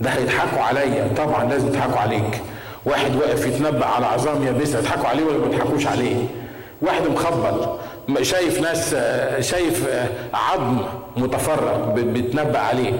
ده 0.00 0.10
هيضحكوا 0.10 0.62
عليا. 0.62 1.08
طبعا 1.16 1.44
لازم 1.50 1.66
يضحكوا 1.68 1.98
عليك. 2.00 2.40
واحد 2.86 3.16
واقف 3.16 3.46
يتنبأ 3.46 3.86
على 3.86 4.06
عظام 4.06 4.46
يابسة 4.46 4.78
يضحكوا 4.78 5.08
عليه 5.08 5.24
ولا 5.24 5.38
ما 5.38 5.46
يضحكوش 5.46 5.86
عليه؟ 5.86 6.16
واحد 6.82 7.06
مخبط 7.06 7.78
شايف 8.22 8.60
ناس 8.60 8.94
شايف 9.50 9.84
عظم 10.34 10.78
متفرق 11.16 11.94
بيتنبأ 11.94 12.58
عليه. 12.58 12.92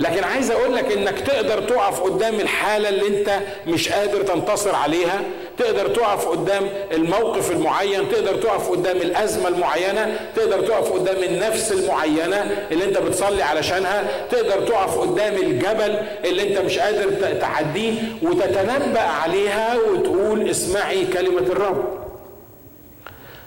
لكن 0.00 0.24
عايز 0.24 0.50
أقول 0.50 0.74
لك 0.74 0.92
إنك 0.92 1.20
تقدر 1.20 1.62
تقف 1.62 2.00
قدام 2.00 2.34
الحالة 2.34 2.88
اللي 2.88 3.18
أنت 3.20 3.30
مش 3.66 3.88
قادر 3.88 4.22
تنتصر 4.22 4.74
عليها 4.74 5.20
تقدر 5.58 5.88
تقف 5.88 6.28
قدام 6.28 6.62
الموقف 6.92 7.50
المعين 7.50 8.08
تقدر 8.12 8.36
تقف 8.36 8.70
قدام 8.70 8.96
الأزمة 8.96 9.48
المعينة 9.48 10.16
تقدر 10.36 10.60
تقف 10.60 10.92
قدام 10.92 11.22
النفس 11.22 11.72
المعينة 11.72 12.50
اللي 12.72 12.84
أنت 12.84 12.98
بتصلي 12.98 13.42
علشانها 13.42 14.04
تقدر 14.30 14.66
تقف 14.66 14.98
قدام 14.98 15.34
الجبل 15.34 15.98
اللي 16.24 16.48
أنت 16.48 16.58
مش 16.58 16.78
قادر 16.78 17.10
تعديه 17.40 17.92
وتتنبأ 18.22 19.00
عليها 19.00 19.76
وتقول 19.92 20.50
اسمعي 20.50 21.04
كلمة 21.06 21.40
الرب. 21.40 22.05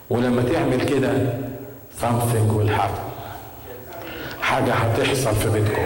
ولما 0.10 0.44
تعمل 0.54 0.86
كده 0.86 1.12
something 2.02 2.58
will 2.58 2.70
happen. 2.80 3.10
حاجة 4.42 4.74
هتحصل 4.74 5.36
في 5.36 5.50
بيتكم. 5.50 5.82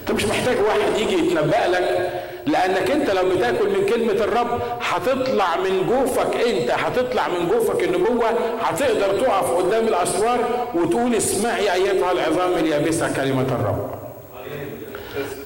أنت 0.00 0.10
مش 0.12 0.24
محتاج 0.24 0.56
واحد 0.66 0.98
يجي 1.00 1.14
يتنبأ 1.26 1.66
لك 1.68 2.10
لأنك 2.46 2.90
أنت 2.90 3.10
لو 3.10 3.22
بتاكل 3.36 3.68
من 3.68 3.86
كلمة 3.86 4.12
الرب 4.24 4.60
هتطلع 4.80 5.56
من 5.56 5.86
جوفك 5.88 6.36
أنت 6.36 6.70
هتطلع 6.70 7.28
من 7.28 7.48
جوفك 7.48 7.84
النبوة 7.84 8.26
هتقدر 8.62 9.20
تقف 9.20 9.50
قدام 9.50 9.88
الأسوار 9.88 10.38
وتقول 10.74 11.14
اسمعي 11.14 11.72
أيتها 11.74 12.12
العظام 12.12 12.52
اليابسة 12.52 13.12
كلمة 13.16 13.42
الرب. 13.42 13.90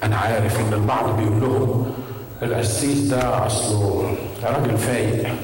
أنا 0.02 0.16
عارف 0.16 0.60
إن 0.60 0.72
البعض 0.72 1.16
بيقول 1.16 1.40
لهم 1.40 1.94
القسيس 2.42 2.98
ده 2.98 3.46
أصله 3.46 4.14
راجل 4.44 4.76
فايق. 4.78 5.34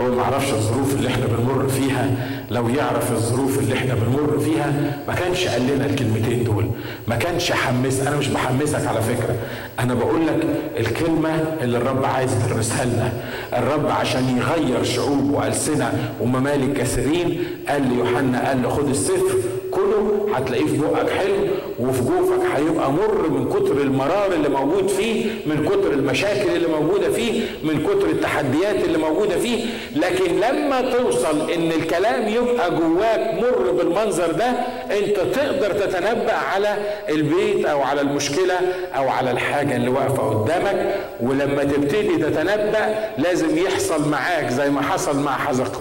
هو 0.00 0.04
ما 0.08 0.22
يعرفش 0.22 0.52
الظروف 0.52 0.94
اللي 0.94 1.08
إحنا 1.08 1.26
بنمر 1.26 1.68
فيها. 1.68 2.10
لو 2.50 2.68
يعرف 2.68 3.12
الظروف 3.12 3.58
اللي 3.58 3.74
إحنا 3.74 3.94
بنمر 3.94 4.38
فيها 4.38 4.72
ما 5.08 5.14
كانش 5.14 5.46
قال 5.46 5.66
لنا 5.66 5.86
الكلمتين 5.86 6.44
دول. 6.44 6.66
ما 7.08 7.16
كانش 7.16 7.52
حمس 7.52 8.00
أنا 8.00 8.16
مش 8.16 8.28
بحمسك 8.28 8.86
على 8.86 9.02
فكرة. 9.02 9.34
أنا 9.80 9.94
بقول 9.94 10.26
لك 10.26 10.46
الكلمة 10.76 11.44
اللي 11.62 11.78
الرب 11.78 12.04
عايز 12.04 12.30
يدرسها 12.44 12.84
لنا. 12.84 13.12
الرب 13.58 13.86
عشان 13.86 14.38
يغير 14.38 14.84
شعوب 14.84 15.30
وألسنة 15.30 15.92
وممالك 16.20 16.72
كثيرين 16.72 17.38
قال 17.68 17.88
ليوحنا 17.88 18.48
قال 18.48 18.62
له 18.62 18.68
خد 18.68 18.88
السفر 18.88 19.34
كله 19.70 20.28
هتلاقيه 20.34 20.66
في 20.66 20.78
بقك 20.78 21.10
حلو. 21.10 21.34
وفي 21.78 22.00
جوفك 22.02 22.40
هيبقى 22.56 22.92
مر 22.92 23.28
من 23.30 23.48
كتر 23.48 23.80
المرار 23.82 24.32
اللي 24.32 24.48
موجود 24.48 24.88
فيه 24.88 25.24
من 25.46 25.66
كتر 25.68 25.92
المشاكل 25.92 26.48
اللي 26.56 26.68
موجودة 26.68 27.10
فيه 27.10 27.40
من 27.64 27.82
كتر 27.86 28.06
التحديات 28.10 28.84
اللي 28.84 28.98
موجودة 28.98 29.38
فيه. 29.38 29.64
لكن 29.96 30.36
لما 30.40 30.80
توصل 30.80 31.50
إن 31.50 31.72
الكلام 31.72 32.28
يبقى 32.28 32.70
جواك 32.70 33.34
مر 33.40 33.70
بالمنظر 33.72 34.32
ده 34.32 34.52
انت 34.90 35.16
تقدر 35.34 35.72
تتنبأ 35.72 36.32
على 36.32 36.76
البيت 37.08 37.66
أو 37.66 37.82
على 37.82 38.00
المشكلة 38.00 38.54
أو 38.96 39.08
على 39.08 39.30
الحاجة 39.30 39.76
اللي 39.76 39.88
واقفة 39.90 40.22
قدامك 40.22 40.94
ولما 41.20 41.64
تبتدي 41.64 42.16
تتنبأ 42.16 42.94
لازم 43.18 43.58
يحصل 43.58 44.08
معاك 44.10 44.48
زي 44.50 44.70
ما 44.70 44.82
حصل 44.82 45.20
مع 45.22 45.36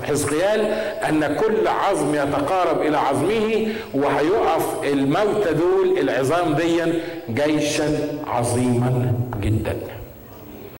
حزقيال 0.08 0.62
ان 1.10 1.36
كل 1.36 1.68
عظم 1.68 2.16
يتقارب 2.16 2.82
إلى 2.82 2.98
عظمه 2.98 3.68
وهيقف 3.94 4.84
الموتى 4.84 5.54
دول 5.54 5.98
العظام 6.00 6.54
ديا 6.54 6.94
جيشا 7.30 8.00
عظيما 8.28 9.14
جدا. 9.42 9.78